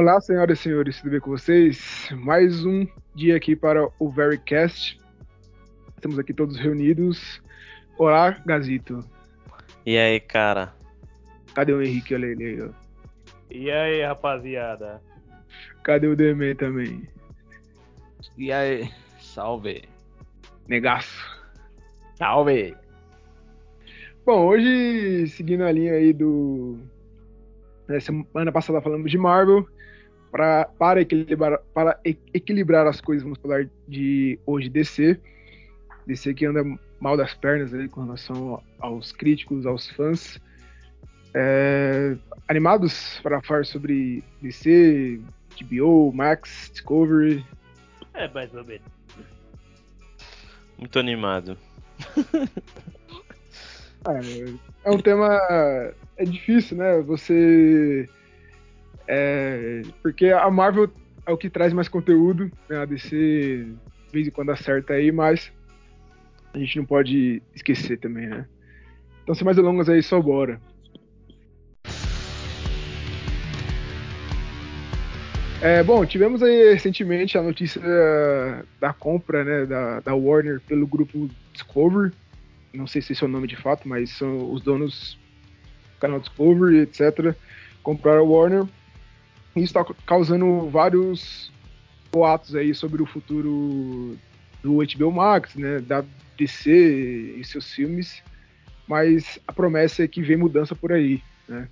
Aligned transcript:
Olá, 0.00 0.20
senhoras 0.20 0.60
e 0.60 0.62
senhores, 0.62 0.98
tudo 0.98 1.10
bem 1.10 1.18
com 1.18 1.30
vocês? 1.30 2.08
Mais 2.12 2.64
um 2.64 2.86
dia 3.16 3.36
aqui 3.36 3.56
para 3.56 3.90
o 3.98 4.08
Verycast. 4.08 4.96
Estamos 5.96 6.20
aqui 6.20 6.32
todos 6.32 6.56
reunidos. 6.56 7.42
Olá, 7.98 8.30
Gazito. 8.46 9.04
E 9.84 9.98
aí, 9.98 10.20
cara? 10.20 10.72
Cadê 11.52 11.72
o 11.72 11.82
Henrique? 11.82 12.14
Olha 12.14 12.26
ele 12.26 12.44
aí, 12.44 12.62
ó. 12.62 12.68
E 13.50 13.70
aí, 13.72 14.02
rapaziada? 14.04 15.02
Cadê 15.82 16.06
o 16.06 16.14
Demen 16.14 16.54
também? 16.54 17.08
E 18.36 18.52
aí, 18.52 18.88
salve. 19.18 19.82
Negaço. 20.68 21.26
Salve. 22.14 22.76
Bom, 24.24 24.46
hoje, 24.46 25.26
seguindo 25.26 25.64
a 25.64 25.72
linha 25.72 25.94
aí 25.94 26.12
do. 26.12 26.78
Né, 27.88 28.00
semana 28.00 28.52
passada 28.52 28.80
falamos 28.80 29.10
de 29.10 29.18
Marvel. 29.18 29.66
Pra, 30.30 30.68
para, 30.78 31.00
equilibrar, 31.00 31.58
para 31.72 31.98
equilibrar 32.04 32.86
as 32.86 33.00
coisas, 33.00 33.22
vamos 33.22 33.38
falar 33.38 33.66
de 33.88 34.38
hoje 34.44 34.68
DC. 34.68 35.18
DC 36.06 36.34
que 36.34 36.44
anda 36.44 36.62
mal 37.00 37.16
das 37.16 37.32
pernas 37.34 37.72
aí 37.72 37.88
com 37.88 38.02
relação 38.02 38.62
aos 38.78 39.10
críticos, 39.10 39.64
aos 39.64 39.88
fãs. 39.90 40.38
É, 41.34 42.16
animados 42.46 43.20
para 43.22 43.40
falar 43.42 43.64
sobre 43.64 44.22
DC, 44.42 45.20
HBO, 45.62 46.12
Max, 46.12 46.70
Discovery. 46.72 47.44
É, 48.12 48.28
mais 48.28 48.52
ou 48.54 48.64
menos. 48.64 48.86
Muito 50.76 50.98
animado. 50.98 51.56
É, 54.06 54.88
é 54.88 54.90
um 54.90 54.98
tema. 54.98 55.38
É 56.16 56.24
difícil, 56.24 56.76
né? 56.76 57.00
Você. 57.02 58.08
é, 59.06 59.82
porque 60.02 60.26
a 60.26 60.50
Marvel 60.50 60.90
é 61.26 61.32
o 61.32 61.36
que 61.36 61.50
traz 61.50 61.72
mais 61.72 61.88
conteúdo, 61.88 62.50
né? 62.68 62.78
A 62.78 62.84
DC 62.84 63.66
de 64.06 64.12
vez 64.12 64.26
em 64.26 64.30
quando 64.30 64.50
acerta 64.50 64.94
aí, 64.94 65.12
mas 65.12 65.52
a 66.54 66.58
gente 66.58 66.78
não 66.78 66.84
pode 66.84 67.42
esquecer 67.54 67.98
também, 67.98 68.26
né? 68.26 68.46
Então, 69.22 69.34
sem 69.34 69.44
mais 69.44 69.56
delongas 69.56 69.88
aí, 69.88 70.02
só 70.02 70.20
bora. 70.20 70.58
É, 75.60 75.82
bom, 75.82 76.06
tivemos 76.06 76.42
aí 76.42 76.72
recentemente 76.72 77.36
a 77.36 77.42
notícia 77.42 77.80
da, 77.80 78.62
da 78.80 78.92
compra 78.92 79.44
né, 79.44 79.66
da, 79.66 80.00
da 80.00 80.14
Warner 80.14 80.60
pelo 80.60 80.86
grupo 80.86 81.28
Discovery 81.52 82.12
não 82.72 82.86
sei 82.86 83.00
se 83.02 83.12
esse 83.12 83.22
é 83.22 83.26
o 83.26 83.30
nome 83.30 83.46
de 83.46 83.56
fato, 83.56 83.88
mas 83.88 84.10
são 84.10 84.52
os 84.52 84.62
donos 84.62 85.18
do 85.94 86.00
canal 86.00 86.20
Discovery, 86.20 86.78
etc., 86.78 87.34
compraram 87.82 88.20
a 88.20 88.24
Warner. 88.24 88.64
E 89.56 89.62
isso 89.62 89.78
está 89.78 89.84
causando 90.06 90.68
vários 90.68 91.52
boatos 92.12 92.54
aí 92.54 92.74
sobre 92.74 93.02
o 93.02 93.06
futuro 93.06 94.16
do 94.62 94.78
HBO 94.78 95.12
Max, 95.12 95.54
né, 95.54 95.80
da 95.80 96.04
DC 96.36 96.70
e 97.38 97.44
seus 97.44 97.72
filmes, 97.72 98.22
mas 98.86 99.38
a 99.46 99.52
promessa 99.52 100.04
é 100.04 100.08
que 100.08 100.22
vem 100.22 100.36
mudança 100.36 100.74
por 100.74 100.92
aí, 100.92 101.22
né. 101.48 101.68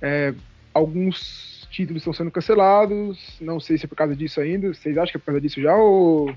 É, 0.00 0.34
alguns 0.72 1.66
títulos 1.70 2.02
estão 2.02 2.12
sendo 2.12 2.30
cancelados, 2.30 3.38
não 3.40 3.58
sei 3.58 3.78
se 3.78 3.86
é 3.86 3.88
por 3.88 3.96
causa 3.96 4.14
disso 4.14 4.40
ainda, 4.40 4.72
vocês 4.72 4.98
acham 4.98 5.12
que 5.12 5.16
é 5.16 5.20
por 5.20 5.26
causa 5.26 5.40
disso 5.40 5.60
já 5.60 5.74
ou, 5.74 6.34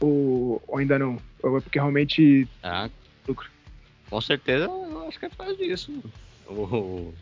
ou, 0.00 0.62
ou 0.66 0.78
ainda 0.78 0.98
não? 0.98 1.18
Ou 1.42 1.58
é 1.58 1.60
porque 1.60 1.78
realmente 1.78 2.46
Ah, 2.62 2.88
Lucro. 3.26 3.48
com 4.08 4.20
certeza 4.20 4.64
eu 4.64 5.06
acho 5.08 5.18
que 5.18 5.26
é 5.26 5.28
por 5.28 5.38
causa 5.38 5.56
disso. 5.56 5.92
O, 6.46 7.12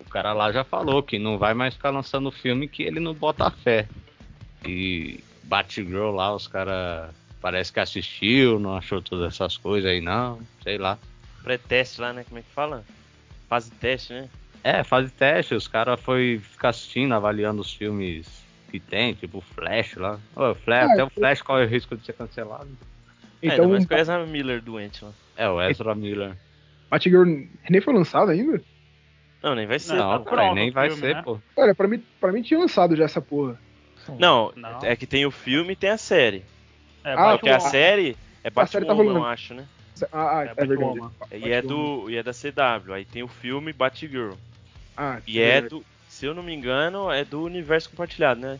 o 0.00 0.04
cara 0.10 0.32
lá 0.32 0.50
já 0.52 0.64
falou 0.64 1.02
que 1.02 1.18
não 1.18 1.38
vai 1.38 1.54
mais 1.54 1.74
ficar 1.74 1.90
lançando 1.90 2.30
filme 2.30 2.68
que 2.68 2.82
ele 2.82 3.00
não 3.00 3.14
bota 3.14 3.50
fé. 3.50 3.88
E 4.66 5.20
Batgirl 5.44 6.10
lá, 6.10 6.34
os 6.34 6.46
caras 6.46 7.10
parece 7.40 7.72
que 7.72 7.80
assistiu, 7.80 8.60
não 8.60 8.76
achou 8.76 9.02
todas 9.02 9.34
essas 9.34 9.56
coisas 9.56 9.90
aí 9.90 10.00
não, 10.00 10.38
sei 10.62 10.78
lá. 10.78 10.98
Pré-teste 11.42 12.00
lá, 12.00 12.12
né? 12.12 12.24
Como 12.28 12.38
é 12.38 12.42
que 12.42 12.50
fala? 12.54 12.84
Fase 13.48 13.70
teste, 13.72 14.12
né? 14.12 14.28
É, 14.62 14.84
faz 14.84 15.10
teste, 15.12 15.54
os 15.54 15.66
caras 15.66 16.00
foi 16.00 16.38
ficar 16.38 16.68
assistindo, 16.68 17.12
avaliando 17.14 17.60
os 17.60 17.72
filmes 17.74 18.28
que 18.72 18.80
tem, 18.80 19.14
tipo 19.14 19.40
Flash 19.40 19.96
lá. 19.96 20.18
Ô, 20.34 20.54
Flash, 20.54 20.90
Ah, 20.90 20.92
até 20.94 21.04
o 21.04 21.10
Flash 21.10 21.42
corre 21.42 21.64
o 21.64 21.68
risco 21.68 21.96
de 21.96 22.04
ser 22.04 22.14
cancelado. 22.14 22.68
Então, 23.42 23.54
Então, 23.54 23.64
é, 23.66 23.68
mas 23.68 23.86
com 23.86 23.94
essa 23.94 24.18
Miller 24.26 24.62
doente 24.62 25.04
lá. 25.04 25.10
É, 25.36 25.48
o 25.48 25.60
Ezra 25.62 25.94
Miller. 25.94 26.36
Batgirl 26.90 27.24
nem 27.68 27.80
foi 27.80 27.92
lançado 27.94 28.30
ainda? 28.30 28.60
Não, 29.42 29.54
nem 29.54 29.66
vai 29.66 29.78
ser. 29.78 29.94
Não, 29.94 30.22
cara, 30.24 30.54
nem 30.54 30.70
o 30.70 30.72
vai 30.72 30.88
filme, 30.88 31.00
ser, 31.02 31.14
né? 31.16 31.22
pô. 31.22 31.38
Olha, 31.56 31.74
pra 31.74 31.86
mim, 31.88 32.02
pra 32.20 32.32
mim 32.32 32.42
tinha 32.42 32.58
lançado 32.60 32.94
já 32.96 33.04
essa 33.04 33.20
porra. 33.20 33.58
Não, 34.18 34.52
Não. 34.56 34.78
é 34.82 34.96
que 34.96 35.06
tem 35.06 35.24
o 35.26 35.30
filme 35.30 35.72
e 35.72 35.76
tem 35.76 35.90
a 35.90 35.96
série. 35.98 36.44
É, 37.04 37.12
Ah, 37.12 37.32
Porque 37.32 37.48
a 37.48 37.52
Batwoman. 37.54 37.70
série 37.70 38.16
é 38.44 38.50
A 38.54 38.66
série 38.66 38.84
tá 38.84 38.92
Batwoman, 38.94 39.10
rolando. 39.10 39.18
eu 39.26 39.30
acho, 39.30 39.54
né? 39.54 39.66
Ah, 40.12 40.38
ah, 40.40 40.44
É, 40.44 40.50
é, 40.50 40.54
verdade. 40.66 41.00
E 41.32 41.50
é, 41.52 41.62
do, 41.62 42.10
e 42.10 42.16
é 42.16 42.22
da 42.22 42.32
CW. 42.32 42.92
Aí 42.94 43.04
tem 43.04 43.22
o 43.22 43.28
filme 43.28 43.72
Batgirl. 43.72 44.32
Ah, 44.96 45.20
E 45.26 45.40
é 45.40 45.60
do, 45.62 45.84
se 46.22 46.26
eu 46.26 46.34
não 46.36 46.42
me 46.44 46.54
engano, 46.54 47.10
é 47.10 47.24
do 47.24 47.42
universo 47.42 47.90
compartilhado, 47.90 48.40
né? 48.40 48.56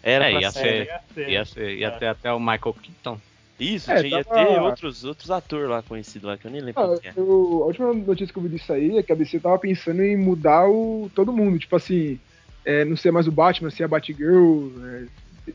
Era 0.00 0.28
É, 0.28 0.30
pra 0.30 0.40
ia 0.42 0.50
ser. 0.52 0.60
ser- 0.62 0.84
ia 0.86 1.00
ser. 1.12 1.28
Ia, 1.28 1.44
ser, 1.44 1.76
ia 1.76 1.86
É. 1.88 1.90
ter 1.90 2.06
até 2.06 2.32
o 2.32 2.38
Michael 2.38 2.72
Keaton. 2.80 3.18
Isso, 3.58 3.90
É, 3.90 4.00
tinha, 4.00 4.18
ia 4.18 4.24
tava- 4.24 4.46
ter 4.46 4.60
outros, 4.60 5.02
outros 5.02 5.28
atores 5.28 5.68
lá 5.68 5.82
conhecidos 5.82 6.28
lá, 6.28 6.38
que 6.38 6.46
eu 6.46 6.52
nem 6.52 6.60
lembro 6.60 6.80
Ah, 6.80 6.96
quem 7.00 7.10
é. 7.10 7.14
eu- 7.16 7.62
a 7.64 7.66
última 7.66 7.92
notícia 7.92 8.32
que 8.32 8.38
eu 8.38 8.42
vi 8.44 8.50
disso 8.50 8.72
aí 8.72 8.96
é 8.96 9.02
que 9.02 9.10
a 9.10 9.16
DC 9.16 9.40
tava 9.40 9.58
pensando 9.58 10.00
em 10.04 10.16
mudar 10.16 10.68
o, 10.68 11.10
todo 11.16 11.32
mundo. 11.32 11.58
Tipo 11.58 11.74
assim, 11.74 12.16
é, 12.64 12.84
não 12.84 12.96
ser 12.96 13.10
mais 13.10 13.26
o 13.26 13.32
Batman, 13.32 13.70
ser 13.70 13.82
a 13.82 13.88
Batgirl, 13.88 14.68
é, 14.84 15.06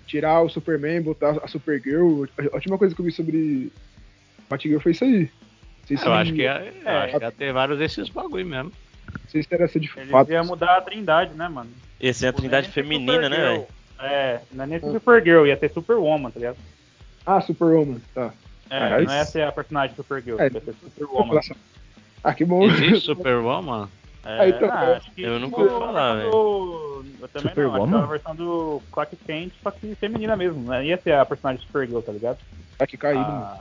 tirar 0.05 0.41
o 0.41 0.49
Superman, 0.49 1.01
botar 1.03 1.39
a 1.41 1.47
Supergirl. 1.47 2.25
A 2.51 2.55
última 2.55 2.77
coisa 2.77 2.93
que 2.93 2.99
eu 2.99 3.05
vi 3.05 3.13
sobre 3.13 3.71
Batgirl 4.49 4.81
foi 4.81 4.91
isso 4.91 5.05
aí. 5.05 5.29
Se, 5.85 5.93
Eu 6.05 6.11
acho 6.11 6.33
que 6.33 6.41
ia, 6.41 6.73
É. 6.83 6.89
acho 7.05 7.17
que 7.17 7.23
ia 7.23 7.31
ter 7.31 7.53
vários 7.53 7.79
desses 7.79 8.09
bagulho 8.09 8.45
mesmo. 8.45 8.73
Não 9.11 9.29
sei 9.29 9.43
se 9.43 9.47
era 9.53 9.67
ser 9.67 9.79
de 9.79 9.91
Eles 9.95 10.09
fato. 10.11 10.31
iam 10.31 10.45
mudar 10.45 10.77
a 10.77 10.81
trindade, 10.81 11.33
né, 11.33 11.47
mano? 11.47 11.69
Esse 11.99 12.25
é 12.25 12.29
a 12.29 12.31
Tipo, 12.31 12.41
trindade 12.41 12.67
nem 12.67 12.73
ser 12.73 12.81
feminina, 12.83 13.29
né, 13.29 13.37
velho? 13.37 13.67
É, 13.99 14.41
não 14.51 14.63
é 14.63 14.67
nem 14.67 14.79
ser 14.79 14.91
Supergirl, 14.91 15.45
ia 15.47 15.57
ser 15.57 15.71
Superwoman, 15.71 16.29
tá 16.31 16.39
ligado? 16.39 16.57
Ah, 17.25 17.39
Superwoman, 17.41 18.01
tá. 18.13 18.33
É, 18.69 18.79
Caralho. 18.79 19.05
não 19.05 19.13
ia 19.13 19.25
ser 19.25 19.43
a 19.43 19.51
personagem 19.51 19.95
Supergirl, 19.95 20.39
É, 20.39 20.45
ia 20.45 20.61
ser 20.61 20.75
Superwoman. 20.83 21.39
Ah, 22.23 22.33
que 22.33 22.43
bom. 22.45 22.63
Existe 22.63 23.05
Superwoman? 23.05 23.87
É, 24.25 24.39
Ah, 24.39 24.47
então, 24.49 24.69
ah, 24.71 24.95
acho 24.97 25.11
que 25.11 25.21
eu 25.21 25.37
nunca 25.39 25.59
ouvi 25.61 25.69
falar, 25.77 26.11
a 26.11 26.15
versão 26.15 26.31
do- 26.31 27.05
Eu 27.21 27.27
também 27.27 27.53
não, 27.55 27.75
acho 27.75 27.87
que 27.87 27.93
é 27.93 27.97
a 27.97 28.05
versão 28.05 28.35
do 28.35 28.81
Clark 28.91 29.15
Kent, 29.17 29.53
só 29.61 29.71
que 29.71 29.95
feminina 29.95 30.35
mesmo, 30.37 30.61
né? 30.69 30.85
Ia 30.85 30.97
ser 30.97 31.13
a 31.13 31.25
personagem 31.25 31.61
Supergirl, 31.65 31.99
tá 32.01 32.11
ligado? 32.13 32.37
Tá 32.77 32.85
aqui 32.85 32.97
caído, 32.97 33.25
mano. 33.31 33.57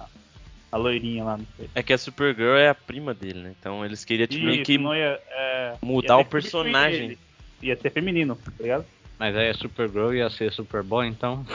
A, 0.73 0.77
loirinha 0.77 1.23
lá, 1.23 1.37
não 1.37 1.47
sei. 1.57 1.69
É 1.75 1.83
que 1.83 1.93
a 1.93 1.99
Supergirl 1.99 2.57
é 2.57 2.69
a 2.69 2.75
prima 2.75 3.13
dele, 3.13 3.41
né? 3.41 3.55
Então 3.61 3.85
eles 3.85 4.05
queriam 4.05 4.27
tipo, 4.27 4.45
meio 4.45 4.65
que 4.65 4.75
ia, 4.75 5.21
é, 5.31 5.75
mudar 5.83 6.17
ia 6.17 6.21
o 6.21 6.25
personagem. 6.25 7.19
Ia 7.63 7.77
ser 7.77 7.91
feminino, 7.91 8.35
tá 8.35 8.51
ligado? 8.59 8.85
Mas 9.19 9.37
aí 9.37 9.51
a 9.51 9.55
Supergirl 9.55 10.15
ia 10.15 10.31
ser 10.31 10.51
Superboy, 10.51 11.07
então. 11.07 11.47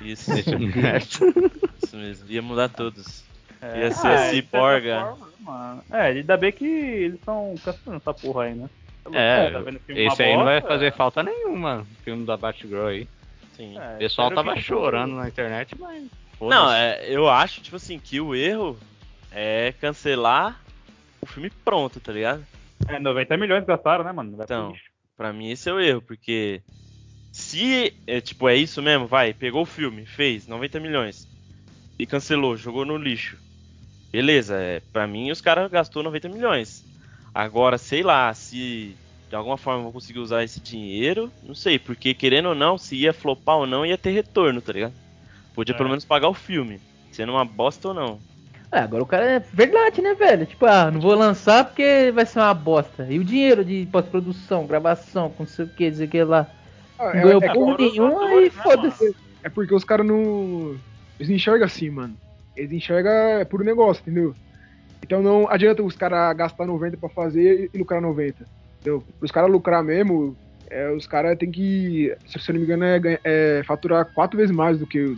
Isso, 0.00 0.30
isso 0.38 1.96
mesmo. 1.96 2.30
Ia 2.30 2.40
mudar 2.40 2.68
todos. 2.68 3.24
É, 3.60 3.80
Ia 3.80 3.90
ser 3.90 4.06
ah, 4.06 4.14
a 4.14 4.30
ciborga. 4.30 5.00
forma, 5.00 5.28
mano. 5.40 5.84
É, 5.90 6.00
ainda 6.06 6.36
bem 6.36 6.52
que 6.52 6.64
eles 6.64 7.18
estão 7.18 7.54
cancelando 7.64 7.96
essa 7.96 8.14
porra 8.14 8.44
aí, 8.44 8.54
né? 8.54 8.68
É, 9.12 9.50
Tá 9.50 9.62
filme 9.62 10.02
uma 10.06 10.12
esse 10.12 10.22
aí 10.22 10.36
não 10.36 10.44
vai 10.44 10.60
bosta? 10.60 10.68
fazer 10.74 10.92
falta 10.94 11.22
nenhuma, 11.22 11.80
o 11.82 12.02
filme 12.02 12.24
da 12.24 12.36
Batgirl 12.36 12.86
aí. 12.86 13.08
Sim. 13.56 13.78
É, 13.78 13.94
O 13.94 13.98
pessoal 13.98 14.30
tava 14.30 14.56
chorando 14.56 15.14
na 15.14 15.28
internet, 15.28 15.74
mas. 15.78 16.08
Não, 16.50 16.70
é, 16.70 17.04
eu 17.08 17.28
acho, 17.28 17.60
tipo 17.60 17.76
assim, 17.76 17.98
que 17.98 18.20
o 18.20 18.34
erro 18.34 18.78
é 19.30 19.72
cancelar 19.80 20.60
o 21.20 21.26
filme 21.26 21.50
pronto, 21.64 22.00
tá 22.00 22.12
ligado? 22.12 22.44
É, 22.88 22.98
90 22.98 23.36
milhões 23.36 23.64
gastaram, 23.64 24.04
né, 24.04 24.12
mano? 24.12 24.36
Vai 24.36 24.44
Então. 24.44 24.74
Pra 25.16 25.32
mim 25.32 25.50
esse 25.50 25.68
é 25.70 25.72
o 25.72 25.80
erro, 25.80 26.02
porque 26.02 26.60
se 27.32 27.94
é, 28.06 28.20
tipo 28.20 28.48
é 28.48 28.56
isso 28.56 28.82
mesmo, 28.82 29.06
vai, 29.06 29.32
pegou 29.32 29.62
o 29.62 29.66
filme, 29.66 30.04
fez 30.04 30.46
90 30.46 30.80
milhões 30.80 31.28
e 31.98 32.04
cancelou, 32.04 32.56
jogou 32.56 32.84
no 32.84 32.96
lixo. 32.96 33.38
Beleza, 34.10 34.56
é, 34.56 34.80
para 34.92 35.06
mim 35.06 35.30
os 35.30 35.40
caras 35.40 35.70
gastou 35.70 36.02
90 36.02 36.28
milhões. 36.28 36.84
Agora, 37.32 37.78
sei 37.78 38.02
lá, 38.02 38.32
se 38.34 38.96
de 39.28 39.36
alguma 39.36 39.56
forma 39.56 39.80
eu 39.80 39.84
vou 39.84 39.92
conseguir 39.92 40.18
usar 40.20 40.44
esse 40.44 40.60
dinheiro, 40.60 41.32
não 41.42 41.54
sei, 41.54 41.78
porque 41.78 42.14
querendo 42.14 42.50
ou 42.50 42.54
não, 42.54 42.76
se 42.76 42.96
ia 42.96 43.12
flopar 43.12 43.56
ou 43.56 43.66
não, 43.66 43.84
ia 43.84 43.98
ter 43.98 44.10
retorno, 44.10 44.60
tá 44.60 44.72
ligado? 44.72 44.94
Podia 45.54 45.74
É. 45.74 45.76
pelo 45.78 45.88
menos 45.88 46.04
pagar 46.04 46.28
o 46.28 46.34
filme, 46.34 46.80
sendo 47.12 47.32
uma 47.32 47.44
bosta 47.44 47.88
ou 47.88 47.94
não. 47.94 48.18
É, 48.72 48.80
agora 48.80 49.02
o 49.02 49.06
cara 49.06 49.24
é 49.24 49.38
verdade, 49.38 50.02
né, 50.02 50.14
velho? 50.14 50.44
Tipo, 50.46 50.66
ah, 50.66 50.90
não 50.90 51.00
vou 51.00 51.14
lançar 51.14 51.64
porque 51.64 52.10
vai 52.12 52.26
ser 52.26 52.40
uma 52.40 52.52
bosta. 52.52 53.06
E 53.08 53.20
o 53.20 53.24
dinheiro 53.24 53.64
de 53.64 53.86
pós-produção, 53.90 54.66
gravação, 54.66 55.30
com 55.30 55.44
não 55.44 55.48
sei 55.48 55.64
o 55.64 55.68
que, 55.68 55.88
dizer 55.88 56.08
que 56.08 56.24
lá. 56.24 56.48
Ah, 56.98 57.14
Não 57.14 57.22
ganhou 57.22 57.42
é, 57.42 57.46
é, 57.46 57.52
porra 57.52 57.76
nenhuma 57.78 58.34
e 58.34 58.44
né, 58.44 58.50
foda-se. 58.50 59.14
é 59.44 59.48
porque 59.48 59.74
os 59.74 59.84
caras 59.84 60.04
não. 60.04 60.76
Eles 61.18 61.28
não 61.28 61.36
enxergam 61.36 61.66
assim, 61.66 61.88
mano. 61.88 62.16
Eles 62.56 62.72
enxergam 62.72 63.12
é 63.12 63.44
puro 63.44 63.62
negócio, 63.64 64.00
entendeu? 64.00 64.34
Então 65.02 65.22
não 65.22 65.48
adianta 65.48 65.82
os 65.82 65.94
caras 65.94 66.36
gastar 66.36 66.66
90 66.66 66.96
pra 66.96 67.08
fazer 67.08 67.70
e 67.72 67.78
lucrar 67.78 68.00
90. 68.00 68.44
Entendeu? 68.80 69.04
Para 69.18 69.24
os 69.24 69.30
caras 69.30 69.50
lucrar 69.50 69.84
mesmo, 69.84 70.36
é, 70.68 70.90
os 70.90 71.06
caras 71.06 71.38
têm 71.38 71.50
que, 71.50 72.12
se 72.26 72.38
eu 72.38 72.54
não 72.54 72.60
me 72.60 72.66
engano, 72.66 72.84
é, 72.84 73.20
é 73.22 73.62
faturar 73.64 74.04
quatro 74.06 74.36
vezes 74.36 74.54
mais 74.54 74.78
do 74.78 74.86
que 74.86 75.16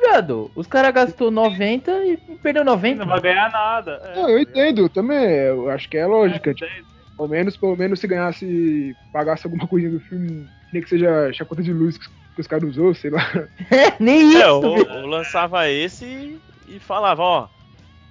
viado, 0.00 0.50
os 0.54 0.66
caras 0.66 0.92
gastou 0.92 1.30
90 1.30 1.90
e 2.04 2.16
perdeu 2.42 2.64
90. 2.64 3.04
Não 3.04 3.10
vai 3.10 3.20
ganhar 3.20 3.50
nada. 3.50 4.00
É, 4.04 4.16
Não, 4.16 4.28
eu 4.30 4.38
entendo 4.38 4.88
também, 4.88 5.24
eu 5.24 5.68
acho 5.70 5.88
que 5.88 5.96
é 5.96 6.06
lógica. 6.06 6.50
É, 6.50 6.54
tipo, 6.54 6.70
pelo 7.16 7.28
menos, 7.28 7.56
pelo 7.56 7.76
menos 7.76 8.00
se 8.00 8.06
ganhasse, 8.06 8.94
pagasse 9.12 9.46
alguma 9.46 9.66
coisinha 9.66 9.92
do 9.92 10.00
filme, 10.00 10.46
nem 10.72 10.82
que 10.82 10.88
seja 10.88 11.30
a 11.40 11.44
conta 11.44 11.62
de 11.62 11.72
luz 11.72 11.96
que, 11.98 12.06
os 12.40 12.46
caras 12.46 12.68
usou, 12.68 12.94
sei 12.94 13.10
lá. 13.10 13.22
Nem 13.98 14.28
isso, 14.28 14.38
É, 14.42 14.44
eu, 14.44 14.76
eu 15.00 15.06
lançava 15.06 15.68
esse 15.70 16.04
e, 16.04 16.76
e 16.76 16.78
falava, 16.78 17.22
ó. 17.22 17.48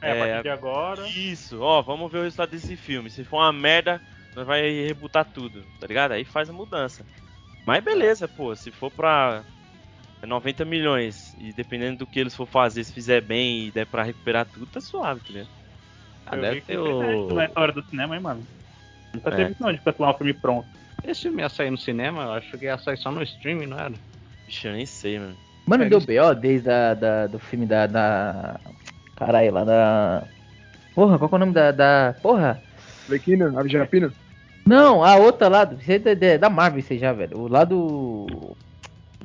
É, 0.02 0.12
a 0.12 0.16
É, 0.16 0.20
partir 0.20 0.44
de 0.44 0.50
agora. 0.50 1.08
Isso, 1.08 1.62
ó, 1.62 1.81
vamos 1.84 2.12
ver 2.12 2.20
o 2.20 2.24
resultado 2.24 2.50
desse 2.50 2.76
filme. 2.76 3.10
Se 3.10 3.24
for 3.24 3.38
uma 3.38 3.54
merda, 3.54 4.02
nós 4.36 4.46
vai 4.46 4.68
rebutar 4.86 5.26
tudo, 5.26 5.62
tá 5.80 5.86
ligado? 5.88 6.14
Aí 6.14 6.26
faz 6.26 6.50
a 6.50 6.54
mudança. 6.54 7.06
Mas 7.68 7.84
beleza, 7.84 8.28
pô, 8.28 8.56
se 8.56 8.72
for 8.72 8.92
pra 8.92 9.44
90 10.25 10.66
milhões 10.66 11.36
e 11.39 11.51
dependendo 11.54 12.00
do 12.00 12.07
que 12.07 12.19
eles 12.19 12.36
for 12.36 12.45
fazer, 12.48 12.83
se 12.83 12.94
fizer 12.94 13.22
bem 13.22 13.68
e 13.68 13.72
der 13.72 13.86
pra 13.86 14.04
recuperar 14.04 14.45
tudo, 14.45 14.66
tá 14.66 14.80
suave, 14.81 15.22
tá 15.22 15.27
ligado? 15.30 15.50
Ah, 16.25 16.36
eu 16.36 16.42
deve 16.42 16.56
vi 16.56 16.62
que 16.62 16.68
ter 16.68 16.77
o. 16.80 17.33
na 17.33 17.45
história 17.45 17.74
do 17.74 17.83
cinema, 17.83 18.16
hein, 18.16 18.22
mano. 18.22 18.48
Nunca 19.13 19.30
É. 19.30 19.36
teve 19.36 19.56
não, 19.60 19.72
de 19.72 19.80
cancelar 19.80 20.13
um 20.13 20.18
filme 20.18 20.33
pronto. 20.33 20.68
Esse 21.04 21.22
filme 21.24 21.42
ia 21.42 21.50
sair 21.50 21.69
no 21.69 21.77
cinema, 21.77 22.24
eu 22.24 22.33
acho 22.33 22.57
que 22.57 22.66
ia 22.66 22.77
sair 22.77 22.98
só 22.98 23.12
no 23.12 23.22
streaming, 23.22 23.68
não 23.68 23.80
era? 23.80 23.94
Vixe, 24.48 24.68
eu 24.68 24.74
nem 24.74 24.86
sei, 24.86 25.19
mano. 25.19 25.36
Mano, 25.68 25.83
É, 25.83 25.89
deu 25.89 26.00
B.O. 26.01 26.33
desde 26.33 26.69
a, 26.69 26.94
da, 26.94 27.28
do 27.28 27.39
filme 27.39 27.66
da, 27.66 27.88
da. 27.88 28.60
Caralho, 29.16 29.51
lá 29.54 29.63
da. 29.63 30.24
Porra, 30.94 31.18
qual 31.18 31.30
que 31.30 31.36
é 31.36 31.38
o 31.38 31.39
nome 31.39 31.54
da. 31.54 31.71
da... 31.71 32.16
Porra! 32.21 32.62
Lequina, 33.10 33.54
Ave. 33.60 33.69
Não, 34.68 35.04
a 35.04 35.16
outra 35.16 35.48
lá, 35.48 35.63
do- 35.63 35.80
você 35.80 35.94
é 35.94 36.00
da, 36.00 36.13
da- 36.13 36.38
da 36.38 36.50
Marvel, 36.50 36.81
você 36.81 36.98
já, 36.98 37.13
velho. 37.13 37.38
O 37.38 37.48
lado. 37.48 38.56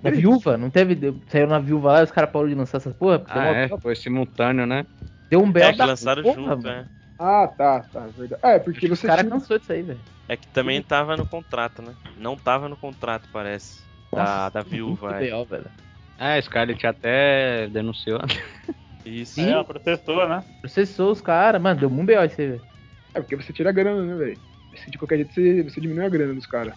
Da 0.02 0.11
viúva, 0.11 0.56
não 0.56 0.70
teve. 0.70 0.99
Saiu 1.29 1.47
na 1.47 1.58
viúva 1.58 1.93
lá 1.93 2.00
e 2.00 2.05
os 2.05 2.11
caras 2.11 2.31
pararam 2.31 2.49
de 2.49 2.55
lançar 2.55 2.79
essas 2.79 2.94
porra? 2.94 3.19
porque 3.19 3.38
Ah, 3.38 3.47
é, 3.49 3.67
uma- 3.67 3.79
foi 3.79 3.94
simultâneo, 3.94 4.67
né? 4.67 4.87
deu 5.31 5.43
um 5.43 5.50
B.O. 5.52 5.64
É 5.64 5.73
que 5.73 5.79
da 5.79 5.85
lançaram 5.87 6.23
porra, 6.23 6.35
junto, 6.35 6.67
mano. 6.67 6.69
é. 6.69 6.85
Ah, 7.19 7.47
tá, 7.47 7.81
tá, 7.81 8.06
verdade. 8.17 8.41
É, 8.43 8.58
porque 8.58 8.87
Os 8.87 8.99
você 8.99 9.06
caras 9.06 9.23
tinha- 9.26 9.38
cansou 9.38 9.58
disso 9.58 9.73
aí, 9.73 9.82
velho. 9.82 10.00
É 10.26 10.37
que 10.37 10.49
também 10.49 10.82
tava 10.82 11.17
no 11.17 11.26
contrato, 11.26 11.82
né? 11.82 11.93
Não 12.17 12.35
tava 12.37 12.69
no 12.69 12.76
contrato, 12.76 13.29
parece. 13.32 13.82
Da, 14.12 14.19
Nossa, 14.20 14.50
da 14.55 14.62
viúva, 14.62 15.08
muito 15.11 15.23
é. 15.23 15.26
B.O., 15.31 15.44
velho. 15.44 15.67
É, 16.19 16.38
a 16.38 16.43
Scarlett 16.43 16.87
até 16.87 17.69
denunciou. 17.69 18.20
Isso. 19.05 19.35
Sim. 19.35 19.49
É, 19.49 19.53
ela 19.53 19.64
processou, 19.64 20.29
né? 20.29 20.43
Processou 20.61 21.12
os 21.12 21.20
caras, 21.20 21.61
mano, 21.61 21.79
deu 21.81 21.88
um 21.91 22.05
B.O. 22.05 22.25
isso 22.25 22.41
aí, 22.41 22.49
velho. 22.49 22.62
É, 23.14 23.20
porque 23.20 23.37
você 23.37 23.53
tira 23.53 23.69
a 23.70 23.73
grana, 23.73 24.03
né, 24.03 24.14
velho? 24.17 24.41
De 24.88 24.99
qualquer 24.99 25.17
jeito 25.17 25.35
você, 25.35 25.62
você 25.62 25.81
diminui 25.81 26.05
a 26.05 26.08
grana 26.08 26.32
dos 26.35 26.46
caras. 26.46 26.75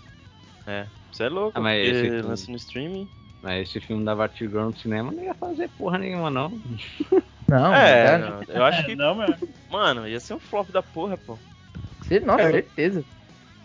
É. 0.67 0.87
Isso 1.13 1.21
é 1.23 1.29
louco, 1.29 1.57
Ah, 1.57 1.61
mas 1.61 1.79
porque 1.85 2.07
esse- 2.07 2.21
lança 2.25 2.51
no 2.51 2.57
streaming. 2.57 3.07
Mas 3.41 3.69
esse 3.69 3.79
filme 3.79 4.03
da 4.03 4.15
Vertigo 4.15 4.59
no 4.59 4.75
cinema 4.75 5.11
não 5.11 5.21
ia 5.23 5.33
fazer 5.35 5.69
porra 5.69 5.97
nenhuma, 5.99 6.29
não. 6.31 6.49
Não, 7.47 7.73
é, 7.75 8.17
não, 8.17 8.41
eu 8.47 8.63
acho 8.63 8.85
que, 8.85 8.95
Não, 8.95 9.13
meu. 9.13 9.35
mano, 9.69 10.07
ia 10.07 10.19
ser 10.19 10.33
um 10.33 10.39
flop 10.39 10.71
da 10.71 10.81
porra, 10.81 11.17
pô. 11.17 11.37
Você- 12.01 12.19
Nossa, 12.21 12.45
É. 12.45 12.51
certeza. 12.51 13.05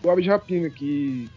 O 0.03 0.15
de 0.21 0.29
Rapina, 0.29 0.69
que 0.69 1.29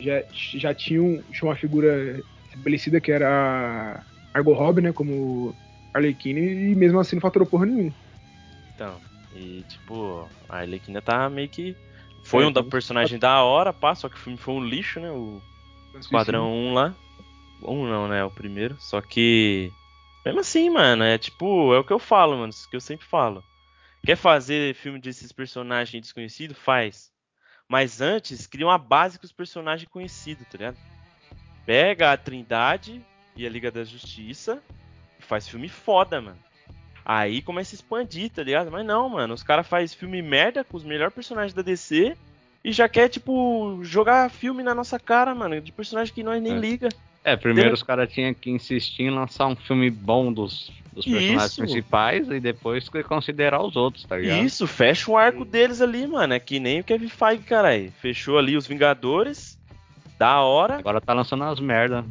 já, 0.00 0.22
já 0.32 0.72
tinha, 0.72 1.02
um- 1.02 1.20
tinha 1.30 1.48
uma 1.50 1.56
figura 1.56 2.24
estabelecida 2.46 3.00
que 3.00 3.10
era 3.12 3.28
a 3.28 4.02
Argo 4.32 4.52
Robbie, 4.54 4.80
né, 4.82 4.92
como 4.92 5.54
Arlequina, 5.92 6.38
e 6.40 6.74
mesmo 6.74 6.98
assim 7.00 7.16
não 7.16 7.20
faturou 7.20 7.46
porra 7.46 7.66
nenhuma. 7.66 7.92
Então, 8.74 8.96
e 9.34 9.62
tipo, 9.64 10.30
a 10.48 10.58
Arlequina 10.58 11.02
tá 11.02 11.28
meio 11.28 11.48
que. 11.48 11.76
Foi 12.28 12.44
um 12.44 12.52
da 12.52 12.60
então- 12.60 12.70
personagem 12.70 13.18
da 13.18 13.42
hora, 13.42 13.72
pá, 13.72 13.94
só 13.94 14.08
que 14.08 14.16
o 14.16 14.18
filme 14.18 14.38
foi 14.38 14.54
um 14.54 14.64
lixo, 14.64 15.00
né? 15.00 15.10
O 15.10 15.40
Esquadrão 15.98 16.52
1 16.52 16.74
lá. 16.74 16.94
Um 17.62 17.86
não, 17.86 18.06
né? 18.06 18.22
O 18.24 18.30
primeiro. 18.30 18.76
Só 18.78 19.00
que. 19.00 19.72
Mesmo 20.24 20.40
assim, 20.40 20.68
mano, 20.68 21.04
é 21.04 21.16
tipo, 21.16 21.72
é 21.74 21.78
o 21.78 21.84
que 21.84 21.92
eu 21.92 21.98
falo, 21.98 22.36
mano. 22.36 22.50
Isso 22.50 22.68
que 22.68 22.76
eu 22.76 22.80
sempre 22.80 23.06
falo. 23.06 23.42
Quer 24.04 24.16
fazer 24.16 24.74
filme 24.74 25.00
desses 25.00 25.32
personagens 25.32 26.02
desconhecidos? 26.02 26.56
Faz. 26.56 27.10
Mas 27.68 28.00
antes, 28.00 28.46
cria 28.46 28.66
uma 28.66 28.78
base 28.78 29.18
com 29.18 29.26
os 29.26 29.32
personagens 29.32 29.88
conhecidos, 29.90 30.46
tá 30.46 30.58
ligado? 30.58 30.76
Pega 31.66 32.12
a 32.12 32.16
Trindade 32.16 33.04
e 33.36 33.46
a 33.46 33.50
Liga 33.50 33.70
da 33.70 33.84
Justiça 33.84 34.62
e 35.18 35.22
faz 35.22 35.48
filme 35.48 35.68
foda, 35.68 36.20
mano. 36.20 36.38
Aí 37.08 37.40
começa 37.40 37.74
a 37.74 37.76
expandir, 37.76 38.30
tá 38.30 38.42
ligado? 38.42 38.70
Mas 38.70 38.84
não, 38.84 39.08
mano, 39.08 39.32
os 39.32 39.42
caras 39.42 39.66
fazem 39.66 39.96
filme 39.96 40.20
merda 40.20 40.62
com 40.62 40.76
os 40.76 40.84
melhores 40.84 41.14
personagens 41.14 41.54
da 41.54 41.62
DC 41.62 42.14
e 42.62 42.70
já 42.70 42.86
quer, 42.86 43.08
tipo, 43.08 43.78
jogar 43.82 44.30
filme 44.30 44.62
na 44.62 44.74
nossa 44.74 44.98
cara, 44.98 45.34
mano, 45.34 45.58
de 45.58 45.72
personagem 45.72 46.12
que 46.12 46.22
nós 46.22 46.42
nem 46.42 46.52
É. 46.56 46.58
liga. 46.58 46.90
É, 47.24 47.34
primeiro 47.34 47.70
Tem- 47.70 47.74
os 47.74 47.82
caras 47.82 48.12
tinham 48.12 48.34
que 48.34 48.50
insistir 48.50 49.04
em 49.04 49.10
lançar 49.10 49.46
um 49.46 49.56
filme 49.56 49.90
bom 49.90 50.30
dos, 50.30 50.70
dos 50.92 51.06
personagens 51.06 51.44
Isso. 51.52 51.60
principais 51.62 52.28
e 52.30 52.40
depois 52.40 52.88
considerar 53.06 53.62
os 53.62 53.74
outros, 53.74 54.04
tá 54.04 54.18
ligado? 54.18 54.44
Isso, 54.44 54.66
fecha 54.66 55.10
o 55.10 55.16
arco 55.16 55.46
deles 55.46 55.80
ali, 55.80 56.06
mano. 56.06 56.34
É 56.34 56.38
que 56.38 56.60
nem 56.60 56.80
o 56.80 56.84
Kevin 56.84 57.08
Feige, 57.08 57.42
caralho. 57.42 57.90
Fechou 58.02 58.36
ali 58.38 58.54
os 58.54 58.66
Vingadores, 58.66 59.58
da 60.18 60.42
hora. 60.42 60.76
Agora 60.76 61.00
tá 61.00 61.14
lançando 61.14 61.44
as 61.44 61.58
merda. 61.58 62.04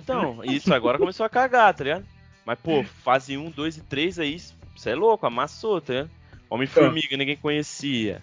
Então, 0.00 0.40
isso 0.44 0.74
agora 0.74 0.98
começou 0.98 1.24
a 1.24 1.28
cagar, 1.30 1.72
tá 1.72 1.84
ligado? 1.84 2.04
Mas, 2.46 2.58
pô, 2.60 2.82
fase 3.02 3.36
1, 3.36 3.50
2 3.50 3.76
e 3.78 3.80
3 3.82 4.18
aí, 4.20 4.40
você 4.76 4.90
é 4.90 4.94
louco, 4.94 5.26
amassou, 5.26 5.80
tá 5.80 5.92
ligado? 5.94 6.10
Homem-Formiga, 6.48 7.16
ninguém 7.16 7.36
conhecia. 7.36 8.22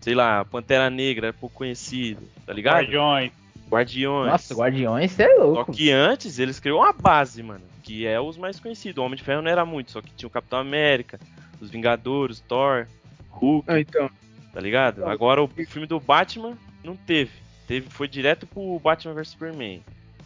Sei 0.00 0.14
lá, 0.14 0.42
Pantera 0.44 0.88
Negra, 0.88 1.26
era 1.28 1.36
pouco 1.36 1.56
conhecido, 1.56 2.22
tá 2.46 2.52
ligado? 2.52 2.76
Guardiões. 2.76 3.32
Guardiões. 3.68 4.30
Nossa, 4.32 4.54
Guardiões, 4.54 5.12
você 5.12 5.24
é 5.24 5.36
Só 5.36 5.42
louco. 5.44 5.72
que 5.72 5.90
antes 5.90 6.38
eles 6.38 6.58
criou 6.58 6.80
uma 6.80 6.92
base, 6.94 7.42
mano, 7.42 7.64
que 7.82 8.06
é 8.06 8.18
os 8.18 8.38
mais 8.38 8.58
conhecidos. 8.58 8.96
O 9.02 9.04
Homem 9.04 9.16
de 9.18 9.22
Ferro 9.22 9.42
não 9.42 9.50
era 9.50 9.66
muito, 9.66 9.90
só 9.90 10.00
que 10.00 10.10
tinha 10.14 10.26
o 10.26 10.30
Capitão 10.30 10.58
América, 10.58 11.20
os 11.60 11.68
Vingadores, 11.68 12.40
Thor, 12.40 12.86
Hulk, 13.30 13.70
Ah, 13.70 13.78
então. 13.80 14.08
tá 14.54 14.60
ligado? 14.60 15.00
Então, 15.00 15.10
Agora 15.10 15.42
o 15.42 15.48
filme 15.48 15.86
do 15.86 16.00
Batman 16.00 16.56
não 16.82 16.96
teve. 16.96 17.32
Teve 17.66 17.90
foi 17.90 18.08
direto 18.08 18.46
pro 18.46 18.78
Batman 18.78 19.12
vs 19.12 19.28
Superman. 19.28 19.82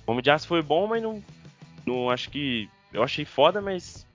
O 0.07 0.13
Homem 0.13 0.23
de 0.23 0.31
Aço 0.31 0.47
foi 0.47 0.63
bom, 0.63 0.87
mas 0.87 1.03
não 1.03 1.21
não 1.85 2.09
acho 2.09 2.31
que 2.31 2.69
eu 2.93 3.03
achei 3.03 3.25
foda, 3.25 3.61
mas 3.61 4.07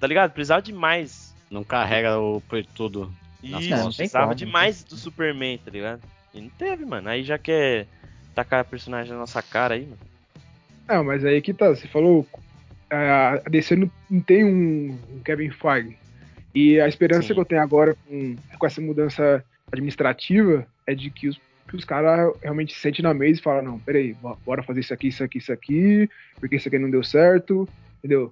tá 0.00 0.06
ligado? 0.06 0.32
Precisava 0.32 0.60
de 0.62 0.72
mais. 0.72 1.34
Não 1.50 1.62
carrega 1.64 2.18
o 2.18 2.40
por 2.42 2.64
tudo. 2.64 3.12
Isso, 3.42 3.68
costas. 3.70 3.96
precisava 3.96 4.34
de 4.34 4.44
como. 4.44 4.52
mais 4.52 4.82
do 4.82 4.96
Superman, 4.96 5.58
tá 5.58 5.70
ligado? 5.70 6.00
E 6.32 6.40
não 6.40 6.48
teve, 6.50 6.84
mano. 6.84 7.08
Aí 7.08 7.22
já 7.22 7.38
quer 7.38 7.86
tacar 8.34 8.64
personagem 8.64 9.12
na 9.12 9.18
nossa 9.20 9.40
cara 9.42 9.74
aí, 9.74 9.82
mano. 9.82 9.98
Não, 10.88 11.04
mas 11.04 11.24
aí 11.24 11.40
que 11.40 11.54
tá, 11.54 11.68
você 11.68 11.86
falou, 11.86 12.26
a 12.90 13.34
a 13.34 13.48
DC 13.48 13.76
não, 13.76 13.90
tem 14.20 14.44
um, 14.44 14.98
Kevin 15.24 15.50
Feige. 15.50 15.96
E 16.54 16.80
a 16.80 16.86
esperança 16.88 17.28
Sim. 17.28 17.34
que 17.34 17.40
eu 17.40 17.44
tenho 17.44 17.62
agora 17.62 17.94
com, 18.06 18.36
com 18.58 18.66
essa 18.66 18.80
mudança 18.80 19.44
administrativa 19.72 20.66
é 20.86 20.94
de 20.94 21.10
que 21.10 21.28
os, 21.28 21.40
que 21.68 21.76
os 21.76 21.84
caras 21.84 22.32
realmente 22.42 22.74
se 22.74 22.80
sentem 22.80 23.02
na 23.02 23.12
mesa 23.14 23.40
e 23.40 23.42
falam, 23.42 23.62
não, 23.64 23.78
peraí, 23.78 24.14
bo- 24.14 24.38
bora 24.44 24.62
fazer 24.62 24.80
isso 24.80 24.94
aqui, 24.94 25.08
isso 25.08 25.24
aqui, 25.24 25.38
isso 25.38 25.52
aqui, 25.52 26.08
porque 26.38 26.56
isso 26.56 26.68
aqui 26.68 26.78
não 26.78 26.90
deu 26.90 27.02
certo, 27.02 27.68
entendeu? 28.04 28.30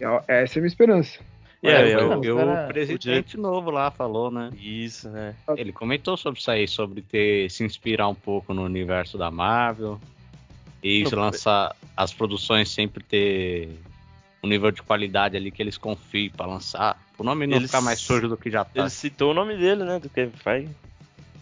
É- 0.00 0.42
Essa 0.42 0.58
é 0.58 0.60
a 0.60 0.62
minha 0.62 0.68
esperança. 0.68 1.18
É, 1.62 1.90
É, 1.92 1.98
o 1.98 2.18
o 2.20 2.68
presidente 2.68 3.36
novo 3.36 3.70
lá 3.70 3.90
falou, 3.90 4.30
né? 4.30 4.50
Isso, 4.56 5.08
né? 5.08 5.34
Ele 5.56 5.72
comentou 5.72 6.16
sobre 6.16 6.38
isso 6.38 6.50
aí, 6.50 6.68
sobre 6.68 7.02
ter 7.02 7.50
se 7.50 7.64
inspirar 7.64 8.06
um 8.08 8.14
pouco 8.14 8.54
no 8.54 8.62
universo 8.62 9.18
da 9.18 9.30
Marvel. 9.30 9.98
E 10.82 11.02
isso 11.02 11.16
Não, 11.16 11.22
lançar 11.24 11.74
as 11.96 12.12
produções 12.12 12.68
sempre 12.68 13.02
ter 13.02 13.70
um 14.44 14.48
nível 14.48 14.70
de 14.70 14.82
qualidade 14.82 15.36
ali 15.36 15.50
que 15.50 15.60
eles 15.60 15.76
confiem 15.76 16.30
pra 16.30 16.46
lançar. 16.46 17.02
O 17.18 17.24
nome 17.24 17.46
não 17.46 17.56
Eles- 17.56 17.70
ficar 17.70 17.80
mais 17.80 17.98
sujo 17.98 18.28
do 18.28 18.36
que 18.36 18.50
já 18.50 18.64
tá. 18.64 18.82
Ele 18.82 18.90
citou 18.90 19.32
o 19.32 19.34
nome 19.34 19.56
dele, 19.56 19.82
né? 19.82 19.98
Do 19.98 20.08
Kevin 20.08 20.36
Feige. 20.36 20.68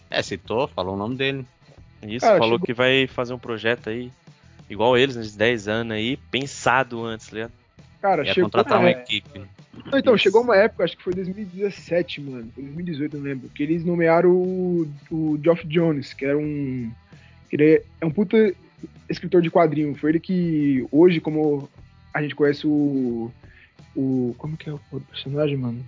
É, 0.09 0.23
citou, 0.23 0.67
falou 0.69 0.95
o 0.95 0.97
nome 0.97 1.15
dele. 1.15 1.45
Isso, 2.01 2.25
Cara, 2.25 2.39
falou 2.39 2.53
chegou- 2.55 2.65
que 2.65 2.73
vai 2.73 3.05
fazer 3.05 3.33
um 3.33 3.39
projeto 3.39 3.89
aí, 3.89 4.09
igual 4.69 4.97
eles, 4.97 5.15
uns 5.15 5.35
10 5.35 5.67
anos 5.67 5.95
aí, 5.95 6.17
pensado 6.31 7.03
antes, 7.03 7.29
ligado? 7.29 7.51
Cara, 8.01 8.23
Ia 8.25 8.33
chegou. 8.33 8.49
contratar 8.49 8.79
uma 8.79 8.89
é, 8.89 8.91
equipe. 8.91 9.41
Não, 9.91 9.99
então, 9.99 10.17
chegou 10.17 10.41
uma 10.41 10.55
época, 10.55 10.83
acho 10.83 10.95
que 10.95 11.03
foi 11.03 11.13
2017, 11.13 12.21
mano. 12.21 12.51
Foi 12.53 12.63
2018, 12.63 13.17
não 13.17 13.23
lembro. 13.23 13.49
Que 13.49 13.63
eles 13.63 13.83
nomearam 13.83 14.31
o, 14.31 14.87
o 15.11 15.39
Geoff 15.41 15.67
Jones, 15.67 16.13
que 16.13 16.25
era 16.25 16.37
um. 16.37 16.91
que 17.49 17.55
Ele 17.55 17.83
é 17.99 18.05
um 18.05 18.11
puta 18.11 18.53
escritor 19.09 19.41
de 19.41 19.51
quadrinho. 19.51 19.95
Foi 19.95 20.11
ele 20.11 20.19
que, 20.19 20.87
hoje, 20.91 21.19
como 21.19 21.69
a 22.13 22.21
gente 22.21 22.35
conhece 22.35 22.65
o. 22.65 23.31
o 23.95 24.35
como 24.37 24.55
que 24.55 24.69
é 24.69 24.73
o 24.73 24.79
personagem, 25.09 25.57
mano? 25.57 25.85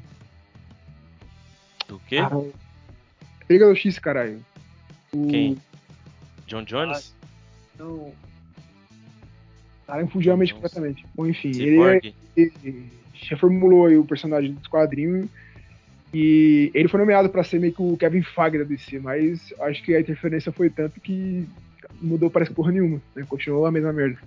Do 1.88 2.00
quê? 2.08 2.18
Ah, 2.18 2.30
Liga 3.50 3.68
do 3.68 3.76
X, 3.76 3.98
caralho. 3.98 4.44
O, 5.14 5.28
Quem? 5.28 5.58
John 6.46 6.64
Jones? 6.64 7.16
Não. 7.80 8.12
Caralho, 9.88 10.08
fugiu 10.10 10.34
a 10.34 10.38
mente 10.38 10.50
Jones. 10.50 10.62
completamente. 10.62 11.06
Bom, 11.16 11.26
enfim, 11.26 11.52
ele 11.60 12.14
ele 12.36 12.92
reformulou 13.14 13.88
aí 13.88 13.98
o 13.98 14.06
personagem 14.06 14.54
dos 14.54 14.68
quadrinhos 14.68 15.28
e 16.14 16.70
ele 16.74 16.88
foi 16.88 17.00
nomeado 17.00 17.30
pra 17.30 17.44
ser 17.44 17.60
meio 17.60 17.74
que 17.74 17.82
o 17.82 17.98
Kevin 17.98 18.22
Feige 18.22 18.58
da 18.60 18.64
DC, 18.64 19.00
mas 19.00 19.54
acho 19.62 19.82
que 19.84 19.96
a 19.96 20.00
interferência 20.00 20.52
foi 20.52 20.70
tanto 20.70 21.00
que 21.00 21.48
mudou 22.02 22.30
parece 22.30 22.54
porra 22.54 22.72
nenhuma, 22.72 23.02
né? 23.16 23.26
Continuou 23.28 23.66
a 23.66 23.72
mesma 23.72 23.92
merda. 23.92 24.20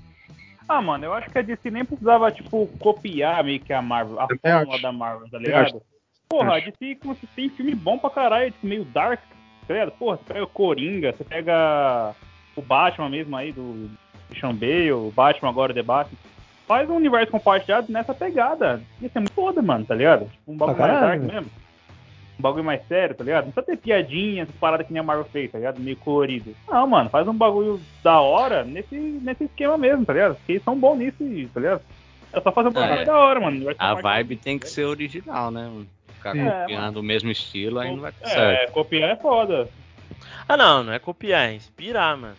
Ah, 0.68 0.80
mano, 0.80 1.04
eu 1.04 1.12
acho 1.12 1.28
que 1.30 1.38
a 1.38 1.42
DC 1.42 1.70
nem 1.70 1.84
precisava, 1.84 2.30
tipo, 2.30 2.66
copiar 2.78 3.42
meio 3.42 3.60
que 3.60 3.72
a 3.72 3.82
Marvel, 3.82 4.20
a 4.20 4.26
Também 4.26 4.40
fórmula 4.52 4.74
acho. 4.74 4.82
da 4.82 4.92
Marvel, 4.92 5.28
tá 5.28 5.38
ligado? 5.38 5.82
Porra, 6.28 6.56
a. 6.56 6.60
DC 6.60 6.94
como 6.96 7.14
se 7.16 7.26
tem 7.28 7.48
filme 7.50 7.74
bom 7.74 7.98
pra 7.98 8.08
caralho, 8.10 8.52
tipo, 8.52 8.66
meio 8.66 8.84
dark, 8.84 9.20
tá 9.66 9.74
ligado? 9.74 9.92
Porra, 9.92 10.16
você 10.16 10.24
pega 10.32 10.44
o 10.44 10.48
Coringa, 10.48 11.12
você 11.12 11.24
pega 11.24 12.14
o 12.54 12.62
Batman 12.62 13.08
mesmo 13.08 13.36
aí, 13.36 13.52
do 13.52 13.90
Christian 14.30 14.54
Bale, 14.54 14.92
o 14.92 15.12
Batman 15.14 15.50
agora, 15.50 15.72
o 15.72 15.74
The 15.74 15.82
Batman. 15.82 16.18
Faz 16.66 16.88
um 16.88 16.94
universo 16.96 17.32
compartilhado 17.32 17.92
nessa 17.92 18.14
pegada. 18.14 18.80
Ia 19.02 19.08
ser 19.08 19.18
muito 19.18 19.32
foda, 19.32 19.60
mano, 19.60 19.84
tá 19.84 19.94
ligado? 19.94 20.26
Tipo, 20.26 20.52
um 20.52 20.56
bagulho 20.56 20.76
Pra 20.76 20.86
mais 20.86 21.00
dark 21.00 21.20
mesmo. 21.22 21.50
Um 22.38 22.42
bagulho 22.42 22.64
mais 22.64 22.86
sério, 22.86 23.14
tá 23.14 23.24
ligado? 23.24 23.46
Não 23.46 23.52
precisa 23.52 23.76
ter 23.76 23.82
piadinhas, 23.82 24.48
essas 24.48 24.58
paradas 24.60 24.86
que 24.86 24.92
nem 24.92 25.00
a 25.00 25.02
Marvel 25.02 25.26
fez, 25.26 25.50
tá 25.50 25.58
ligado? 25.58 25.80
Meio 25.80 25.96
colorido. 25.96 26.54
Não, 26.68 26.86
mano, 26.86 27.10
faz 27.10 27.26
um 27.28 27.34
bagulho 27.34 27.80
da 28.02 28.20
hora 28.20 28.64
nesse, 28.64 28.94
nesse 28.94 29.44
esquema 29.44 29.76
mesmo, 29.76 30.06
tá 30.06 30.12
ligado? 30.12 30.36
Porque 30.36 30.52
eles 30.52 30.64
são 30.64 30.78
bons 30.78 30.96
nisso, 30.96 31.50
tá 31.52 31.60
ligado? 31.60 31.82
É 32.32 32.40
só 32.40 32.52
fazer 32.52 32.68
um 32.68 32.72
bagulho 32.72 33.00
É. 33.00 33.04
da 33.04 33.18
hora, 33.18 33.40
mano. 33.40 33.66
A 33.76 33.94
vibe 33.94 34.36
tem 34.36 34.58
que 34.58 34.68
ser 34.68 34.84
original, 34.84 35.50
né? 35.50 35.64
mano? 35.64 35.86
Ficar 36.14 36.32
Sim. 36.32 36.44
copiando 36.44 36.96
o 36.98 37.02
mesmo 37.02 37.30
estilo 37.30 37.78
aí 37.80 37.90
não 37.90 38.00
vai 38.02 38.12
dar 38.20 38.28
certo. 38.28 38.68
É, 38.68 38.72
copiar 38.72 39.10
é 39.10 39.16
foda. 39.16 39.68
Ah, 40.48 40.56
não, 40.56 40.84
não 40.84 40.92
é 40.92 40.98
copiar, 40.98 41.48
é 41.48 41.54
inspirar, 41.54 42.16
mano. 42.16 42.36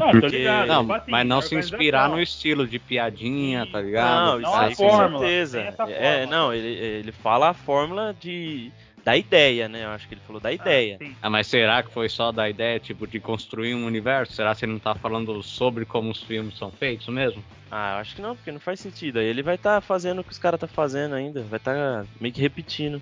Não, 0.00 0.10
Porque- 0.12 0.38
ligado. 0.38 0.66
Não, 0.68 0.80
tipo 0.82 0.92
assim, 0.94 1.10
mas 1.10 1.26
não 1.26 1.40
se 1.40 1.54
inspirar 1.54 2.08
no 2.08 2.20
estilo 2.20 2.66
de 2.66 2.78
piadinha, 2.78 3.66
tá 3.66 3.80
ligado? 3.80 4.40
Não, 4.40 4.40
isso 4.40 4.54
aí 4.54 4.76
com 4.76 5.18
certeza. 5.20 5.60
É, 5.60 5.72
fórmula. 5.72 6.26
não, 6.26 6.52
ele, 6.54 6.68
ele 6.68 7.12
fala 7.12 7.50
a 7.50 7.54
fórmula 7.54 8.14
de 8.18 8.72
da 9.04 9.16
ideia, 9.16 9.68
né? 9.68 9.84
Eu 9.84 9.90
acho 9.90 10.06
que 10.06 10.14
ele 10.14 10.20
falou 10.26 10.40
da 10.40 10.52
ideia. 10.52 10.98
Ah. 11.00 11.06
Ah, 11.22 11.30
mas 11.30 11.46
será 11.46 11.82
que 11.82 11.90
foi 11.90 12.08
só 12.08 12.30
da 12.30 12.48
ideia, 12.48 12.78
tipo, 12.78 13.06
de 13.06 13.18
construir 13.18 13.74
um 13.74 13.86
universo? 13.86 14.32
Será 14.34 14.54
que 14.54 14.64
ele 14.64 14.72
não 14.72 14.78
tá 14.78 14.94
falando 14.94 15.42
sobre 15.42 15.84
como 15.84 16.10
os 16.10 16.22
filmes 16.22 16.56
são 16.58 16.70
feitos 16.70 17.08
mesmo? 17.08 17.42
Ah, 17.70 17.94
eu 17.94 18.00
acho 18.00 18.16
que 18.16 18.22
não, 18.22 18.34
porque 18.36 18.52
não 18.52 18.60
faz 18.60 18.80
sentido. 18.80 19.18
Aí 19.18 19.26
ele 19.26 19.42
vai 19.42 19.54
estar 19.54 19.80
fazendo 19.80 20.20
o 20.20 20.24
que 20.24 20.32
os 20.32 20.38
caras 20.38 20.60
tá 20.60 20.66
fazendo 20.66 21.14
ainda, 21.14 21.42
vai 21.42 21.56
estar 21.58 22.04
meio 22.20 22.34
que 22.34 22.40
repetindo. 22.40 23.00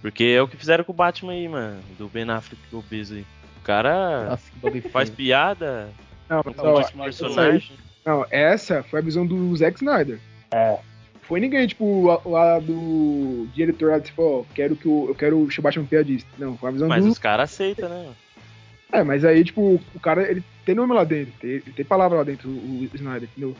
Porque 0.00 0.24
é 0.24 0.40
o 0.42 0.48
que 0.48 0.56
fizeram 0.56 0.84
com 0.84 0.92
o 0.92 0.94
Batman 0.94 1.32
aí, 1.32 1.48
mano, 1.48 1.80
do 1.98 2.08
Ben 2.08 2.28
Affleck 2.30 2.62
com 2.70 2.78
o 2.78 2.82
Bezos 2.82 3.16
aí. 3.18 3.26
O 3.60 3.64
cara 3.64 4.30
Nossa, 4.30 4.90
faz 4.90 5.10
piada, 5.10 5.90
Não, 6.28 6.36
não 6.36 7.04
personagem. 7.04 7.70
não, 8.04 8.26
essa 8.30 8.82
foi 8.82 9.00
a 9.00 9.02
visão 9.02 9.26
do 9.26 9.56
Zack 9.56 9.76
Snyder. 9.76 10.18
É. 10.50 10.78
Foi 11.22 11.40
ninguém, 11.40 11.66
tipo, 11.66 12.06
lá, 12.06 12.20
lá 12.24 12.58
do 12.58 13.46
diretor 13.54 13.90
lá 13.92 14.00
que 14.00 14.12
falou, 14.12 14.40
ó, 14.48 14.54
quero 14.54 14.74
que 14.74 14.88
o, 14.88 15.08
eu 15.08 15.14
quero 15.14 15.38
o 15.38 15.48
Batman 15.62 15.84
piadista. 15.84 16.28
Não, 16.38 16.56
foi 16.56 16.70
a 16.70 16.72
visão 16.72 16.88
Mas 16.88 17.04
do. 17.04 17.10
os 17.10 17.18
caras 17.18 17.52
aceitam, 17.52 17.88
né? 17.88 18.12
É, 18.90 19.02
mas 19.02 19.22
aí, 19.24 19.44
tipo, 19.44 19.78
o 19.94 20.00
cara, 20.00 20.22
ele 20.30 20.42
tem 20.64 20.74
nome 20.74 20.94
lá 20.94 21.04
dentro, 21.04 21.34
tem, 21.38 21.50
ele 21.50 21.60
tem 21.76 21.84
palavra 21.84 22.18
lá 22.18 22.24
dentro, 22.24 22.48
o, 22.48 22.80
o 22.80 22.88
Snyder, 22.94 23.28
entendeu? 23.30 23.54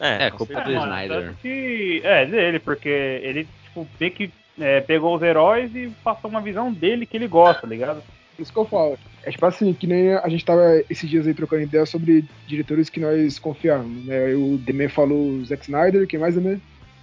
É, 0.00 0.26
É, 0.26 0.30
culpa 0.32 0.60
do 0.62 0.72
Snyder. 0.72 1.34
que- 1.40 2.00
é, 2.02 2.26
dele, 2.26 2.58
porque 2.58 2.88
ele, 2.88 3.46
tipo, 3.64 3.86
vê 3.96 4.10
que 4.10 4.32
é, 4.58 4.80
pegou 4.80 5.14
os 5.14 5.22
heróis 5.22 5.72
e 5.74 5.92
passou 6.02 6.28
uma 6.28 6.40
visão 6.40 6.72
dele 6.72 7.06
que 7.06 7.16
ele 7.16 7.28
gosta, 7.28 7.62
tá 7.62 7.68
ligado? 7.68 8.02
Isso 8.36 8.52
que 8.52 8.58
eu 8.58 8.64
falo. 8.64 8.98
É 9.26 9.30
tipo 9.30 9.46
assim, 9.46 9.72
que 9.72 9.86
nem 9.86 10.12
a 10.14 10.28
gente 10.28 10.44
tava 10.44 10.82
esses 10.90 11.08
dias 11.08 11.26
aí 11.26 11.32
trocando 11.34 11.62
ideia 11.62 11.86
sobre 11.86 12.24
diretores 12.46 12.88
que 12.90 13.00
nós 13.00 13.38
confiávamos, 13.38 14.04
né? 14.04 14.34
O 14.34 14.58
Demer 14.58 14.90
falou 14.90 15.30
o 15.30 15.44
Zack 15.44 15.62
Snyder, 15.64 16.06
quem 16.06 16.18
mais, 16.18 16.34
Demer? 16.34 16.60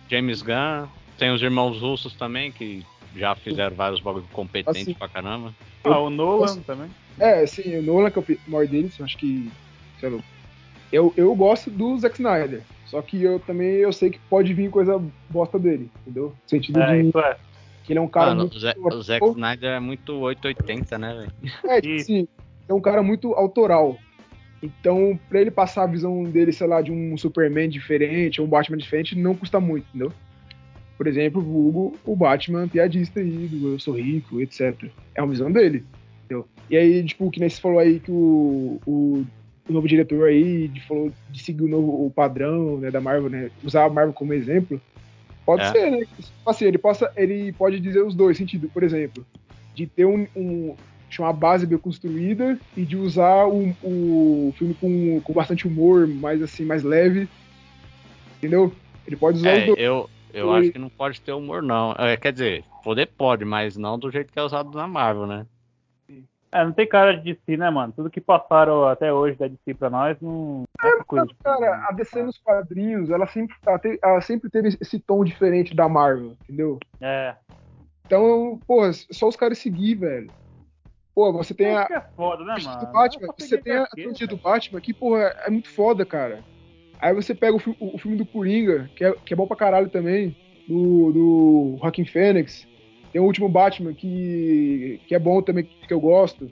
James 0.09 0.41
Gunn, 0.41 0.87
tem 1.17 1.31
os 1.31 1.41
irmãos 1.41 1.79
russos 1.81 2.13
também, 2.13 2.51
que 2.51 2.85
já 3.15 3.33
fizeram 3.35 3.75
vários 3.75 3.99
bagulho 3.99 4.25
competentes 4.31 4.81
Assim. 4.83 4.93
pra 4.93 5.07
caramba. 5.07 5.53
Ah, 5.83 5.99
o 5.99 6.09
Nolan 6.09 6.39
Posso- 6.47 6.61
também. 6.61 6.89
É, 7.19 7.45
sim, 7.45 7.77
o 7.77 7.81
Nolan, 7.81 8.09
que 8.11 8.19
é 8.19 8.21
o 8.21 8.51
maior 8.51 8.67
deles, 8.67 8.97
eu 8.99 9.05
acho 9.05 9.17
que. 9.17 9.49
Sei 9.99 10.09
lá. 10.09 10.19
Eu, 10.91 11.13
eu 11.17 11.33
gosto 11.35 11.69
do 11.71 11.97
Zack 11.97 12.15
Snyder. 12.15 12.61
Só 12.85 13.01
que 13.01 13.23
eu 13.23 13.39
também 13.39 13.67
eu 13.75 13.93
sei 13.93 14.09
que 14.11 14.19
pode 14.29 14.53
vir 14.53 14.69
coisa 14.69 15.01
bosta 15.29 15.57
dele, 15.57 15.89
entendeu? 16.01 16.25
No 16.25 16.35
sentido 16.49 16.81
É, 16.81 17.01
de 17.01 17.07
isso 17.07 17.19
é. 17.19 17.37
Que 17.91 17.93
ele 17.93 17.99
é 17.99 18.01
um 18.01 18.07
cara 18.07 18.27
Mano, 18.27 18.41
muito. 18.43 18.55
o, 18.55 18.59
Zack, 18.59 18.79
o 18.79 19.01
Zack 19.01 19.25
Snyder 19.31 19.71
é 19.71 19.79
muito 19.79 20.13
880, 20.13 20.97
né, 20.97 21.13
velho? 21.13 21.53
É, 21.65 21.81
tipo 21.81 21.95
assim, 21.95 22.27
é 22.69 22.73
um 22.73 22.79
cara 22.79 23.03
muito 23.03 23.33
autoral. 23.33 23.97
Então, 24.63 25.19
pra 25.27 25.41
ele 25.41 25.51
passar 25.51 25.83
a 25.83 25.87
visão 25.87 26.23
dele, 26.23 26.53
sei 26.53 26.67
lá, 26.67 26.81
de 26.81 26.91
um 26.91 27.17
Superman 27.17 27.67
diferente, 27.67 28.39
ou 28.39 28.47
um 28.47 28.49
Batman 28.49 28.77
diferente, 28.77 29.17
não 29.17 29.35
custa 29.35 29.59
muito, 29.59 29.85
entendeu? 29.89 30.13
Por 30.97 31.05
exemplo, 31.07 31.41
o 31.41 31.67
Hugo, 31.67 31.97
o 32.05 32.15
Batman 32.15 32.67
piadista 32.67 33.19
aí, 33.19 33.47
do 33.47 33.73
Eu 33.73 33.79
Sou 33.79 33.95
Rico, 33.95 34.39
etc. 34.39 34.85
É 35.13 35.21
uma 35.21 35.31
visão 35.31 35.51
dele, 35.51 35.83
entendeu? 36.23 36.47
E 36.69 36.77
aí, 36.77 37.03
tipo, 37.03 37.29
que 37.29 37.39
nem 37.41 37.49
você 37.49 37.59
falou 37.59 37.79
aí 37.79 37.99
que 37.99 38.11
o, 38.11 38.79
o, 38.85 39.25
o 39.67 39.73
novo 39.73 39.87
diretor 39.87 40.29
aí 40.29 40.71
falou 40.87 41.11
de 41.29 41.43
seguir 41.43 41.63
o 41.63 41.67
novo 41.67 42.05
o 42.05 42.09
padrão 42.09 42.77
né, 42.77 42.89
da 42.89 43.01
Marvel, 43.01 43.29
né? 43.29 43.51
Usar 43.63 43.83
a 43.83 43.89
Marvel 43.89 44.13
como 44.13 44.33
exemplo. 44.33 44.79
Pode 45.45 45.63
É. 45.63 45.71
ser, 45.71 45.91
né? 45.91 45.99
Assim, 46.45 46.65
ele, 46.65 46.77
possa, 46.77 47.11
ele 47.15 47.51
pode 47.53 47.79
dizer 47.79 48.03
os 48.03 48.15
dois 48.15 48.37
sentidos. 48.37 48.69
Por 48.71 48.83
exemplo, 48.83 49.25
de 49.75 49.87
ter 49.87 50.05
um, 50.05 50.27
um 50.35 50.75
uma 51.19 51.33
base 51.33 51.65
bem 51.65 51.77
construída 51.77 52.57
e 52.77 52.85
de 52.85 52.95
usar 52.95 53.45
o, 53.45 53.75
o 53.83 54.53
filme 54.57 54.73
com, 54.75 55.19
com 55.21 55.33
bastante 55.33 55.67
humor, 55.67 56.07
mais 56.07 56.41
assim, 56.41 56.63
mais 56.63 56.83
leve. 56.83 57.27
Entendeu? 58.37 58.71
Ele 59.05 59.15
pode 59.17 59.39
usar 59.39 59.51
os 59.51 59.57
É, 59.57 59.65
dois. 59.65 59.79
eu, 59.79 60.09
eu 60.33 60.47
Foi. 60.47 60.59
acho 60.59 60.71
que 60.71 60.79
não 60.79 60.89
pode 60.89 61.19
ter 61.19 61.33
humor, 61.33 61.61
não. 61.61 61.93
É, 61.97 62.15
quer 62.15 62.31
dizer, 62.31 62.63
poder 62.83 63.07
pode, 63.07 63.43
mas 63.43 63.75
não 63.75 63.99
do 63.99 64.09
jeito 64.09 64.31
que 64.31 64.39
é 64.39 64.43
usado 64.43 64.75
na 64.75 64.87
Marvel, 64.87 65.27
né? 65.27 65.45
É, 66.53 66.65
não 66.65 66.73
tem 66.73 66.87
cara 66.87 67.15
de 67.17 67.23
DC, 67.33 67.55
né, 67.55 67.69
mano? 67.69 67.93
Tudo 67.95 68.09
que 68.09 68.19
passaram 68.19 68.85
até 68.85 69.11
hoje 69.13 69.37
da 69.37 69.47
DC 69.47 69.73
pra 69.73 69.89
nós 69.89 70.19
não 70.19 70.63
é 70.83 70.87
essa 70.89 71.03
coisa. 71.05 71.27
Cara, 71.43 71.85
a 71.87 71.93
DC 71.93 72.23
nos 72.23 72.37
quadrinhos, 72.39 73.09
ela 73.09 73.25
sempre, 73.27 73.55
ela 73.65 73.79
te- 73.79 73.99
ela 74.03 74.21
sempre 74.21 74.49
teve 74.49 74.67
esse 74.81 74.99
tom 74.99 75.23
diferente 75.23 75.73
da 75.73 75.87
Marvel, 75.87 76.35
entendeu? 76.43 76.77
É. 77.01 77.35
Então, 78.05 78.61
pô, 78.67 78.85
é 78.85 78.91
só 78.91 79.29
os 79.29 79.37
caras 79.37 79.57
seguir, 79.59 79.95
velho. 79.95 80.29
Pô, 81.15 81.31
você 81.31 81.53
tem 81.53 81.67
a, 81.75 81.79
Isso 81.79 81.87
que 81.87 81.93
é 81.93 82.01
foda, 82.15 82.43
né, 82.43 82.55
mano? 82.63 82.79
do 82.79 82.91
Batman, 82.91 83.27
É 83.27 83.31
você 83.37 83.57
tem 83.57 83.73
a 83.77 83.85
trilogia 83.85 84.27
do. 84.27 84.37
Batman 84.37 84.81
que, 84.81 84.93
porra, 84.93 85.33
é 85.45 85.49
muito 85.49 85.69
foda, 85.69 86.05
cara. 86.05 86.43
Aí 86.99 87.13
você 87.13 87.33
pega 87.33 87.55
o, 87.55 87.61
o- 87.79 87.97
filme 87.97 88.17
do 88.17 88.25
Coringa, 88.25 88.89
que 88.95 89.03
é, 89.05 89.11
que 89.13 89.33
é 89.33 89.37
bom 89.37 89.47
pra 89.47 89.57
caralho 89.57 89.89
também, 89.89 90.35
do, 90.67 91.11
do 91.11 91.77
Joaquin 91.81 92.05
Phoenix. 92.05 92.67
Tem 93.11 93.21
o 93.21 93.25
último 93.25 93.49
Batman 93.49 93.93
que, 93.93 94.99
que 95.07 95.13
é 95.15 95.19
bom 95.19 95.41
também, 95.41 95.65
que, 95.65 95.87
que 95.87 95.93
eu 95.93 95.99
gosto. 95.99 96.49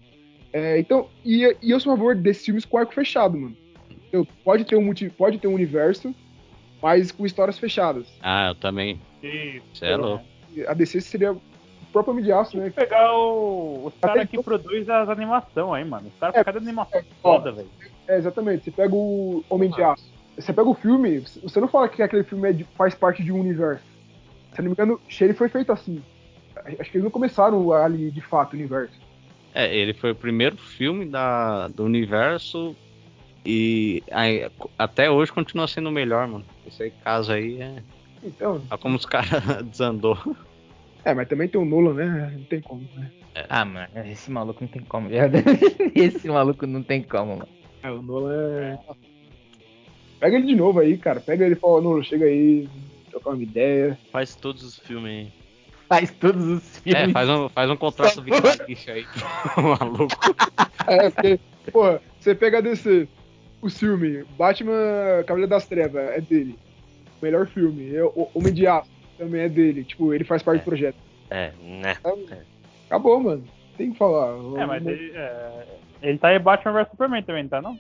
É, 0.51 0.79
então, 0.79 1.07
e, 1.23 1.55
e 1.61 1.71
eu 1.71 1.79
sou 1.79 1.93
a 1.93 1.95
favor 1.95 2.15
desses 2.15 2.43
filmes 2.45 2.65
com 2.65 2.77
arco 2.77 2.93
fechado, 2.93 3.37
mano. 3.37 3.55
Pode 4.43 4.65
ter 4.65 4.75
um 4.75 4.81
multi, 4.81 5.09
pode 5.09 5.37
ter 5.37 5.47
um 5.47 5.53
universo, 5.53 6.13
mas 6.81 7.11
com 7.11 7.25
histórias 7.25 7.59
fechadas. 7.59 8.07
Ah, 8.21 8.49
eu 8.49 8.55
também. 8.55 8.99
Isso. 9.21 9.85
É 9.85 9.95
louco. 9.95 10.25
A 10.67 10.73
DC 10.73 10.99
seria 11.01 11.31
o 11.33 11.41
próprio 11.93 12.13
Homem 12.13 12.25
de 12.25 12.31
Aço, 12.31 12.53
Tem 12.53 12.61
né? 12.61 12.69
pegar 12.71 13.13
o, 13.15 13.85
os 13.85 13.93
caras 14.01 14.27
que 14.27 14.35
então- 14.35 14.43
produzem 14.43 14.93
as 14.93 15.07
animações 15.09 15.73
aí, 15.73 15.85
mano. 15.85 16.07
Os 16.07 16.19
caras 16.19 16.35
É, 16.35 16.43
cada 16.43 16.57
animação 16.57 16.99
é, 16.99 17.03
foda, 17.21 17.51
velho. 17.51 17.69
É, 18.07 18.17
exatamente. 18.17 18.63
Você 18.65 18.71
pega 18.71 18.93
o 18.95 19.43
Homem 19.49 19.69
de 19.69 19.81
Aço. 19.83 20.03
Você 20.35 20.51
pega 20.53 20.69
o 20.69 20.73
filme, 20.73 21.19
você 21.43 21.59
não 21.59 21.67
fala 21.67 21.87
que 21.87 22.01
aquele 22.01 22.23
filme 22.23 22.49
é 22.49 22.53
de- 22.53 22.63
faz 22.75 22.95
parte 22.95 23.23
de 23.23 23.31
um 23.31 23.39
universo. 23.39 23.83
Se 24.53 24.59
eu 24.61 24.63
não 24.63 24.69
me 24.71 24.73
engano, 24.73 24.99
ele 25.21 25.33
foi 25.33 25.49
feito 25.49 25.71
assim. 25.71 26.01
Acho 26.65 26.91
que 26.91 26.97
eles 26.97 27.03
não 27.03 27.11
começaram 27.11 27.71
ali 27.73 28.11
de 28.11 28.21
fato 28.21 28.53
o 28.53 28.55
universo. 28.55 28.99
É, 29.53 29.75
ele 29.75 29.93
foi 29.93 30.11
o 30.11 30.15
primeiro 30.15 30.57
filme 30.57 31.05
da, 31.05 31.67
do 31.69 31.83
universo 31.83 32.75
e 33.45 34.03
aí, 34.11 34.49
até 34.77 35.09
hoje 35.09 35.31
continua 35.31 35.67
sendo 35.67 35.89
o 35.89 35.91
melhor, 35.91 36.27
mano. 36.27 36.45
Esse 36.67 36.91
caso 37.03 37.31
aí 37.31 37.61
é. 37.61 37.81
Então, 38.23 38.61
Olha 38.69 38.77
como 38.77 38.95
os 38.95 39.05
caras 39.05 39.41
desandou. 39.65 40.17
é, 41.05 41.13
mas 41.13 41.27
também 41.27 41.47
tem 41.47 41.59
o 41.59 41.65
Nolan, 41.65 41.93
né? 41.93 42.33
Não 42.37 42.43
tem 42.43 42.61
como, 42.61 42.83
né? 42.95 43.11
Ah, 43.47 43.63
mano, 43.63 43.87
esse 44.05 44.29
maluco 44.29 44.61
não 44.61 44.67
tem 44.67 44.81
como, 44.83 45.07
viado. 45.07 45.35
Esse 45.95 46.27
maluco 46.27 46.67
não 46.67 46.83
tem 46.83 47.01
como, 47.01 47.37
mano. 47.37 47.47
É, 47.81 47.89
o 47.89 48.01
Nolan 48.01 48.33
é. 48.33 48.79
Pega 50.19 50.35
ele 50.35 50.47
de 50.47 50.55
novo 50.55 50.79
aí, 50.79 50.97
cara. 50.97 51.21
Pega 51.21 51.45
ele 51.45 51.53
e 51.53 51.57
fala, 51.57 51.79
Nolan, 51.79 52.03
chega 52.03 52.25
aí, 52.25 52.67
trocar 53.09 53.29
uma 53.29 53.41
ideia. 53.41 53.97
Faz 54.11 54.35
todos 54.35 54.63
os 54.63 54.79
filmes 54.79 55.09
aí. 55.09 55.33
Faz 55.89 56.12
todos 56.12 56.46
os 56.46 56.77
filmes. 56.77 57.10
É, 57.10 57.12
faz 57.12 57.27
um, 57.27 57.50
faz 57.50 57.69
um 57.69 57.75
contrato 57.75 58.22
vitalício 58.22 58.93
aí. 58.93 59.05
Maluco. 59.58 60.15
É, 60.88 61.10
porque, 61.10 61.39
porra, 61.72 62.00
você 62.19 62.36
pega 62.36 62.60
a 62.60 62.62
DC, 62.62 63.08
o 63.60 63.69
filme, 63.72 64.24
Batman 64.38 65.24
Cavaleiro 65.25 65.50
das 65.50 65.65
Trevas, 65.65 66.10
é 66.12 66.22
dele. 66.22 66.55
O 67.19 67.25
melhor 67.25 67.48
filme. 67.48 67.96
É, 67.96 68.03
o 68.03 68.29
Homem 68.36 68.53
de 68.53 68.67
Aço 68.67 68.89
também 69.17 69.41
é 69.41 69.50
dele. 69.50 69.84
Tipo, 69.84 70.13
ele 70.13 70.24
faz 70.24 70.43
parte 70.43 70.62
do 70.62 70.65
projeto. 70.65 70.96
É, 71.31 71.51
né? 71.62 71.98
Acabou, 72.86 73.19
mano. 73.19 73.43
Tem 73.75 73.91
que 73.91 73.98
falar. 73.98 74.36
É, 74.62 74.65
mas 74.67 74.86
ele, 74.86 75.12
é, 75.15 75.65
ele 76.03 76.17
tá 76.19 76.36
em 76.36 76.39
Batman 76.39 76.74
vs 76.74 76.91
Superman 76.91 77.24
também, 77.24 77.43
não 77.43 77.50
tá 77.50 77.62
não? 77.62 77.79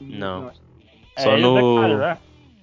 Não. 0.00 0.50
É, 1.16 1.22
Só 1.22 1.28
o 1.28 1.38
Zack 1.38 1.42
no- 1.42 1.76
Snyder, 1.76 1.98
né? 1.98 2.18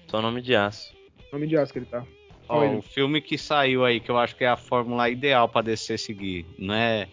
Só 0.08 0.22
nome 0.22 0.42
de 0.42 0.56
aço. 0.56 0.94
Homem 1.32 1.50
de 1.50 1.58
Aço 1.58 1.74
que 1.74 1.80
ele 1.80 1.86
tá. 1.88 2.04
Ó, 2.54 2.78
o 2.78 2.82
filme 2.82 3.22
que 3.22 3.38
saiu 3.38 3.84
aí, 3.86 4.00
que 4.00 4.10
eu 4.12 4.18
acho 4.18 4.36
que 4.36 4.44
é 4.44 4.48
a 4.50 4.56
fórmula 4.58 5.10
ideal 5.10 5.48
pra 5.50 5.62
DC 5.62 5.98
seguir, 5.98 6.46
não 6.58 6.74
é 6.74 7.08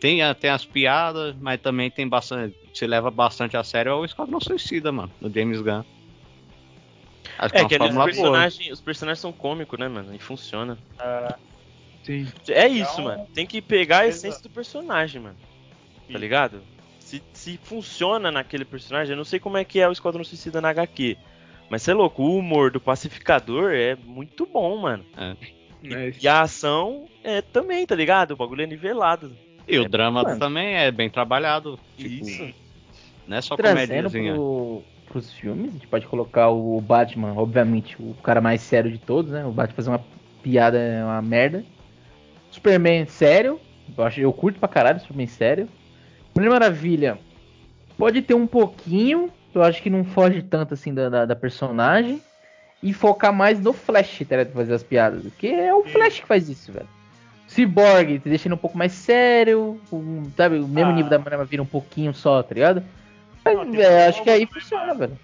tem, 0.00 0.20
a- 0.22 0.34
tem 0.34 0.50
as 0.50 0.64
piadas, 0.64 1.36
mas 1.40 1.60
também 1.60 1.90
tem 1.90 2.08
bastante. 2.08 2.56
Se 2.74 2.86
leva 2.86 3.10
bastante 3.10 3.56
a 3.56 3.62
sério 3.62 3.90
é 3.90 3.94
o 3.94 4.04
Esquadrão 4.04 4.40
Suicida, 4.40 4.90
mano, 4.90 5.12
do 5.20 5.32
James 5.32 5.60
Gunn. 5.60 5.84
Acho 7.38 7.54
É 7.56 7.64
que 7.64 7.74
ali 7.74 7.84
os 7.84 7.90
fórmula 7.94 8.04
boa. 8.04 8.12
personagens, 8.12 8.72
os 8.72 8.80
personagens 8.80 9.20
são 9.20 9.32
cômicos, 9.32 9.78
né, 9.78 9.88
mano? 9.88 10.14
E 10.14 10.18
funciona. 10.18 10.76
Ah, 10.98 11.38
Sim. 12.02 12.26
É 12.48 12.66
isso, 12.66 12.94
Então, 12.94 13.04
mano. 13.04 13.28
Tem 13.32 13.46
que 13.46 13.62
pegar 13.62 13.98
a 13.98 14.00
beleza. 14.00 14.18
essência 14.18 14.42
do 14.42 14.50
personagem, 14.50 15.22
mano. 15.22 15.36
Tá 16.08 16.12
Sim. 16.14 16.18
ligado? 16.18 16.62
Se, 16.98 17.22
se 17.32 17.58
funciona 17.62 18.30
naquele 18.32 18.64
personagem, 18.64 19.12
eu 19.12 19.16
não 19.16 19.24
sei 19.24 19.38
como 19.38 19.56
é 19.56 19.64
que 19.64 19.78
é 19.78 19.88
o 19.88 19.92
Esquadrão 19.92 20.24
Suicida 20.24 20.60
na 20.60 20.70
HQ. 20.70 21.16
Mas 21.72 21.80
você 21.80 21.92
é 21.92 21.94
louco, 21.94 22.22
o 22.22 22.36
humor 22.36 22.70
do 22.70 22.78
pacificador 22.78 23.72
é 23.72 23.96
muito 23.96 24.44
bom, 24.44 24.76
mano. 24.76 25.06
É, 25.16 26.12
E 26.20 26.28
a 26.28 26.42
ação 26.42 27.06
é 27.24 27.40
também, 27.40 27.86
tá 27.86 27.94
ligado? 27.94 28.32
O 28.32 28.36
bagulho 28.36 28.60
é 28.62 28.66
nivelado. 28.66 29.34
E 29.66 29.78
o 29.78 29.84
É, 29.86 29.88
drama 29.88 30.22
mano. 30.22 30.38
também 30.38 30.74
é 30.74 30.90
bem 30.90 31.08
trabalhado. 31.08 31.78
Tipo, 31.96 32.26
Isso. 32.26 32.54
Não 33.26 33.38
é 33.38 33.40
só 33.40 33.56
Trazendo 33.56 33.88
comédiazinha. 34.10 34.34
pro, 34.34 34.82
pros 35.06 35.32
filmes, 35.32 35.70
a 35.70 35.72
gente 35.72 35.86
pode 35.86 36.06
colocar 36.06 36.50
o 36.50 36.78
Batman, 36.78 37.32
obviamente, 37.34 37.96
o 37.98 38.12
cara 38.22 38.42
mais 38.42 38.60
sério 38.60 38.90
de 38.92 38.98
todos, 38.98 39.30
né? 39.32 39.42
O 39.46 39.50
Batman 39.50 39.74
fazer 39.74 39.88
uma 39.88 40.04
piada 40.42 40.76
é 40.76 41.02
uma 41.02 41.22
merda. 41.22 41.64
Superman 42.50 43.06
sério, 43.06 43.58
eu, 43.96 44.04
acho, 44.04 44.20
eu 44.20 44.30
curto 44.30 44.58
pra 44.60 44.68
caralho 44.68 44.98
o 44.98 45.00
Superman 45.00 45.26
sério. 45.26 45.68
Mulher 46.34 46.50
Maravilha 46.50 47.18
pode 47.96 48.20
ter 48.20 48.34
um 48.34 48.46
pouquinho, 48.46 49.30
eu 49.54 49.62
acho 49.62 49.82
que 49.82 49.90
não 49.90 50.04
foge 50.04 50.42
tanto 50.42 50.74
assim 50.74 50.92
da, 50.94 51.08
da, 51.08 51.24
da 51.26 51.36
personagem. 51.36 52.22
E 52.82 52.92
focar 52.92 53.32
mais 53.32 53.60
no 53.60 53.72
Flash, 53.72 54.18
tá 54.28 54.36
ligado? 54.36 54.52
Fazer 54.54 54.74
as 54.74 54.82
piadas. 54.82 55.22
Porque 55.22 55.46
é 55.46 55.72
o 55.72 55.84
Flash 55.84 56.18
que 56.20 56.26
faz 56.26 56.48
isso, 56.48 56.72
velho. 56.72 56.88
Cyborg, 57.46 58.18
te 58.18 58.28
deixando 58.28 58.54
um 58.54 58.58
pouco 58.58 58.76
mais 58.76 58.92
sério, 58.92 59.80
um, 59.92 60.24
sabe? 60.36 60.58
O 60.58 60.66
mesmo 60.66 60.90
Ah. 60.90 60.94
nível 60.94 61.10
da 61.10 61.18
Mulher 61.18 61.36
Maravilha 61.36 61.62
um 61.62 61.66
pouquinho 61.66 62.12
só, 62.14 62.42
tá 62.42 62.54
ligado? 62.54 62.82
Mas, 63.44 63.54
Não, 63.68 63.74
é, 63.80 64.08
acho 64.08 64.22
que 64.22 64.30
aí 64.30 64.40
momento, 64.40 64.54
funciona, 64.54 64.86
né? 64.86 64.94
velho. 64.94 65.18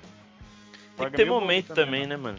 Tem 0.99 1.07
que 1.11 1.17
ter 1.17 1.25
momento 1.27 1.75
também, 1.75 2.07
né, 2.07 2.17
mano? 2.17 2.39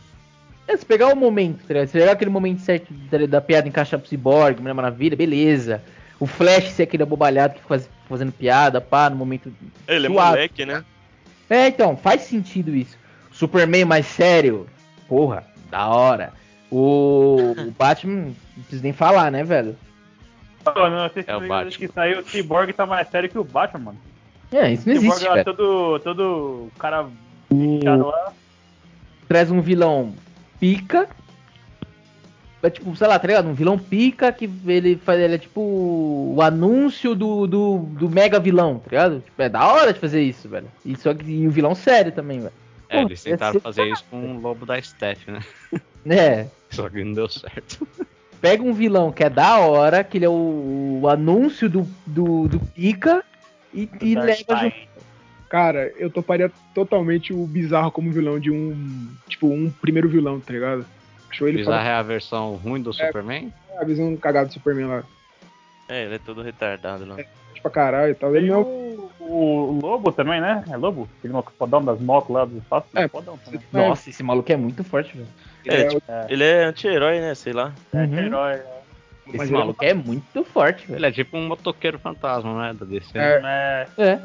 É, 0.67 0.77
se 0.77 0.86
pegar 0.86 1.08
o 1.08 1.15
momento, 1.15 1.65
tá 1.67 1.74
ligado? 1.74 1.88
Se 1.88 1.98
pegar 1.98 2.12
aquele 2.12 2.29
momento 2.29 2.60
certo 2.62 2.93
da, 2.93 3.25
da 3.25 3.41
piada 3.41 3.67
encaixar 3.67 4.00
pro 4.00 4.08
Cyborg, 4.08 4.60
Mulher 4.62 4.74
Maravilha, 4.74 5.17
beleza. 5.17 5.81
O 6.19 6.27
Flash 6.27 6.69
ser 6.72 6.84
aquele 6.84 7.03
abobalhado 7.03 7.53
que 7.55 7.60
fica 7.62 7.69
faz- 7.69 7.89
fazendo 8.08 8.31
piada, 8.31 8.79
pá, 8.79 9.10
no 9.10 9.15
momento. 9.15 9.51
Ele 9.88 10.05
é 10.08 10.10
Suave. 10.10 10.29
moleque, 10.31 10.65
né? 10.65 10.84
É, 11.50 11.68
então, 11.68 11.98
faz 11.98 12.22
sentido 12.22 12.75
isso. 12.75 12.98
Superman 13.32 13.86
mais 13.86 14.06
sério, 14.06 14.68
porra, 15.08 15.46
da 15.72 15.88
hora. 15.88 16.34
O, 16.72 17.53
o 17.58 17.72
Batman, 17.77 18.25
não 18.56 18.63
preciso 18.63 18.84
nem 18.84 18.94
falar, 18.94 19.32
né, 19.32 19.44
velho? 19.44 19.75
Não, 20.65 21.10
sei 21.10 21.24
se 21.24 21.29
É 21.32 21.36
o 21.36 21.48
Batman. 21.48 21.72
que 21.72 21.88
saiu, 21.88 22.20
o 22.20 22.24
Cyborg 22.24 22.72
tá 22.74 22.86
mais 22.86 23.08
sério 23.10 23.29
que 23.29 23.39
o 23.39 23.44
Batman, 23.44 23.79
mano. 23.86 23.98
É, 24.51 24.72
isso 24.72 24.88
não 24.88 24.96
O 24.96 25.00
Cyborg 25.00 25.15
existe, 25.15 25.27
lá 25.29 25.34
velho. 25.36 25.46
todo, 25.46 26.00
todo 26.00 26.68
cara 26.77 27.08
O- 27.50 27.79
lá. 28.08 28.34
traz 29.27 29.50
um 29.50 29.62
vilão 29.62 30.13
pica. 30.60 31.08
É 32.62 32.70
tipo, 32.70 32.94
sei 32.96 33.08
lá, 33.08 33.18
tá 33.18 33.28
ligado? 33.28 33.48
Um 33.48 33.54
vilão 33.54 33.80
pica 33.80 34.32
que 34.34 34.50
ele 34.68 34.98
faz. 34.98 35.20
Ele 35.20 35.36
é 35.36 35.38
tipo 35.38 35.62
o 35.62 36.42
anúncio 36.42 37.16
do, 37.16 37.48
do, 37.48 37.78
do 37.78 38.10
mega 38.10 38.39
vilão, 38.39 38.80
tá 38.80 38.89
ligado? 38.89 39.22
Tipo, 39.22 39.42
é 39.42 39.50
da 39.50 39.66
hora 39.66 39.94
de 39.94 40.00
fazer 40.00 40.22
isso, 40.22 40.50
velho. 40.50 40.68
E 40.86 40.96
só 40.98 41.13
que 41.13 41.25
e 41.25 41.48
o 41.48 41.51
vilão 41.51 41.74
sério 41.74 42.12
também, 42.12 42.39
velho. 42.39 42.54
É, 42.89 43.01
Pô, 43.01 43.08
eles 43.08 43.24
tentaram 43.24 43.60
fazer 43.62 43.86
isso 43.88 44.04
com 44.10 44.36
o 44.36 44.41
Lobo 44.41 44.65
da 44.65 44.82
Steph, 44.82 45.28
né? 45.28 45.41
É. 46.06 46.48
Só 46.72 46.89
que 46.89 47.04
não 47.04 47.13
deu 47.13 47.30
certo. 47.30 47.88
Pega 48.41 48.63
um 48.63 48.74
vilão 48.74 49.12
que 49.12 49.24
é 49.24 49.30
da 49.30 49.60
hora, 49.60 50.04
que 50.04 50.17
ele 50.17 50.26
é 50.26 50.30
o, 50.30 51.00
o 51.02 51.08
anúncio 51.08 51.69
do, 51.69 51.88
do, 52.06 52.48
do 52.48 52.60
pica 52.60 53.24
e, 53.74 53.89
e 54.02 54.15
leva 54.15 54.56
junto. 54.58 54.76
Cara, 55.50 55.91
eu 55.98 56.10
toparia 56.10 56.52
totalmente 56.76 57.34
o 57.34 57.45
bizarro 57.45 57.91
como 57.91 58.12
vilão 58.12 58.39
de 58.39 58.52
um. 58.52 59.08
Tipo, 59.28 59.48
um 59.48 59.69
primeiro 59.69 60.08
vilão, 60.08 60.39
tá 60.39 60.54
ligado? 60.54 60.86
Achou 61.30 61.48
ele 61.48 61.58
Bizarro 61.58 61.78
foda. 61.78 61.89
é 61.89 61.94
a 61.94 62.02
versão 62.04 62.56
ruim 62.56 62.82
do 62.82 62.92
Superman? 62.94 63.54
A 63.80 63.84
visão 63.84 64.15
cagada 64.18 64.48
do 64.48 64.54
Superman 64.54 64.86
lá. 64.88 65.04
É, 65.88 66.04
ele 66.06 66.15
é 66.15 66.20
todo 66.20 66.42
retardado 66.42 67.06
lá. 67.06 67.15
Tipo, 67.15 67.30
pra 67.62 67.72
caralho 67.72 68.12
e 68.12 68.15
tal. 68.15 68.36
Ele 68.36 68.48
não. 68.48 68.62
o, 68.62 69.10
o 69.20 69.80
Lobo 69.82 70.12
também, 70.12 70.39
né? 70.42 70.63
É 70.70 70.78
Lobo? 70.78 71.10
Aquele 71.20 71.34
maluco 71.34 71.52
fodão 71.58 71.84
das 71.84 72.00
motos 72.00 72.30
lá 72.34 72.46
do 72.46 72.58
espaço. 72.58 72.88
É. 72.96 73.08
fodão 73.08 73.38
também. 73.38 73.60
Nossa, 73.72 74.10
esse 74.10 74.22
maluco 74.24 74.52
é 74.52 74.56
muito 74.58 74.84
forte, 74.84 75.15
velho. 75.18 75.28
É, 75.68 75.82
é, 75.82 75.88
tipo, 75.88 76.04
ele 76.30 76.44
é 76.44 76.63
anti-herói, 76.65 77.20
né? 77.20 77.36
Sei 77.36 77.54
lá. 77.54 77.74
É, 77.94 77.98
Uhum. 77.98 78.18
herói. 78.20 78.54
é. 78.54 78.80
Esse 79.28 79.38
Mas 79.38 79.48
ele 79.50 79.56
é 79.58 79.60
maluco 79.60 79.86
é 79.86 79.94
muito 79.94 80.44
forte, 80.44 80.88
velho. 80.88 80.98
Ele 80.98 81.06
é 81.06 81.12
tipo 81.12 81.38
um 81.38 81.48
motoqueiro 81.48 82.00
fantasma, 82.00 82.68
né? 82.68 82.74
Da 82.80 82.86
DC. 82.86 83.18
É. 83.18 83.42
É, 83.44 83.88
É. 84.04 84.20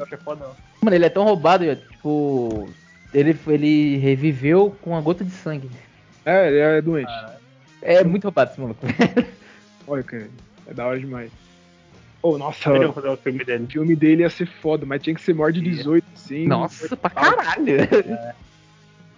Mano, 0.81 0.95
ele 0.95 1.05
é 1.05 1.09
tão 1.09 1.23
roubado, 1.23 1.63
velho, 1.65 1.79
tipo. 1.91 2.67
Ele, 3.13 3.37
ele 3.47 3.97
reviveu 3.97 4.75
com 4.81 4.89
uma 4.91 5.01
gota 5.01 5.23
de 5.23 5.31
sangue. 5.31 5.69
É, 6.25 6.47
ele 6.47 6.59
é 6.59 6.81
doente. 6.81 7.11
É 7.81 8.03
muito 8.03 8.23
roubado 8.23 8.51
esse 8.51 8.59
maluco. 8.59 8.85
Olha, 9.87 10.03
cara. 10.03 10.29
É 10.67 10.73
da 10.73 10.87
hora 10.87 10.99
demais. 10.99 11.31
Oh, 12.21 12.39
nossa, 12.39 12.73
o 12.73 12.91
fazer 12.91 13.09
o 13.09 13.17
filme 13.17 13.43
dele. 13.43 13.67
filme 13.67 13.95
dele 13.95 14.23
ia 14.23 14.29
ser 14.31 14.47
foda, 14.47 14.83
mas 14.83 14.99
tinha 15.03 15.13
que 15.13 15.21
ser 15.21 15.35
maior 15.35 15.51
de 15.51 15.61
18, 15.61 16.03
assim. 16.15 16.47
Nossa, 16.47 16.97
pra 16.97 17.09
caralho. 17.11 17.75
Ia 17.77 18.33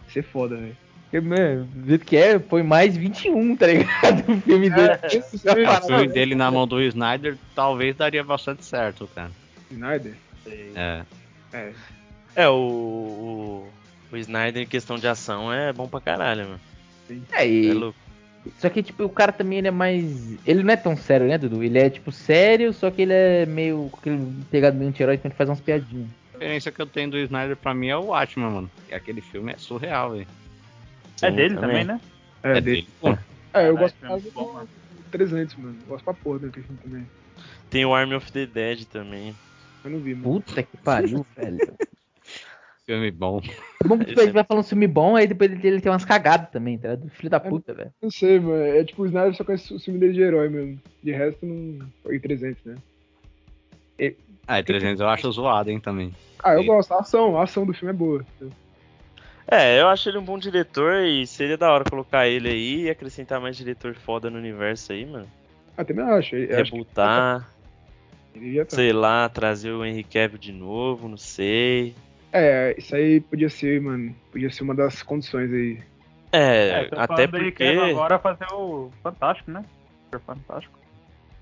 ser 0.09 0.23
foda, 0.23 0.57
velho. 0.57 0.75
Porque, 1.03 1.21
mano, 1.21 1.63
do 1.73 1.87
jeito 1.87 2.05
que 2.05 2.17
é, 2.17 2.37
foi 2.37 2.63
mais 2.63 2.97
21, 2.97 3.55
tá 3.55 3.67
ligado? 3.67 4.29
O 4.29 4.41
filme 4.41 4.69
dele. 4.69 4.89
É, 4.89 5.77
O 5.77 5.81
filme 5.87 6.07
dele 6.09 6.35
na 6.35 6.51
mão 6.51 6.67
do 6.67 6.81
Snyder 6.81 7.37
talvez 7.55 7.95
daria 7.95 8.25
bastante 8.25 8.65
certo, 8.65 9.07
cara. 9.15 9.31
Snyder? 9.71 10.13
É. 10.75 11.03
É. 11.53 11.71
É, 12.35 12.49
o, 12.49 12.53
o, 12.53 13.69
o 14.11 14.17
Snyder 14.17 14.63
em 14.63 14.67
questão 14.67 14.97
de 14.97 15.07
ação 15.07 15.51
é 15.51 15.71
bom 15.71 15.87
pra 15.87 16.01
caralho, 16.01 16.43
mano. 16.43 16.59
É, 17.31 17.47
e- 17.47 17.69
É 17.69 17.73
louco. 17.73 17.97
Só 18.59 18.69
que, 18.69 18.81
tipo, 18.81 19.03
o 19.03 19.09
cara 19.09 19.31
também 19.33 19.57
ele 19.59 19.67
é 19.67 19.71
mais. 19.71 20.37
Ele 20.47 20.63
não 20.63 20.71
é 20.73 20.77
tão 20.77 20.95
sério, 20.95 21.27
né, 21.27 21.37
Dudu? 21.37 21.61
Ele 21.63 21.77
é, 21.77 21.89
tipo, 21.89 22.11
sério, 22.11 22.71
só 22.71 22.89
que 22.89 23.01
ele 23.01 23.11
é 23.13 23.45
meio. 23.45 23.89
aquele 23.97 24.25
pegado 24.49 24.77
meio 24.77 24.89
anti-herói, 24.89 25.15
então 25.15 25.27
ele 25.29 25.35
faz 25.37 25.49
umas 25.49 25.59
piadinhas. 25.59 26.07
A 26.09 26.37
diferença 26.39 26.71
que 26.71 26.81
eu 26.81 26.85
tenho 26.87 27.11
do 27.11 27.17
Snyder 27.17 27.57
pra 27.57 27.73
mim 27.73 27.87
é 27.87 27.97
o 27.97 28.05
Watchmen, 28.05 28.49
mano. 28.49 28.71
E 28.89 28.93
aquele 28.93 29.19
filme 29.21 29.51
é 29.51 29.57
surreal, 29.57 30.11
velho. 30.11 30.27
É 31.21 31.31
dele 31.31 31.57
também. 31.57 31.83
né? 31.83 31.99
É, 32.43 32.57
É 32.57 32.61
dele. 32.61 32.81
dele. 32.81 32.87
É, 33.01 33.09
eu 33.09 33.19
Caralho, 33.51 33.77
gosto 33.79 33.97
filme 33.97 34.13
mais 34.13 34.33
bom, 34.33 34.45
do 34.45 34.53
mano. 34.53 34.69
300, 35.11 35.55
mano. 35.57 35.77
Eu 35.81 35.87
gosto 35.87 36.05
pra 36.05 36.13
porra 36.13 36.39
daquele 36.39 36.65
filme 36.65 36.81
também. 36.81 37.07
Tem 37.69 37.85
o 37.85 37.93
Army 37.93 38.15
of 38.15 38.31
the 38.31 38.45
Dead 38.45 38.85
também. 38.85 39.35
Eu 39.83 39.89
não 39.89 39.99
vi, 39.99 40.13
mano. 40.13 40.23
Puta 40.23 40.63
que 40.63 40.77
pariu, 40.77 41.25
velho. 41.35 41.59
Filme 42.88 43.12
bom. 43.12 43.41
É 43.84 43.88
bom 43.88 44.00
que 44.00 44.06
tipo, 44.06 44.21
ele 44.21 44.32
vai 44.32 44.45
falando 44.45 44.63
filme 44.63 44.88
bom, 44.88 45.17
aí 45.17 45.28
depois 45.28 45.52
ele, 45.52 45.67
ele 45.67 45.82
tem 45.82 45.91
umas 45.91 46.06
cagadas 46.06 46.50
também, 46.50 46.78
tá 46.78 46.91
ligado? 46.91 47.10
Filho 47.10 47.30
da 47.30 47.38
puta, 47.38 47.73
velho. 47.73 47.93
Não 48.02 48.10
sei, 48.10 48.39
mano. 48.39 48.63
É 48.63 48.82
tipo 48.86 49.04
o 49.04 49.06
Snyder 49.06 49.36
só 49.36 49.43
conhece 49.43 49.73
o 49.73 49.80
filme 49.80 50.00
dele 50.00 50.13
de 50.13 50.21
herói 50.21 50.47
mesmo. 50.47 50.80
De 51.04 51.12
resto, 51.12 51.45
não. 51.45 51.86
Foi 52.02 52.17
300, 52.17 52.63
né? 52.63 52.76
Ah, 54.47 54.60
e 54.60 54.63
300 54.63 55.02
eu 55.02 55.10
acho 55.10 55.30
zoado, 55.34 55.69
hein, 55.69 55.82
também. 55.82 56.13
Ah, 56.41 56.54
eu 56.54 56.62
Sim. 56.62 56.67
gosto. 56.67 56.93
A 56.93 57.00
ação, 57.00 57.38
a 57.38 57.43
ação 57.43 57.65
do 57.65 57.73
filme 57.73 57.93
é 57.93 57.97
boa. 57.97 58.26
É, 59.45 59.82
eu 59.82 59.89
acho 59.89 60.08
ele 60.08 60.17
um 60.17 60.23
bom 60.23 60.39
diretor 60.39 61.04
e 61.04 61.28
seria 61.28 61.58
da 61.58 61.69
hora 61.69 61.84
colocar 61.84 62.26
ele 62.26 62.47
aí 62.47 62.82
e 62.84 62.89
acrescentar 62.89 63.41
mais 63.41 63.58
diretor 63.58 63.95
foda 63.95 64.30
no 64.30 64.38
universo 64.38 64.93
aí, 64.93 65.06
mano. 65.06 65.28
Ah, 65.76 65.84
também 65.84 66.06
acho. 66.06 66.38
Eu 66.38 66.62
acho 66.62 66.71
que 66.71 66.78
Rebutar, 66.78 67.50
ele 68.34 68.52
ia 68.52 68.65
tá. 68.65 68.76
sei 68.78 68.93
lá, 68.93 69.28
trazer 69.28 69.71
o 69.71 69.84
Henry 69.84 70.04
Cavill 70.04 70.39
de 70.39 70.54
novo, 70.54 71.10
não 71.10 71.17
sei. 71.17 71.93
É, 72.31 72.75
isso 72.77 72.95
aí 72.95 73.21
podia 73.21 73.49
ser, 73.49 73.81
mano. 73.81 74.15
Podia 74.31 74.49
ser 74.49 74.63
uma 74.63 74.75
das 74.75 75.01
condições 75.01 75.51
aí. 75.51 75.79
É, 76.31 76.85
tô 76.85 76.99
até 76.99 77.25
porque. 77.27 77.63
agora 77.63 78.19
fazer 78.19 78.45
o 78.51 78.91
Fantástico, 79.01 79.49
né? 79.51 79.63
Super 80.05 80.19
Fantástico. 80.19 80.77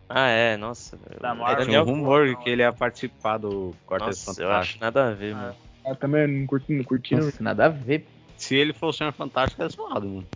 Ah, 0.08 0.30
é, 0.30 0.56
nossa. 0.58 0.98
Da 1.20 1.30
é 1.32 1.34
Marvel. 1.34 1.66
Tinha 1.66 1.80
Daniel... 1.80 1.82
um 1.84 1.86
rumor 1.86 2.36
que 2.38 2.50
ele 2.50 2.62
ia 2.62 2.72
participar 2.72 3.38
do 3.38 3.74
Quarteto 3.88 4.10
Nossa, 4.10 4.30
eu 4.42 4.48
Fantástico. 4.48 4.52
acho 4.54 4.80
nada 4.80 5.08
a 5.08 5.12
ver, 5.14 5.34
Ah. 5.34 5.38
mano. 5.38 5.56
Ah, 5.88 5.96
também 5.96 6.28
não 6.28 6.48
curti, 6.48 6.74
não 6.74 6.84
curti, 6.84 7.16
não. 7.16 7.26
Nossa, 7.26 7.44
nada 7.44 7.66
a 7.66 7.70
ver. 7.70 8.06
Se 8.38 8.56
ele 8.56 8.74
fosse 8.74 9.04
um 9.04 9.12
Fantástico, 9.12 9.64
é 9.64 9.70
zoado, 9.70 10.08
mano. 10.08 10.28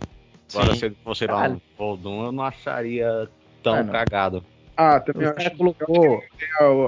Agora, 0.52 0.72
Sim. 0.72 0.78
se 0.80 0.86
ele 0.86 0.96
fosse 1.04 1.26
lá 1.26 1.48
um 1.48 1.60
Voldum, 1.78 2.24
eu 2.24 2.32
não 2.32 2.42
acharia 2.44 3.28
tão 3.62 3.74
Ah, 3.74 3.82
não. 3.84 3.92
cagado. 3.92 4.44
Ah, 4.82 4.98
também 4.98 5.28
Os 5.28 5.36
acho. 5.36 5.56
colocou. 5.58 6.22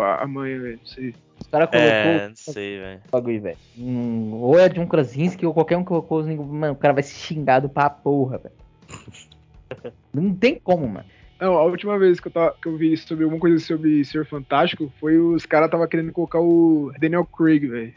A, 0.03 0.23
a 0.23 0.27
mãe, 0.27 0.59
velho. 0.59 0.79
Não 0.79 0.87
sei. 0.87 1.15
Os 1.39 1.47
caras 1.47 1.69
É, 1.73 2.03
colocou 2.03 2.29
não 2.31 2.37
sei, 2.37 2.79
velho. 2.79 3.01
o 3.07 3.11
bagulho, 3.11 3.43
velho. 3.43 3.59
Hum, 3.77 4.31
ou 4.33 4.59
é 4.59 4.67
de 4.71 4.81
um 4.81 4.87
Krasinski 4.87 5.45
ou 5.45 5.53
qualquer 5.53 5.77
um 5.77 5.83
que 5.83 5.89
colocou 5.89 6.25
Mano, 6.25 6.73
o 6.73 6.77
cara 6.77 6.95
vai 6.95 7.03
ser 7.03 7.15
xingado 7.15 7.69
pra 7.69 7.91
porra, 7.91 8.39
velho. 8.39 8.55
Não 10.15 10.35
tem 10.35 10.59
como, 10.59 10.89
mano. 10.89 11.05
Não, 11.39 11.55
a 11.59 11.65
última 11.65 11.99
vez 11.99 12.19
que 12.19 12.29
eu, 12.29 12.33
tava, 12.33 12.57
que 12.63 12.67
eu 12.69 12.79
vi 12.79 12.97
sobre 12.97 13.25
alguma 13.25 13.41
coisa 13.41 13.59
sobre 13.59 14.03
Ser 14.07 14.25
Fantástico 14.25 14.91
foi 14.99 15.19
os 15.19 15.45
caras 15.45 15.71
tava 15.71 15.87
querendo 15.89 16.13
colocar 16.13 16.41
o 16.41 16.93
Daniel 16.99 17.27
Craig, 17.27 17.67
velho. 17.67 17.93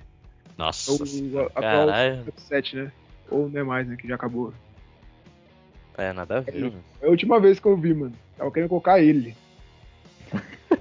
Nossa. 0.58 0.92
O 0.92 1.40
atual 1.56 1.88
Caralho. 1.88 2.26
7, 2.36 2.76
né? 2.76 2.92
Ou 3.30 3.48
não 3.50 3.62
é 3.62 3.64
mais, 3.64 3.88
né? 3.88 3.96
Que 3.96 4.08
já 4.10 4.16
acabou. 4.16 4.52
É, 5.98 6.12
nada 6.12 6.40
a 6.40 6.42
ver. 6.42 6.74
É 7.02 7.06
a 7.06 7.10
última 7.10 7.40
vez 7.40 7.60
que 7.60 7.68
eu 7.68 7.78
vi, 7.78 7.94
mano. 7.94 8.14
Tava 8.38 8.52
querendo 8.52 8.70
colocar 8.70 9.00
ele. 9.00 9.36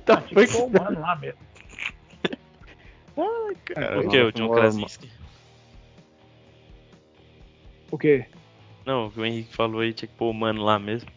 Tá 0.04 0.20
que 0.20 0.34
pôr 0.34 0.64
o 0.64 0.70
mano 0.70 1.00
lá 1.00 1.16
mesmo. 1.16 1.38
Cara, 3.66 4.00
O 4.00 4.08
que? 4.08 4.20
O 4.20 4.32
John 4.32 4.50
Krasinski? 4.52 5.10
O 7.90 7.98
quê? 7.98 8.26
Não, 8.84 9.06
o 9.06 9.10
que 9.10 9.20
o 9.20 9.24
Henrique 9.24 9.54
falou 9.54 9.80
aí 9.80 9.92
tinha 9.92 10.08
que 10.08 10.14
pôr 10.14 10.30
o 10.30 10.34
mano 10.34 10.62
lá 10.62 10.78
mesmo. 10.78 11.08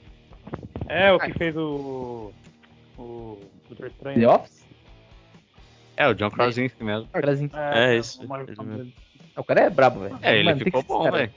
É, 0.87 1.11
o 1.11 1.19
que 1.19 1.33
fez 1.33 1.55
o. 1.57 2.31
O. 2.97 3.39
Doutor 3.67 3.87
Estranho. 3.87 4.19
The 4.19 4.27
Office? 4.27 4.65
É, 5.97 6.07
o 6.07 6.13
John 6.13 6.29
Krasinski 6.31 6.83
mesmo. 6.83 7.05
O 7.05 7.07
carazinho- 7.09 7.49
É, 7.53 7.97
isso, 7.97 8.21
o. 8.23 8.91
O 9.41 9.43
cara 9.43 9.61
é 9.61 9.69
brabo, 9.69 9.99
velho. 10.01 10.17
É, 10.21 10.37
ele 10.39 10.55
ficou 10.55 10.81
que 10.81 10.87
bom, 10.87 11.11
velho. 11.11 11.31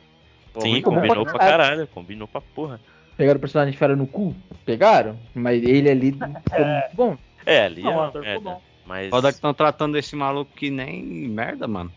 Sim, 0.60 0.70
muito 0.70 0.90
bom. 0.90 0.94
combinou 0.96 1.24
pra 1.24 1.32
caralho. 1.38 1.58
caralho, 1.62 1.86
combinou 1.88 2.28
pra 2.28 2.40
porra. 2.40 2.80
Pegaram 3.16 3.38
o 3.38 3.40
personagem 3.40 3.72
de 3.72 3.78
fera 3.78 3.94
no 3.96 4.06
cu? 4.06 4.34
Pegaram? 4.64 5.18
Mas 5.34 5.62
ele 5.62 5.90
ali 5.90 6.12
ficou 6.12 6.28
muito 6.28 6.94
bom. 6.96 7.18
É, 7.52 7.64
ali 7.64 7.82
Não, 7.82 8.04
é 8.04 8.06
ator 8.08 8.22
merda. 8.22 8.40
bom. 8.50 8.62
Mas. 8.86 9.10
Foda 9.10 9.28
que 9.28 9.34
estão 9.36 9.52
tratando 9.54 9.96
esse 9.98 10.14
maluco 10.16 10.50
que 10.54 10.70
nem 10.70 11.02
merda, 11.02 11.66
mano. 11.68 11.92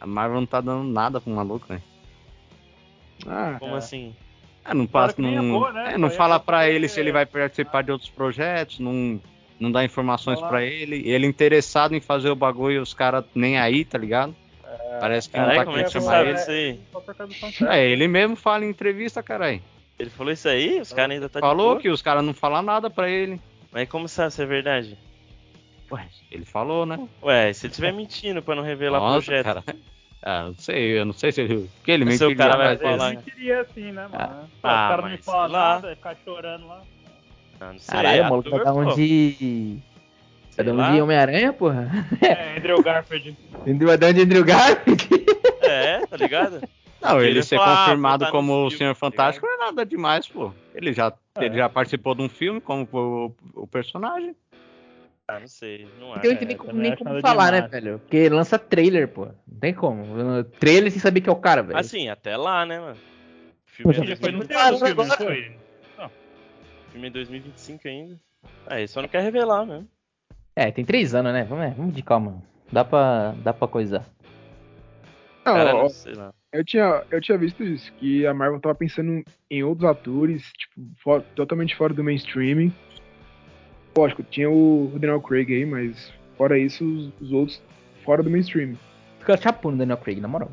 A 0.00 0.06
Marvel 0.06 0.40
não 0.40 0.46
tá 0.46 0.60
dando 0.60 0.84
nada 0.84 1.20
pro 1.20 1.30
maluco, 1.32 1.66
velho. 1.68 1.82
Ah, 3.26 3.56
Como 3.58 3.74
É. 3.74 3.78
assim? 3.78 4.14
É, 4.64 4.74
não 4.74 4.86
passa, 4.86 5.14
não, 5.20 5.28
é 5.28 5.40
boa, 5.52 5.72
né? 5.72 5.94
é, 5.94 5.98
não 5.98 6.08
fala 6.10 6.38
pra 6.38 6.68
ele 6.68 6.88
se 6.88 7.00
ele 7.00 7.10
vai 7.10 7.26
participar 7.26 7.82
de 7.82 7.90
outros 7.90 8.08
projetos, 8.10 8.78
não, 8.78 9.20
não 9.58 9.72
dá 9.72 9.84
informações 9.84 10.40
pra 10.40 10.62
ele. 10.64 11.08
Ele 11.08 11.26
interessado 11.26 11.94
em 11.96 12.00
fazer 12.00 12.30
o 12.30 12.36
bagulho 12.36 12.76
e 12.76 12.78
os 12.78 12.94
caras 12.94 13.24
nem 13.34 13.58
aí, 13.58 13.84
tá 13.84 13.98
ligado? 13.98 14.34
Parece 15.00 15.28
que 15.28 15.34
Caralho, 15.34 15.50
não 15.52 15.58
tá 15.58 15.64
como 15.64 15.78
é 15.78 15.82
que 15.84 15.90
querendo 15.90 16.02
você 16.04 16.08
sabe 16.08 16.30
ele. 16.30 16.78
aí? 17.68 17.78
É, 17.80 17.90
ele 17.90 18.06
mesmo 18.06 18.36
fala 18.36 18.64
em 18.64 18.68
entrevista, 18.70 19.20
caralho. 19.22 19.60
Ele 19.98 20.10
falou 20.10 20.32
isso 20.32 20.48
aí? 20.48 20.80
Os 20.80 20.92
caras 20.92 21.14
ainda 21.14 21.28
tá 21.28 21.40
de 21.40 21.46
Falou 21.46 21.76
que 21.78 21.88
os 21.88 22.00
caras 22.00 22.24
não 22.24 22.32
falam 22.32 22.62
nada 22.62 22.88
pra 22.88 23.10
ele. 23.10 23.40
Mas 23.72 23.88
como 23.88 24.08
sabe 24.08 24.32
se 24.32 24.42
é 24.42 24.46
verdade? 24.46 24.98
Ué, 25.90 26.06
ele 26.30 26.44
falou, 26.44 26.86
né? 26.86 26.98
Ué, 27.22 27.52
se 27.52 27.66
ele 27.66 27.70
estiver 27.72 27.92
mentindo 27.92 28.42
pra 28.42 28.54
não 28.54 28.62
revelar 28.62 28.98
Nossa, 29.00 29.14
projeto. 29.26 29.44
cara. 29.44 29.64
Ah, 30.22 30.44
não 30.44 30.54
sei, 30.54 30.98
eu 30.98 31.04
não 31.04 31.12
sei 31.12 31.32
se 31.32 31.40
ele. 31.42 31.68
Porque 31.78 31.90
ele 31.90 32.04
seu 32.16 32.28
mentiria, 32.28 32.36
cara 32.50 32.56
vai 32.56 32.68
mas- 32.74 32.80
falar- 32.80 33.08
Eu 33.10 33.14
não 33.14 33.22
queria 33.22 33.60
assim, 33.62 33.92
né, 33.92 34.02
mano? 34.02 34.14
Ah, 34.14 34.44
Os 34.54 34.60
caras 34.62 34.96
não 34.98 35.10
me 35.10 35.16
mas 35.16 35.24
falam 35.24 35.44
sei 35.48 35.52
lá. 35.52 35.68
nada, 35.74 35.86
vai 35.88 35.96
ficar 35.96 36.16
chorando 36.24 36.66
lá. 36.68 36.82
Ah, 37.60 37.72
não 37.72 37.78
sei, 37.78 37.94
Caralho, 37.94 38.22
o 38.22 38.30
maluco 38.30 38.50
vai 38.50 38.64
dar 38.64 38.74
um 38.74 38.94
de. 38.94 39.78
Vai 39.78 40.50
Sei 40.50 40.64
dar 40.64 40.72
um 40.74 40.92
de 40.94 41.00
Homem-Aranha, 41.02 41.52
porra? 41.52 41.90
É, 42.20 42.58
Andrew 42.58 42.82
Garfield. 42.82 43.36
Vai 43.84 43.96
dar 43.98 44.10
um 44.10 44.12
de 44.12 44.20
Andrew 44.22 44.44
Garfield? 44.44 45.08
É, 45.64 46.04
tá 46.06 46.16
ligado? 46.16 46.60
Não, 47.00 47.20
Ele 47.20 47.30
ele 47.30 47.42
ser 47.42 47.56
fala, 47.56 47.72
ah, 47.72 47.84
confirmado 47.84 48.24
tá 48.26 48.30
como 48.30 48.66
o 48.66 48.70
Senhor 48.70 48.90
tá 48.94 48.94
Fantástico 48.96 49.46
não 49.46 49.54
é 49.54 49.58
nada 49.58 49.86
demais, 49.86 50.26
pô. 50.28 50.52
Ele 50.74 50.92
já, 50.92 51.12
É. 51.38 51.44
ele 51.46 51.56
já 51.56 51.68
participou 51.68 52.14
de 52.14 52.22
um 52.22 52.28
filme 52.28 52.60
como 52.60 52.86
o, 52.92 53.34
o 53.62 53.66
personagem. 53.66 54.36
Ah, 55.28 55.40
não 55.40 55.46
sei, 55.48 55.88
não 55.98 56.12
Porque 56.12 56.28
não 56.28 56.34
é. 56.34 56.36
tem 56.38 56.46
nem, 56.48 56.56
eu 56.56 56.62
como- 56.64 56.72
nem 56.78 56.96
como 56.96 57.20
falar, 57.20 57.52
né, 57.52 57.62
demais. 57.62 57.70
velho? 57.70 57.98
Porque 58.00 58.28
lança 58.28 58.58
trailer, 58.58 59.08
pô. 59.08 59.26
Não 59.46 59.58
tem 59.60 59.72
como. 59.72 60.44
Trailer 60.44 60.90
sem 60.90 61.00
saber 61.00 61.20
que 61.22 61.28
é 61.28 61.32
o 61.32 61.36
cara, 61.36 61.62
velho. 61.62 61.78
Assim, 61.78 62.08
até 62.08 62.36
lá, 62.36 62.66
né, 62.66 62.78
mano? 62.80 62.96
O 63.66 63.70
filme, 63.70 63.92
é 63.92 64.06
já 64.06 64.16
foi 64.16 64.32
no 64.32 64.38
2025, 64.40 64.58
Ah, 64.58 64.64
tempo 64.64 64.78
do 64.78 64.86
filme, 64.86 64.94
não 65.08 65.14
agora. 65.14 65.24
foi? 65.24 65.56
o 66.86 66.90
filme 66.92 67.06
é 67.06 67.10
2025 67.10 67.88
ainda. 67.88 68.20
Ah, 68.66 68.78
ele 68.78 68.88
só 68.88 69.00
não 69.00 69.08
quer 69.08 69.22
revelar 69.22 69.64
mesmo. 69.64 69.88
É, 70.54 70.70
tem 70.70 70.84
três 70.84 71.14
anos, 71.14 71.32
né? 71.32 71.44
Vamos, 71.44 71.64
é, 71.64 71.70
vamos 71.70 71.94
de 71.94 72.02
calma. 72.02 72.42
Dá 72.70 72.84
pra, 72.84 73.32
dá 73.42 73.54
pra 73.54 73.66
coisar. 73.68 74.04
Não, 75.44 75.54
Cara, 75.54 75.72
não 75.72 75.88
sei 75.88 76.14
lá. 76.14 76.32
eu, 76.52 76.64
tinha, 76.64 77.02
eu 77.10 77.20
tinha 77.20 77.36
visto 77.38 77.62
isso, 77.64 77.92
que 77.94 78.26
a 78.26 78.32
Marvel 78.34 78.60
tava 78.60 78.74
pensando 78.74 79.24
em 79.50 79.62
outros 79.62 79.88
atores, 79.88 80.52
tipo, 80.52 80.74
fo- 81.02 81.20
totalmente 81.34 81.74
fora 81.76 81.92
do 81.92 82.04
mainstream. 82.04 82.72
Lógico, 83.96 84.22
tinha 84.22 84.48
o 84.50 84.90
Daniel 84.94 85.20
Craig 85.20 85.52
aí, 85.52 85.66
mas 85.66 86.12
fora 86.38 86.58
isso, 86.58 86.84
os, 86.84 87.12
os 87.20 87.32
outros 87.32 87.62
fora 88.04 88.22
do 88.22 88.30
mainstream. 88.30 88.74
Fica 89.20 89.36
chapando 89.36 89.78
Daniel 89.78 89.98
Craig, 89.98 90.20
na 90.20 90.28
moral. 90.28 90.50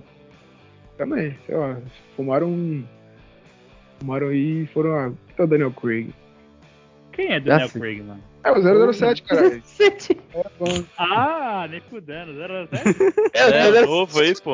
Também, 0.98 1.38
sei 1.46 1.56
lá, 1.56 1.80
fumaram. 2.16 2.84
Fumaram 4.00 4.28
aí 4.28 4.64
e 4.64 4.68
foram. 4.68 4.96
Ah, 4.96 5.12
que 5.36 5.42
é 5.42 5.44
o 5.44 5.48
Daniel 5.48 5.72
Craig? 5.72 6.10
Quem 7.14 7.32
é 7.34 7.40
Daniel. 7.40 7.70
Craig, 7.70 8.02
mano? 8.02 8.24
É 8.44 8.52
o 8.52 8.94
007, 8.94 9.24
cara. 9.24 9.50
Cacete. 9.52 10.18
É, 10.34 10.44
bom. 10.60 10.84
Ah, 10.98 11.68
nem 11.70 11.82
fudendo, 11.82 12.34
07? 12.34 12.84
É, 13.34 13.82
novo 13.86 14.20
aí, 14.20 14.34
pô. 14.42 14.54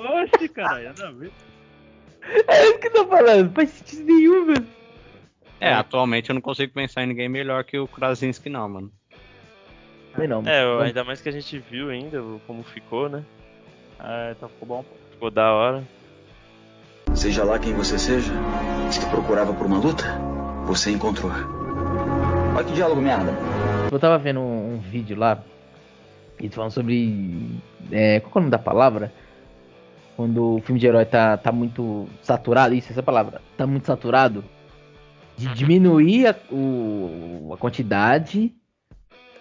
Oxi, 0.00 0.48
caralho, 0.48 0.84
nada 0.86 1.08
a 1.08 1.12
ver. 1.12 1.30
É 2.48 2.64
isso 2.64 2.78
que 2.78 2.88
eu 2.88 2.92
tô 2.92 3.06
falando. 3.06 3.46
Não 3.46 3.52
faz 3.52 3.70
sentido 3.70 4.04
nenhum, 4.04 4.46
velho. 4.46 4.66
É, 5.60 5.72
atualmente 5.72 6.30
eu 6.30 6.34
não 6.34 6.40
consigo 6.40 6.72
pensar 6.72 7.02
em 7.02 7.06
ninguém 7.06 7.28
melhor 7.28 7.64
que 7.64 7.78
o 7.78 7.86
Krasinski, 7.86 8.48
não, 8.48 8.68
mano. 8.68 8.92
Não. 10.16 10.42
É, 10.46 10.64
mano. 10.64 10.80
ainda 10.80 11.04
mais 11.04 11.20
que 11.20 11.28
a 11.28 11.32
gente 11.32 11.58
viu 11.58 11.90
ainda 11.90 12.22
como 12.46 12.62
ficou, 12.62 13.08
né? 13.08 13.22
É, 14.02 14.32
então 14.32 14.48
ficou 14.48 14.68
bom. 14.68 14.84
Ficou 15.12 15.30
da 15.30 15.52
hora. 15.52 15.84
Seja 17.14 17.44
lá 17.44 17.58
quem 17.58 17.74
você 17.74 17.98
seja, 17.98 18.32
se 18.90 19.04
procurava 19.10 19.52
por 19.52 19.66
uma 19.66 19.78
luta, 19.78 20.04
você 20.64 20.90
encontrou. 20.90 21.30
Olha 22.56 22.64
que 22.64 22.72
diálogo 22.72 23.00
merda. 23.00 23.32
Eu 23.90 23.98
tava 23.98 24.16
vendo 24.16 24.40
um, 24.40 24.74
um 24.74 24.78
vídeo 24.78 25.18
lá, 25.18 25.42
e 26.40 26.48
falando 26.48 26.70
sobre. 26.70 27.60
É, 27.90 28.20
qual 28.20 28.32
é 28.34 28.38
o 28.38 28.40
nome 28.40 28.50
da 28.50 28.58
palavra? 28.58 29.12
Quando 30.16 30.56
o 30.56 30.60
filme 30.60 30.78
de 30.80 30.86
herói 30.86 31.04
tá, 31.04 31.36
tá 31.36 31.50
muito 31.50 32.06
saturado, 32.22 32.74
isso, 32.74 32.92
essa 32.92 33.02
palavra, 33.02 33.40
tá 33.56 33.66
muito 33.66 33.86
saturado, 33.86 34.44
de 35.36 35.48
diminuir 35.54 36.26
a, 36.26 36.34
o, 36.52 37.50
a 37.54 37.56
quantidade, 37.56 38.52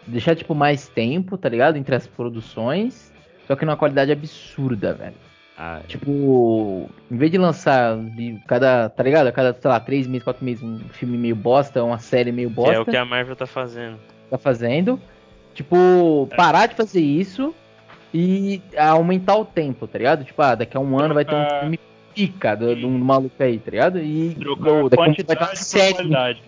deixar 0.07 0.35
tipo 0.35 0.55
mais 0.55 0.87
tempo, 0.87 1.37
tá 1.37 1.49
ligado? 1.49 1.75
Entre 1.75 1.93
as 1.93 2.07
produções, 2.07 3.11
só 3.45 3.55
que 3.55 3.65
numa 3.65 3.75
qualidade 3.75 4.11
absurda, 4.11 4.93
velho. 4.93 5.15
Ah, 5.57 5.81
Tipo, 5.87 6.89
em 7.11 7.17
vez 7.17 7.29
de 7.29 7.37
lançar 7.37 7.97
de 7.97 8.39
cada, 8.47 8.87
tá 8.87 9.03
ligado? 9.03 9.27
A 9.27 9.31
cada, 9.33 9.53
sei 9.59 9.69
lá, 9.69 9.77
três 9.77 10.07
meses, 10.07 10.23
quatro 10.23 10.45
meses, 10.45 10.63
um 10.63 10.79
filme 10.89 11.17
meio 11.17 11.35
bosta, 11.35 11.83
uma 11.83 11.99
série 11.99 12.31
meio 12.31 12.47
Que 12.47 12.55
bosta 12.55 12.75
é 12.75 12.79
o 12.79 12.85
que 12.85 12.95
a 12.95 13.03
Marvel 13.03 13.35
tá 13.35 13.45
fazendo. 13.45 13.99
tá 14.29 14.37
fazendo. 14.37 14.97
Tipo, 15.53 16.29
parar 16.37 16.67
de 16.67 16.75
fazer 16.75 17.01
isso 17.01 17.53
e 18.13 18.61
aumentar 18.77 19.35
o 19.35 19.45
tempo, 19.45 19.87
tá 19.87 19.97
ligado? 19.97 20.23
Tipo, 20.23 20.41
ah, 20.41 20.55
daqui 20.55 20.75
a 20.75 20.79
um 20.79 20.99
ano 20.99 21.13
vai 21.13 21.25
ter 21.25 21.35
um 21.35 21.59
filme 21.61 21.79
pica 22.13 22.55
do, 22.55 22.75
do 22.75 22.89
maluco 22.89 23.41
aí, 23.41 23.59
tá 23.59 23.71
ligado? 23.71 23.99
E 23.99 24.35
Trocar 24.39 24.71
ou, 24.71 24.89
daqui 24.89 25.03
a 25.03 25.05
um 25.05 25.13
vai 25.13 25.35
ter 25.35 25.43
uma 25.43 25.55
série 25.55 25.93
qualidade. 25.93 26.43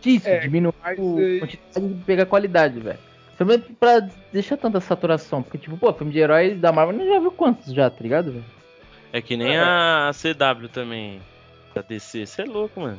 disso, 0.00 0.28
É, 0.28 0.38
diminuir 0.38 0.74
mas 0.82 0.92
a 0.92 0.96
quantidade 0.96 1.86
e 1.86 2.04
pegar 2.04 2.26
qualidade, 2.26 2.80
velho. 2.80 2.98
Também 3.36 3.58
pra 3.58 4.00
deixar 4.32 4.56
tanta 4.56 4.80
saturação, 4.80 5.42
porque, 5.42 5.58
tipo, 5.58 5.76
pô, 5.76 5.92
filme 5.92 6.12
de 6.12 6.18
heróis 6.18 6.58
da 6.58 6.72
Marvel, 6.72 6.96
não 6.96 7.06
já 7.06 7.18
viu 7.18 7.30
quantos 7.32 7.72
já, 7.74 7.90
tá 7.90 7.98
ligado, 8.00 8.32
velho? 8.32 8.44
É 9.12 9.20
que 9.20 9.36
nem 9.36 9.58
a 9.58 10.10
CW 10.12 10.68
também, 10.68 11.20
da 11.74 11.82
DC. 11.82 12.26
Você 12.26 12.42
é 12.42 12.44
louco, 12.44 12.80
mano. 12.80 12.98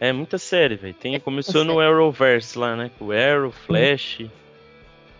É 0.00 0.12
muita 0.12 0.36
série, 0.36 0.74
velho. 0.74 0.94
Tem, 0.94 1.20
começou 1.20 1.64
no 1.64 1.78
Arrowverse 1.78 2.58
lá, 2.58 2.74
né? 2.74 2.90
Com 2.98 3.06
o 3.06 3.12
Arrow, 3.12 3.52
Flash. 3.52 4.22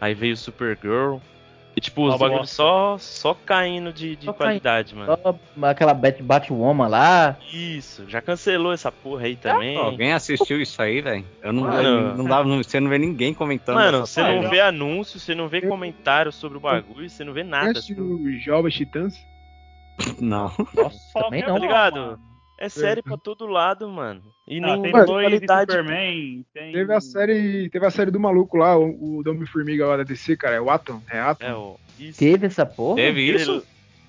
Aí 0.01 0.13
veio 0.15 0.37
Supergirl. 0.37 1.19
E 1.75 1.81
tipo, 1.81 2.07
os 2.07 2.19
bosta. 2.19 2.47
só, 2.47 2.97
só 2.99 3.35
caindo 3.35 3.93
de, 3.93 4.15
de 4.17 4.27
Só 4.27 4.33
qualidade, 4.33 4.95
mano. 4.95 5.19
Só 5.23 5.39
aquela 5.67 5.95
Bat 5.95 6.23
Batwoman 6.23 6.87
lá. 6.87 7.37
Isso, 7.51 8.05
já 8.09 8.21
cancelou 8.21 8.73
essa 8.73 8.93
porra 8.93 9.25
aí 9.25 9.37
também. 9.37 9.77
Alguém 9.79 10.13
assistiu 10.13 10.61
isso 10.61 10.81
aí, 10.83 11.01
velho? 11.01 11.25
Eu 11.43 11.53
não, 11.53 11.63
Mano. 11.63 12.17
não 12.17 12.25
dava, 12.25 12.49
você 12.57 12.79
não 12.79 12.91
vê 12.91 12.99
ninguém 12.99 13.33
comentando. 13.33 13.77
Mano, 13.77 14.01
você 14.01 14.23
não 14.23 14.51
vê 14.51 14.61
anúncio, 14.61 15.19
você 15.19 15.35
não 15.35 15.49
vê 15.49 15.63
comentário 15.63 16.31
sobre 16.31 16.59
o 16.59 16.61
bagulho, 16.61 17.09
você 17.09 17.25
não 17.25 17.33
vê 17.33 17.43
nada. 17.43 17.73
Conhece 17.73 17.87
tipo, 17.87 18.03
o 18.03 18.39
Jovens 18.39 18.75
Titãs? 18.75 19.27
Não. 20.21 20.53
Nossa, 20.75 21.21
também 21.21 21.43
é 21.43 21.47
não. 21.47 21.55
bom, 21.55 21.61
ligado? 21.61 21.97
mano. 21.97 22.32
É 22.65 22.69
série 22.69 23.03
pra 23.03 23.17
todo 23.17 23.47
lado, 23.47 23.89
mano. 23.89 24.23
E 24.47 24.59
Ah, 24.59 24.77
nem 24.77 24.83
tem 24.83 24.93
qualidade. 24.93 25.73
Superman, 25.73 26.45
tem... 26.55 26.73
Teve 26.73 26.93
a 26.93 27.01
série. 27.01 27.69
Teve 27.71 27.87
a 27.87 27.91
série 27.91 28.11
do 28.11 28.21
maluco 28.21 28.57
lá, 28.57 28.79
o, 28.79 29.19
o 29.19 29.23
Dome 29.25 29.47
Formiga 29.47 29.87
lá 29.87 29.97
da 29.97 30.03
DC, 30.05 30.37
cara. 30.37 30.57
É 30.57 30.61
o 30.61 30.71
Atom? 30.71 31.03
É 31.11 31.19
Atom? 31.19 31.45
É, 31.47 31.55
o. 31.55 31.77
Isso. 31.99 32.19
Teve 32.19 32.47
essa 32.47 32.65
porra? 32.65 32.97
Teve 32.97 33.21
isso? 33.35 33.65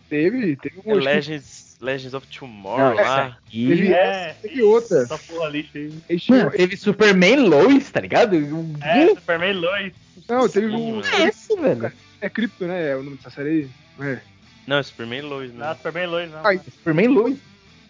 Teve, 0.10 0.56
teve 0.56 0.80
um. 0.86 0.92
É 0.92 0.94
Legends, 0.94 1.78
Legends 1.82 2.13
of 2.13 2.28
Tomorrow 2.28 2.89
Não, 2.96 3.04
lá. 3.04 3.38
Teve, 3.52 3.92
É, 3.92 4.36
teve 4.42 4.62
outra. 4.62 5.00
essa 5.02 5.18
porra 5.18 5.50
aí. 5.50 5.68
Eles 5.74 6.28
Mano, 6.28 6.42
tinham- 6.42 6.52
teve 6.52 6.78
Superman 6.78 7.48
Lois, 7.50 7.89
tá 7.92 8.00
ligado? 8.02 8.36
É, 8.82 9.08
Superman 9.16 9.54
Lois. 9.54 9.94
Não, 10.30 10.48
teve 10.48 10.68
Sim, 10.68 10.76
um. 10.76 11.02
é 11.02 11.28
esse, 11.28 11.56
velho? 11.60 11.92
É 12.22 12.30
Crypto, 12.30 12.66
né? 12.66 12.92
É 12.92 12.96
o 12.96 13.04
nome 13.04 13.18
dessa 13.18 13.30
série 13.32 13.50
aí. 14.00 14.08
É. 14.08 14.20
Não, 14.68 14.78
é 14.78 14.84
Superman 14.84 15.22
Lois, 15.24 15.52
Não, 15.54 15.60
né? 15.68 15.74
Superman 15.76 16.06
Lois 16.08 16.32
não. 16.32 16.46
Ai, 16.46 16.58
Superman 16.60 17.08
Lois. 17.08 17.38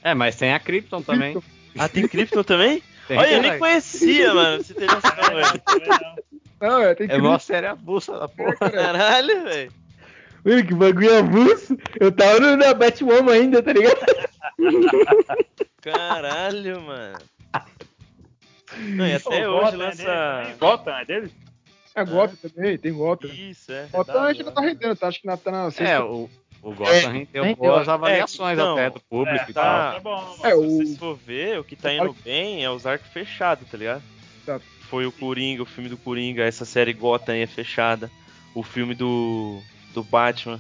É, 0.04 0.14
mas 0.14 0.36
tem 0.36 0.54
a 0.54 0.60
Krypton 0.60 1.02
também. 1.02 1.42
Ah, 1.78 1.88
tem 1.90 2.08
Krypton 2.08 2.44
também? 2.44 2.84
Tem, 3.08 3.18
Olha, 3.18 3.32
eu 3.34 3.42
nem 3.42 3.58
conhecia, 3.58 4.34
mano. 4.34 4.64
Você 4.64 4.74
tem 4.74 4.88
noção, 4.88 5.12
velho. 5.12 5.62
Não. 6.60 6.70
Não, 6.70 6.82
é, 6.82 6.96
tem 6.96 7.06
É 7.06 7.10
Krypton. 7.10 7.28
uma 7.30 7.40
série 7.40 7.68
avulsa 7.68 8.18
da 8.20 8.28
porra. 8.28 8.56
Caralho, 8.72 9.44
velho. 9.44 9.72
Mano, 10.46 10.66
que 10.66 10.74
bagulho 10.74 11.18
avulso. 11.20 11.78
Eu 12.00 12.12
tava 12.12 12.40
no, 12.40 12.58
na 12.58 12.74
Batwoman 12.74 13.32
ainda, 13.34 13.64
tá 13.64 13.72
ligado? 13.74 14.00
Caralho, 15.82 16.82
mano. 16.82 17.18
Não, 18.78 19.08
e 19.08 19.14
até 19.14 19.48
o 19.48 19.52
hoje 19.54 19.78
Gotham 19.78 19.82
é 19.82 19.86
lança. 19.86 20.04
deles 20.04 20.06
também? 20.06 20.58
Gotham 20.58 20.98
é 20.98 21.06
deles? 21.06 21.32
É 21.96 22.06
Gotham 22.06 22.50
também, 22.50 22.78
tem 22.78 22.94
Gotham. 22.94 23.30
Isso, 23.30 23.72
é. 23.72 23.88
Gotham 23.92 24.22
a 24.24 24.34
gente 24.34 24.40
ainda 24.42 24.52
tá 24.52 24.62
rendendo, 24.62 24.96
tá? 24.96 25.08
Acho 25.08 25.22
que 25.22 25.28
na, 25.28 25.38
tá 25.38 25.52
na 25.52 25.72
sexta. 25.72 25.84
É, 25.94 26.00
o, 26.00 26.30
o 26.64 26.74
Gotham 26.74 27.12
rendeu 27.12 27.44
rendeu. 27.44 27.56
boas 27.56 27.88
avaliações 27.90 28.58
então, 28.58 28.74
até 28.74 28.90
do 28.90 29.00
público 29.02 29.46
É, 29.48 29.52
e 29.52 29.54
tá, 29.54 30.00
tal. 30.02 30.02
tal. 30.02 30.38
é. 30.44 30.48
É, 30.48 30.52
Se 30.52 30.56
o- 30.58 30.62
vocês 30.78 30.98
for 30.98 31.16
ver, 31.18 31.60
o 31.60 31.64
que 31.64 31.76
tá 31.76 31.94
indo 31.94 32.16
bem 32.24 32.64
é 32.64 32.70
os 32.70 32.86
arcos 32.88 33.08
fechados, 33.10 33.68
tá 33.70 33.78
ligado? 33.78 34.02
Exato. 34.44 34.66
Foi 34.90 35.06
o 35.06 35.12
Coringa, 35.12 35.62
o 35.64 35.66
filme 35.66 35.90
do 35.90 35.98
Coringa, 35.98 36.44
essa 36.44 36.66
série 36.66 36.94
Gotham 36.94 37.34
aí 37.34 37.42
é 37.42 37.48
fechada. 37.48 38.10
O 38.56 38.62
filme 38.64 38.94
do, 38.96 39.60
do 39.94 40.04
Batman, 40.04 40.60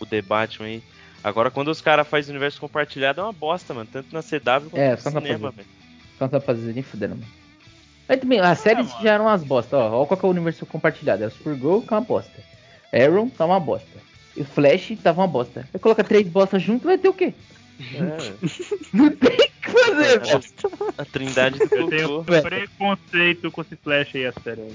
o 0.00 0.06
The 0.06 0.20
Batman 0.22 0.66
aí. 0.66 0.82
Agora, 1.22 1.50
quando 1.50 1.68
os 1.68 1.80
caras 1.80 2.06
fazem 2.06 2.30
universo 2.30 2.60
compartilhado, 2.60 3.20
é 3.20 3.24
uma 3.24 3.32
bosta, 3.32 3.72
mano. 3.74 3.88
Tanto 3.92 4.12
na 4.12 4.22
CW 4.22 4.70
quanto 4.70 4.76
É, 4.78 4.90
no 4.92 4.98
cinema, 4.98 5.50
fazer. 5.50 5.56
velho. 5.56 5.68
Só 6.18 6.28
tá 6.28 6.40
fazendo 6.40 6.74
nem 6.74 6.82
fudendo, 6.82 7.14
mano. 7.16 7.26
Mas 8.08 8.20
também, 8.20 8.40
as 8.40 8.58
séries 8.58 8.88
mano. 8.90 9.02
já 9.02 9.12
eram 9.12 9.24
umas 9.26 9.44
bosta, 9.44 9.76
ó. 9.76 9.98
Olha 9.98 10.06
qual 10.06 10.18
que 10.18 10.24
é 10.26 10.28
o 10.28 10.32
universo 10.32 10.66
compartilhado. 10.66 11.22
É 11.22 11.26
o 11.26 11.30
Supergirl, 11.30 11.80
que 11.80 11.92
é 11.92 11.96
uma 11.96 12.02
bosta. 12.02 12.42
Arrow, 12.92 13.30
tá 13.36 13.44
uma 13.44 13.60
bosta. 13.60 13.86
E 14.38 14.42
o 14.42 14.44
Flash 14.44 14.92
tava 15.02 15.20
uma 15.20 15.26
bosta. 15.26 15.68
Aí 15.74 15.80
coloca 15.80 16.04
três 16.04 16.26
bostas 16.28 16.62
junto, 16.62 16.84
vai 16.86 16.96
ter 16.96 17.08
o 17.08 17.12
quê? 17.12 17.34
É, 17.80 18.32
Não 18.96 19.10
tem 19.10 19.34
o 19.34 19.36
que 19.36 19.70
fazer, 19.70 20.20
velho. 20.20 20.40
a 20.96 21.04
trindade 21.04 21.58
do 21.58 21.74
Eu 21.76 21.88
tenho 21.88 22.22
velho. 22.22 22.42
preconceito 22.42 23.50
com 23.50 23.60
esse 23.62 23.76
Flash 23.76 24.14
aí, 24.14 24.26
a 24.26 24.32
sério. 24.32 24.74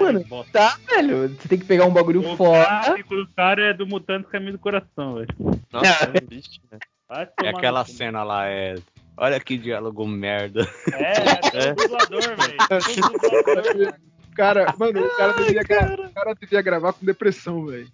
Mano, 0.00 0.24
bosta. 0.24 0.50
Tá, 0.52 0.78
velho. 0.88 1.28
Você 1.28 1.48
tem 1.48 1.58
que 1.58 1.66
pegar 1.66 1.84
um 1.84 1.92
bagulho 1.92 2.20
O 2.26 2.36
foda. 2.36 2.96
do 3.08 3.28
cara 3.36 3.62
é 3.62 3.74
do 3.74 3.86
Mutante 3.86 4.26
Caminho 4.28 4.52
do 4.52 4.58
Coração, 4.58 5.14
velho. 5.16 5.28
Nossa, 5.70 6.04
é 6.14 6.20
triste, 6.20 6.62
velho. 6.70 6.80
Vai 7.08 7.24
É 7.24 7.26
tomar 7.26 7.50
aquela 7.58 7.80
no 7.80 7.84
cu. 7.86 7.90
cena 7.92 8.22
lá, 8.24 8.46
é. 8.48 8.74
Olha 9.18 9.38
que 9.38 9.58
diálogo 9.58 10.06
merda. 10.06 10.66
É, 10.90 11.12
é, 11.12 11.20
É. 11.68 11.72
o 11.72 11.74
dublador, 11.74 12.22
velho. 12.22 13.94
O. 14.32 14.34
O 14.34 14.36
cara, 14.36 14.74
mano, 14.78 15.00
o 15.06 15.16
cara, 15.16 15.32
devia 15.32 15.62
gra- 15.62 15.94
o 16.08 16.12
cara 16.12 16.34
devia 16.40 16.62
gravar 16.62 16.92
com 16.92 17.04
depressão, 17.06 17.66
velho. 17.66 17.88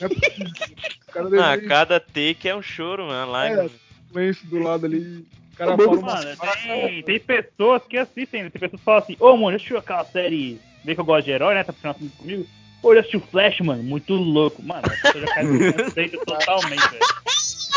É. 0.00 0.06
O 1.08 1.12
cara 1.12 1.26
Ah, 1.42 1.54
devia 1.56 1.68
cada 1.68 1.98
take 1.98 2.48
é 2.48 2.54
um 2.54 2.60
choro, 2.62 3.06
mano. 3.06 3.32
Lá, 3.32 3.48
É, 3.48 3.70
lenço 4.12 4.46
do 4.46 4.58
lado 4.58 4.84
ali. 4.86 5.26
O 5.54 5.56
cara 5.56 5.74
uma 5.74 5.96
Mano, 6.02 6.36
tem, 6.62 7.02
tem 7.02 7.18
pessoas 7.20 7.82
que 7.88 7.96
assistem, 7.96 8.42
tem 8.42 8.50
pessoas 8.50 8.70
que 8.72 8.84
falam 8.84 9.00
assim, 9.02 9.16
ô 9.18 9.36
mano, 9.36 9.50
já 9.52 9.56
assistiu 9.56 9.78
aquela 9.78 10.04
série, 10.04 10.60
vê 10.84 10.94
que 10.94 11.00
eu 11.00 11.04
gosto 11.04 11.24
de 11.24 11.32
herói, 11.32 11.54
né? 11.54 11.64
Tá 11.64 11.72
puxando 11.72 11.96
assunto 11.96 12.16
comigo? 12.18 12.46
Ô, 12.82 12.94
já 12.94 13.00
assistiu 13.00 13.20
Flash, 13.20 13.58
mano, 13.60 13.82
muito 13.82 14.14
louco. 14.14 14.62
Mano, 14.62 14.82
a 14.86 14.90
pessoa 14.90 15.26
já 15.26 15.34
cai 15.34 15.44
no 15.44 15.72
conceito 15.72 16.18
totalmente, 16.24 16.88
velho. 16.90 17.06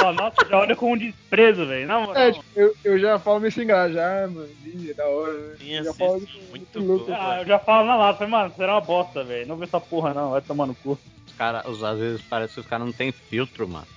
Fala, 0.01 0.13
nossa, 0.13 0.35
já 0.49 0.57
olha 0.57 0.75
com 0.75 0.93
um 0.93 0.97
desprezo, 0.97 1.65
velho. 1.67 1.87
Na 1.87 1.99
moral. 1.99 2.21
É, 2.23 2.31
tipo, 2.31 2.45
eu, 2.55 2.73
eu 2.83 2.99
já 2.99 3.19
falo 3.19 3.39
meio 3.39 3.51
sem 3.51 3.67
graça, 3.67 3.93
já, 3.93 4.27
mano. 4.27 4.49
É 4.89 4.93
da 4.93 5.05
hora, 5.07 5.33
né? 5.33 5.55
Sim, 5.59 5.73
Eu 5.75 5.83
já 5.83 5.93
falo 5.93 6.21
muito 6.49 6.79
louco. 6.79 7.05
bom. 7.05 7.15
Ah, 7.19 7.41
eu 7.41 7.45
já 7.47 7.59
falo 7.59 7.87
na 7.87 7.95
lata, 7.95 8.17
falei, 8.19 8.31
mano, 8.31 8.53
será 8.55 8.73
uma 8.73 8.81
bosta, 8.81 9.23
velho. 9.23 9.47
Não 9.47 9.57
vê 9.57 9.65
essa 9.65 9.79
porra 9.79 10.13
não, 10.13 10.31
vai 10.31 10.41
tomar 10.41 10.65
no 10.65 10.75
cu. 10.75 10.97
Os 11.27 11.33
cara, 11.33 11.69
os, 11.69 11.83
às 11.83 11.99
vezes 11.99 12.21
parece 12.23 12.53
que 12.55 12.59
os 12.61 12.67
caras 12.67 12.85
não 12.85 12.93
tem 12.93 13.11
filtro, 13.11 13.67
mano. 13.67 13.87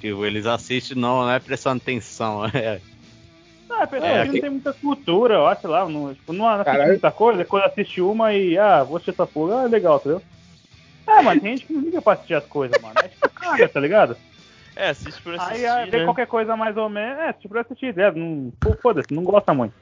Tipo, 0.00 0.24
eles 0.24 0.46
assistem, 0.46 0.96
não, 0.96 1.22
não 1.22 1.30
é 1.30 1.38
prestando 1.38 1.80
atenção. 1.82 2.42
É. 2.54 2.80
Ah, 3.70 3.82
a 3.82 3.86
pessoa 3.86 4.10
É, 4.10 4.22
aqui- 4.22 4.32
não 4.32 4.40
tem 4.40 4.50
muita 4.50 4.72
cultura, 4.72 5.34
eu 5.34 5.46
acho 5.46 5.68
lá, 5.68 5.86
não, 5.86 6.14
tipo, 6.14 6.32
não 6.32 6.48
assiste 6.48 6.64
Caralho. 6.64 6.88
muita 6.88 7.10
coisa, 7.12 7.44
quando 7.44 7.64
assiste 7.64 8.00
uma 8.00 8.32
e, 8.32 8.56
ah, 8.56 8.82
vou 8.82 8.96
assistir 8.96 9.10
essa 9.10 9.26
porra, 9.26 9.62
ah, 9.64 9.66
legal, 9.66 9.98
entendeu? 9.98 10.22
Ah, 11.06 11.22
mano, 11.22 11.38
tem 11.40 11.50
gente 11.54 11.66
que 11.66 11.72
não 11.74 11.82
liga 11.82 12.00
pra 12.00 12.14
assistir 12.14 12.32
as 12.34 12.46
coisas, 12.46 12.80
mano. 12.80 12.94
É 12.98 13.08
tipo, 13.08 13.28
caga, 13.28 13.68
tá 13.68 13.78
ligado? 13.78 14.16
É, 14.78 14.90
assiste 14.90 15.20
por 15.20 15.34
assistir, 15.34 15.66
Aí, 15.66 15.90
vê 15.90 15.98
né? 15.98 16.04
qualquer 16.04 16.28
coisa 16.28 16.56
mais 16.56 16.76
ou 16.76 16.88
menos, 16.88 17.18
é, 17.18 17.32
tipo, 17.32 17.48
pra 17.48 17.62
assistir, 17.62 17.92
né? 17.96 18.12
Não, 18.12 18.52
foda-se, 18.80 19.12
não 19.12 19.24
gosta 19.24 19.52
muito. 19.52 19.74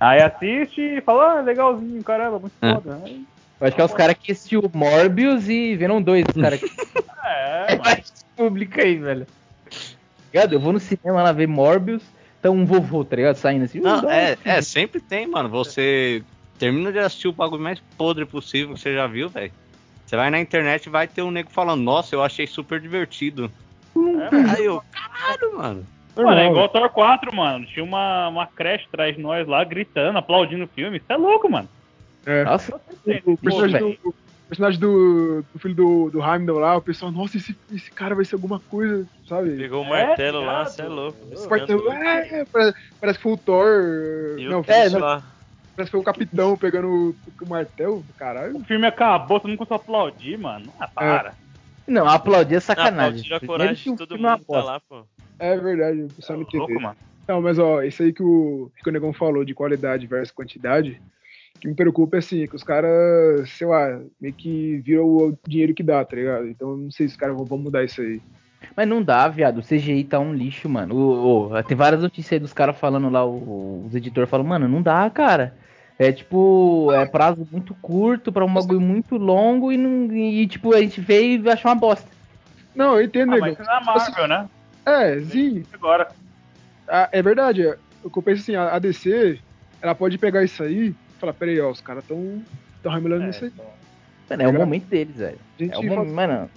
Aí 0.00 0.22
assiste 0.22 0.80
e 0.80 1.00
fala, 1.02 1.38
ah, 1.38 1.40
legalzinho, 1.42 2.02
caramba, 2.02 2.38
muito 2.38 2.54
É. 2.62 2.72
foda. 2.74 2.98
Aí, 3.04 3.24
Eu 3.60 3.66
acho 3.66 3.76
que 3.76 3.82
é 3.82 3.84
os 3.84 3.92
caras 3.92 4.16
que 4.18 4.32
assistiu 4.32 4.70
Morbius 4.72 5.48
e 5.50 5.76
Venom 5.76 6.00
2, 6.00 6.24
os 6.34 6.40
caras 6.42 6.60
que 6.60 6.66
é, 7.26 7.66
mano. 7.72 7.82
mais 7.84 8.24
público 8.34 8.80
aí, 8.80 8.96
velho. 8.96 9.26
Ligado? 10.32 10.52
Eu 10.54 10.60
vou 10.60 10.72
no 10.72 10.80
cinema 10.80 11.22
lá 11.22 11.32
ver 11.32 11.46
Morbius, 11.46 12.02
tá 12.40 12.50
um 12.50 12.64
vovô, 12.64 13.04
tá 13.04 13.16
ligado? 13.16 13.36
Saindo 13.36 13.64
assim. 13.66 13.80
Não, 13.80 14.02
uh, 14.02 14.08
é, 14.10 14.38
é, 14.46 14.62
sempre 14.62 14.98
tem, 14.98 15.26
mano. 15.26 15.48
Você 15.50 16.22
termina 16.58 16.90
de 16.90 17.00
assistir 17.00 17.28
o 17.28 17.32
bagulho 17.32 17.62
mais 17.62 17.80
podre 17.98 18.24
possível 18.24 18.74
que 18.74 18.80
você 18.80 18.94
já 18.94 19.06
viu, 19.06 19.28
velho. 19.28 19.52
Você 20.08 20.16
vai 20.16 20.30
na 20.30 20.40
internet 20.40 20.86
e 20.86 20.88
vai 20.88 21.06
ter 21.06 21.20
um 21.20 21.30
nego 21.30 21.50
falando, 21.50 21.82
nossa, 21.82 22.14
eu 22.14 22.22
achei 22.22 22.46
super 22.46 22.80
divertido. 22.80 23.52
É. 23.94 24.56
Aí 24.56 24.64
eu, 24.64 24.82
caralho, 24.90 25.58
mano. 25.58 25.86
Mano, 26.16 26.40
é 26.40 26.46
igual 26.48 26.66
Thor 26.70 26.88
4, 26.88 27.36
mano. 27.36 27.66
Tinha 27.66 27.84
uma, 27.84 28.28
uma 28.28 28.46
creche 28.46 28.86
atrás 28.88 29.14
de 29.14 29.20
nós 29.20 29.46
lá, 29.46 29.62
gritando, 29.64 30.16
aplaudindo 30.18 30.64
o 30.64 30.68
filme. 30.68 30.96
Isso 30.96 31.04
é 31.10 31.16
louco, 31.18 31.50
mano. 31.50 31.68
É. 32.24 32.42
Nossa, 32.42 32.80
O 33.26 33.36
personagem, 33.36 33.98
do, 34.02 34.08
o 34.08 34.14
personagem 34.48 34.80
do, 34.80 35.44
do 35.52 35.58
filho 35.58 35.74
do, 35.74 36.10
do 36.10 36.24
Heimdall 36.24 36.58
lá, 36.58 36.76
o 36.78 36.80
pessoal, 36.80 37.12
nossa, 37.12 37.36
esse, 37.36 37.54
esse 37.70 37.90
cara 37.90 38.14
vai 38.14 38.24
ser 38.24 38.36
alguma 38.36 38.60
coisa, 38.60 39.06
sabe? 39.28 39.58
Pegou 39.58 39.84
o 39.84 39.94
É, 39.94 40.06
martelo 40.06 40.40
lá, 40.40 40.60
ligado? 40.60 40.68
você 40.70 40.82
é 40.82 40.86
louco. 40.86 41.18
Esse 41.32 41.48
martelo, 41.50 41.92
é, 41.92 42.44
parece, 42.46 42.78
parece 42.98 43.18
que 43.18 43.22
foi 43.22 43.32
o 43.32 43.36
Thor. 43.36 44.38
E 44.38 44.48
não, 44.48 44.60
o 44.60 44.64
é, 44.66 44.88
lá. 44.88 45.22
Parece 45.78 45.90
que 45.90 45.92
foi 45.92 46.00
o 46.00 46.04
capitão 46.04 46.56
pegando 46.56 46.88
o, 46.88 47.44
o 47.44 47.48
martelo, 47.48 48.04
caralho. 48.16 48.56
O 48.56 48.64
filme 48.64 48.84
acabou, 48.86 49.38
todo 49.38 49.48
mundo 49.48 49.58
começou 49.58 49.76
a 49.76 49.80
aplaudir, 49.80 50.36
mano. 50.36 50.72
Ah, 50.80 50.88
para. 50.88 51.34
Não, 51.86 52.06
aplaudir 52.08 52.56
é 52.56 52.60
sacanagem. 52.60 53.22
tira 53.22 53.36
a 53.36 53.40
coragem 53.40 53.92
de 53.92 53.96
todo 53.98 54.14
é 54.16 54.18
mundo 54.18 54.44
tá 54.44 54.62
lá, 54.62 54.80
pô. 54.80 55.04
É 55.38 55.56
verdade, 55.56 56.02
o 56.02 56.08
pessoal 56.08 56.38
não 56.38 56.46
louco, 56.52 56.58
entendeu. 56.64 56.80
mano. 56.80 56.96
Não, 57.28 57.40
mas 57.40 57.58
ó, 57.58 57.82
isso 57.82 58.02
aí 58.02 58.12
que 58.12 58.22
o, 58.22 58.70
que 58.82 58.90
o 58.90 58.92
Negão 58.92 59.12
falou 59.12 59.44
de 59.44 59.54
qualidade 59.54 60.06
versus 60.06 60.34
quantidade, 60.34 61.00
o 61.56 61.60
que 61.60 61.68
me 61.68 61.74
preocupa 61.74 62.16
é 62.16 62.18
assim, 62.18 62.46
que 62.46 62.56
os 62.56 62.64
caras, 62.64 63.48
sei 63.50 63.66
lá, 63.66 64.00
meio 64.20 64.34
que 64.34 64.78
viram 64.78 65.04
o 65.06 65.38
dinheiro 65.46 65.74
que 65.74 65.82
dá, 65.82 66.04
tá 66.04 66.16
ligado? 66.16 66.48
Então 66.48 66.70
eu 66.70 66.76
não 66.76 66.90
sei 66.90 67.06
se 67.06 67.12
os 67.14 67.18
caras 67.20 67.36
vão, 67.36 67.44
vão 67.44 67.58
mudar 67.58 67.84
isso 67.84 68.00
aí. 68.00 68.20
Mas 68.76 68.88
não 68.88 69.00
dá, 69.02 69.28
viado. 69.28 69.58
O 69.58 69.62
CGI 69.62 70.02
tá 70.04 70.18
um 70.18 70.34
lixo, 70.34 70.68
mano. 70.68 70.94
O, 70.94 71.52
o- 71.52 71.62
tem 71.62 71.76
várias 71.76 72.02
notícias 72.02 72.32
aí 72.32 72.38
dos 72.40 72.52
caras 72.52 72.76
falando 72.76 73.08
lá, 73.08 73.24
o- 73.24 73.84
os 73.86 73.94
editores 73.94 74.28
falam, 74.28 74.44
mano, 74.46 74.66
não 74.68 74.82
dá, 74.82 75.08
cara. 75.10 75.54
É 75.98 76.12
tipo, 76.12 76.92
é 76.92 77.04
prazo 77.06 77.46
muito 77.50 77.74
curto 77.74 78.30
pra 78.30 78.44
um 78.44 78.54
bagulho 78.54 78.80
muito 78.80 79.16
longo 79.16 79.72
e, 79.72 79.76
não, 79.76 80.14
e 80.14 80.46
tipo, 80.46 80.72
a 80.72 80.80
gente 80.80 81.00
vê 81.00 81.36
e 81.36 81.50
acha 81.50 81.66
uma 81.66 81.74
bosta. 81.74 82.08
Não, 82.72 82.94
eu 82.94 83.02
entendo, 83.02 83.34
Ah, 83.34 83.38
mas 83.38 83.52
isso 83.54 83.62
é 83.62 83.66
na 83.66 83.80
Marvel, 83.80 84.28
né? 84.28 84.48
É, 84.86 85.20
sim, 85.20 85.64
Agora. 85.72 86.08
Ah, 86.86 87.08
é 87.10 87.20
verdade. 87.20 87.74
O 88.04 88.08
que 88.08 88.18
eu 88.18 88.22
penso 88.22 88.42
assim, 88.42 88.54
a 88.54 88.78
DC, 88.78 89.40
ela 89.82 89.94
pode 89.94 90.16
pegar 90.18 90.44
isso 90.44 90.62
aí 90.62 90.90
e 90.90 90.96
falar, 91.18 91.32
peraí, 91.32 91.60
ó, 91.60 91.70
os 91.70 91.80
caras 91.80 92.04
tão, 92.06 92.42
tão 92.80 92.92
remelando 92.92 93.24
É, 93.24 93.26
nisso 93.26 93.44
aí. 93.44 93.52
Mano, 94.30 94.42
é 94.42 94.48
o 94.48 94.52
momento 94.52 94.86
deles, 94.86 95.16
velho. 95.16 95.38
Gente 95.58 95.74
É 95.74 95.78
o 95.78 95.82
momento, 95.82 96.14
mano. 96.14 96.50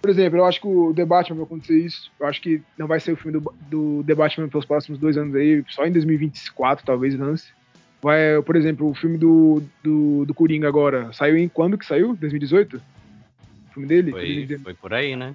Por 0.00 0.10
exemplo, 0.10 0.38
eu 0.38 0.44
acho 0.44 0.60
que 0.60 0.66
o 0.66 0.94
The 0.94 1.04
Batman 1.04 1.36
vai 1.36 1.44
acontecer 1.44 1.78
isso. 1.78 2.12
Eu 2.20 2.26
acho 2.26 2.40
que 2.40 2.62
não 2.78 2.86
vai 2.86 3.00
ser 3.00 3.12
o 3.12 3.16
filme 3.16 3.40
do, 3.40 3.54
do 3.62 4.04
The 4.06 4.14
Batman 4.14 4.48
pelos 4.48 4.66
próximos 4.66 4.98
dois 4.98 5.16
anos 5.16 5.34
aí, 5.34 5.64
só 5.68 5.84
em 5.84 5.92
2024 5.92 6.84
talvez 6.84 7.18
lance. 7.18 7.46
Vai, 8.04 8.42
por 8.42 8.54
exemplo, 8.54 8.86
o 8.90 8.94
filme 8.94 9.16
do, 9.16 9.62
do, 9.82 10.26
do 10.26 10.34
Coringa 10.34 10.68
agora, 10.68 11.10
saiu 11.14 11.38
em 11.38 11.48
quando 11.48 11.78
que 11.78 11.86
saiu? 11.86 12.14
2018? 12.14 12.76
O 12.76 13.72
filme 13.72 13.88
dele? 13.88 14.10
Foi, 14.10 14.20
2019. 14.20 14.62
foi 14.62 14.74
por 14.74 14.92
aí, 14.92 15.16
né? 15.16 15.34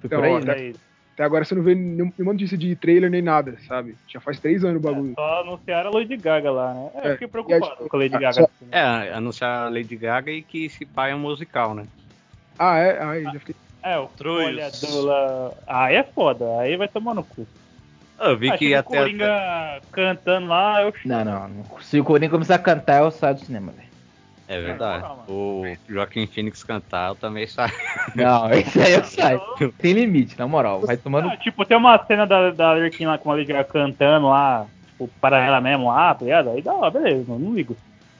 Foi 0.00 0.06
Então, 0.08 0.18
por 0.18 0.24
aí, 0.26 0.32
ó, 0.32 0.40
né? 0.40 0.44
tá- 0.46 0.52
Aí, 0.54 0.74
Até 1.14 1.22
agora 1.22 1.44
você 1.44 1.54
não 1.54 1.62
vê 1.62 1.76
nenhum- 1.76 2.12
nenhuma 2.18 2.32
notícia 2.32 2.58
de 2.58 2.74
trailer 2.74 3.08
nem 3.08 3.22
nada, 3.22 3.56
sabe? 3.68 3.94
Já 4.08 4.18
faz 4.18 4.40
três 4.40 4.64
anos 4.64 4.78
o 4.78 4.80
bagulho. 4.84 5.12
é, 5.12 5.14
só 5.14 5.40
anunciaram 5.42 5.90
a 5.90 5.94
Lady 5.94 6.16
Gaga 6.16 6.50
lá, 6.50 6.74
né? 6.74 6.90
É, 6.96 6.98
eu 6.98 7.10
É, 7.10 7.12
fiquei 7.12 7.28
e 7.28 7.30
preocupado 7.30 7.76
aí, 7.84 7.88
com 7.88 7.96
a 7.96 8.00
Lady 8.00 8.16
ah, 8.16 8.18
Gaga. 8.18 8.32
só- 8.42 8.50
É, 8.72 9.12
anunciar 9.14 9.66
a 9.66 9.68
Lady 9.68 9.94
Gaga 9.96 10.32
e 10.32 10.42
que 10.42 10.64
esse 10.64 10.84
pai 10.84 11.12
é 11.12 11.14
um 11.14 11.20
musical, 11.20 11.76
né? 11.76 11.86
Ah, 12.58 12.76
é? 12.78 12.98
Ai, 13.00 13.22
já 13.22 13.38
fiquei. 13.38 13.54
É, 13.84 13.96
o 13.98 14.08
Troios. 14.08 14.48
olhador 14.48 15.04
lá. 15.04 15.52
Aí 15.68 15.94
é 15.94 16.02
foda, 16.02 16.58
aí 16.58 16.76
vai 16.76 16.88
tomar 16.88 17.14
no 17.14 17.22
cu. 17.22 17.46
Eu 18.24 18.36
vi 18.36 18.50
Ah, 18.50 18.58
que 18.58 18.74
até. 18.74 18.80
o 18.80 18.98
Coringa 19.00 19.80
cantando 19.92 20.46
lá, 20.48 20.82
eu 20.82 20.92
Não, 21.04 21.24
não, 21.24 21.48
não. 21.48 21.64
Se 21.80 22.00
o 22.00 22.04
Coringa 22.04 22.30
começar 22.30 22.54
a 22.56 22.58
cantar, 22.58 23.02
eu 23.02 23.10
saio 23.10 23.34
do 23.34 23.40
cinema, 23.40 23.72
velho. 23.72 23.88
É 24.46 24.60
verdade. 24.60 25.06
O 25.26 25.62
Joaquim 25.88 26.26
Phoenix 26.26 26.62
cantar, 26.62 27.08
eu 27.10 27.14
também 27.14 27.46
saio. 27.46 27.72
Não, 28.14 28.50
isso 28.52 28.78
aí 28.78 28.92
eu 28.92 29.04
saio. 29.04 29.40
Tem 29.78 29.94
limite, 29.94 30.38
na 30.38 30.46
moral. 30.46 30.82
Vai 30.82 30.98
tomando. 30.98 31.28
Ah, 31.30 31.36
tipo, 31.36 31.64
tem 31.64 31.76
uma 31.76 31.98
cena 32.04 32.26
da, 32.26 32.50
da 32.50 32.74
lá 32.74 33.16
com 33.18 33.30
a 33.30 33.34
Lady 33.34 33.46
Gaga 33.52 33.64
cantando 33.64 34.28
lá, 34.28 34.66
tipo, 34.90 35.08
para 35.18 35.42
ela 35.42 35.62
mesmo 35.62 35.88
lá, 35.88 36.14
tá 36.14 36.24
ligado? 36.26 36.50
Aí 36.50 36.60
dá, 36.60 36.74
ó, 36.74 36.90
beleza, 36.90 37.24
não, 37.26 37.38
não 37.38 37.54
ligo. 37.54 37.74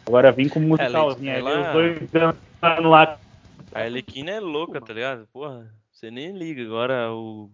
Agora 0.07 0.33
vim 0.33 0.49
com 0.49 0.61
musicalzinho 0.61 1.31
É, 1.31 1.37
aí, 1.37 1.43
Lady- 1.43 1.61
os 1.67 1.73
dois 1.73 2.11
dançando 2.11 2.89
lá. 2.89 3.19
A 3.75 3.81
Arlequina 3.81 4.31
é 4.31 4.41
louca, 4.41 4.81
tá 4.81 4.93
ligado? 4.95 5.27
Porra, 5.33 5.67
você 5.93 6.11
nem 6.11 6.33
liga. 6.33 6.63
Agora 6.63 7.13
o 7.13 7.51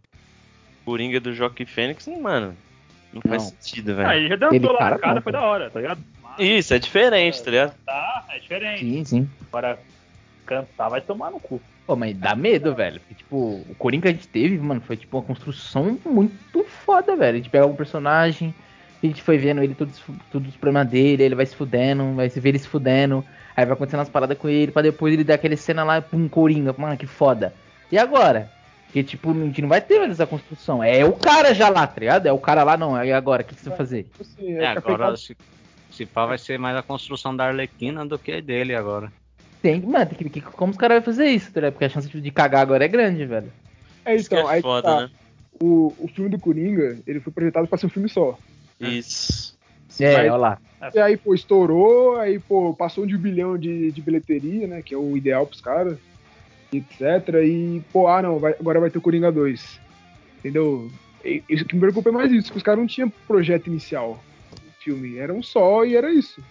Coringa 0.84 1.20
do 1.20 1.32
Joaquim 1.32 1.66
Fênix, 1.66 2.06
mano, 2.06 2.56
não 3.12 3.20
faz 3.22 3.42
Não. 3.44 3.50
sentido, 3.50 3.94
velho. 3.96 4.08
Aí 4.08 4.28
já 4.28 4.36
dançou 4.36 4.56
Ele 4.56 4.66
lá 4.66 4.78
cara 4.78 4.94
na 4.94 4.98
cara, 4.98 5.20
foi 5.20 5.32
da 5.32 5.42
hora, 5.42 5.70
tá 5.70 5.80
ligado? 5.80 6.00
Isso, 6.38 6.72
é 6.72 6.78
diferente, 6.78 7.42
tá 7.42 7.50
ligado? 7.50 7.74
Tá, 7.84 8.24
é 8.30 8.38
diferente. 8.38 8.80
Sim, 8.80 9.04
sim. 9.04 9.30
Agora, 9.48 9.78
cantar 10.46 10.88
vai 10.88 11.00
tomar 11.00 11.30
no 11.30 11.40
cu. 11.40 11.60
Pô, 11.86 11.96
mas 11.96 12.16
dá 12.16 12.34
medo, 12.36 12.74
velho. 12.74 13.00
Porque, 13.00 13.14
tipo, 13.14 13.36
o 13.36 13.74
Coringa 13.76 14.02
que 14.02 14.08
a 14.08 14.12
gente 14.12 14.28
teve, 14.28 14.56
mano, 14.58 14.80
foi 14.80 14.96
tipo 14.96 15.16
uma 15.16 15.24
construção 15.24 15.98
muito 16.06 16.64
foda, 16.64 17.16
velho. 17.16 17.34
A 17.34 17.36
gente 17.38 17.50
pega 17.50 17.66
um 17.66 17.74
personagem 17.74 18.54
A 19.02 19.06
gente 19.06 19.22
foi 19.22 19.38
vendo 19.38 19.62
ele, 19.62 19.74
todos, 19.74 20.00
todos 20.30 20.48
os 20.48 20.56
problemas 20.56 20.88
dele, 20.88 21.22
ele 21.22 21.34
vai 21.34 21.46
se 21.46 21.56
fudendo, 21.56 22.14
vai 22.14 22.28
se 22.28 22.38
ver 22.38 22.50
ele 22.50 22.58
se 22.58 22.68
fudendo, 22.68 23.24
aí 23.56 23.64
vai 23.64 23.72
acontecendo 23.72 24.00
as 24.00 24.10
paradas 24.10 24.36
com 24.36 24.48
ele, 24.48 24.70
pra 24.70 24.82
depois 24.82 25.12
ele 25.12 25.24
dar 25.24 25.34
aquele 25.34 25.56
cena 25.56 25.82
lá, 25.82 26.02
pum, 26.02 26.28
coringa, 26.28 26.74
mano, 26.76 26.96
que 26.96 27.06
foda. 27.06 27.54
E 27.90 27.98
agora? 27.98 28.50
Porque, 28.90 29.04
tipo, 29.04 29.30
a 29.30 29.34
gente 29.34 29.62
não 29.62 29.68
vai 29.68 29.80
ter 29.80 30.00
mais 30.00 30.10
essa 30.10 30.26
construção. 30.26 30.82
É 30.82 31.04
o 31.04 31.12
cara 31.12 31.54
já 31.54 31.68
lá, 31.68 31.86
tá 31.86 32.00
ligado? 32.00 32.26
É 32.26 32.32
o 32.32 32.38
cara 32.38 32.64
lá, 32.64 32.76
não. 32.76 33.02
E 33.04 33.12
agora, 33.12 33.42
o 33.42 33.44
que, 33.44 33.54
que 33.54 33.60
você 33.60 33.68
vai 33.68 33.78
fazer? 33.78 34.06
Assim, 34.20 34.52
É, 34.54 34.66
agora 34.66 35.16
se, 35.16 35.36
se 35.92 36.04
pá 36.04 36.26
vai 36.26 36.36
ser 36.36 36.58
mais 36.58 36.76
a 36.76 36.82
construção 36.82 37.34
da 37.34 37.46
Arlequina 37.46 38.04
do 38.04 38.18
que 38.18 38.42
dele 38.42 38.74
agora. 38.74 39.12
Tem, 39.62 39.80
mano, 39.80 40.06
tem 40.06 40.28
que, 40.28 40.40
como 40.40 40.72
os 40.72 40.76
caras 40.76 40.96
vão 40.96 41.04
fazer 41.04 41.28
isso, 41.28 41.52
tá 41.52 41.60
ligado? 41.60 41.72
Porque 41.74 41.84
a 41.84 41.88
chance 41.88 42.08
de 42.08 42.30
cagar 42.32 42.62
agora 42.62 42.84
é 42.84 42.88
grande, 42.88 43.24
velho. 43.24 43.52
É, 44.04 44.16
Isso 44.16 44.28
que 44.28 44.34
então, 44.34 44.50
é 44.50 44.54
aí 44.54 44.62
foda, 44.62 44.82
tá. 44.82 45.00
né? 45.02 45.10
o, 45.60 45.92
o 45.98 46.08
filme 46.08 46.30
do 46.30 46.38
Coringa, 46.38 46.98
ele 47.06 47.20
foi 47.20 47.32
projetado 47.32 47.68
pra 47.68 47.78
ser 47.78 47.86
um 47.86 47.90
filme 47.90 48.08
só. 48.08 48.36
Isso. 48.80 49.56
É, 50.00 50.14
olha 50.22 50.36
lá. 50.36 50.58
E 50.94 50.98
aí, 50.98 51.16
pô, 51.16 51.34
estourou, 51.34 52.16
aí, 52.16 52.38
pô, 52.38 52.72
passou 52.72 53.06
de 53.06 53.14
um 53.14 53.18
bilhão 53.18 53.58
de, 53.58 53.92
de 53.92 54.00
bilheteria, 54.00 54.66
né? 54.66 54.82
Que 54.82 54.94
é 54.94 54.98
o 54.98 55.16
ideal 55.16 55.46
pros 55.46 55.60
caras, 55.60 55.98
etc. 56.72 57.34
E, 57.44 57.82
pô, 57.92 58.06
ah, 58.08 58.22
não, 58.22 58.38
vai- 58.38 58.54
agora 58.58 58.80
vai 58.80 58.90
ter 58.90 58.98
o 58.98 59.02
Coringa 59.02 59.30
2. 59.32 59.80
Entendeu? 60.38 60.90
E- 61.24 61.42
Isso 61.48 61.64
que 61.64 61.74
me 61.74 61.80
preocupa 61.80 62.08
é 62.08 62.12
mais 62.12 62.32
isso, 62.32 62.50
que 62.50 62.56
os 62.56 62.62
caras 62.62 62.80
não 62.80 62.86
tinham 62.86 63.10
projeto 63.26 63.66
inicial 63.66 64.18
do 64.52 64.70
filme. 64.78 65.18
Era 65.18 65.32
um 65.32 65.42
só 65.42 65.84
e 65.84 65.96
era 65.96 66.10
isso. 66.12 66.42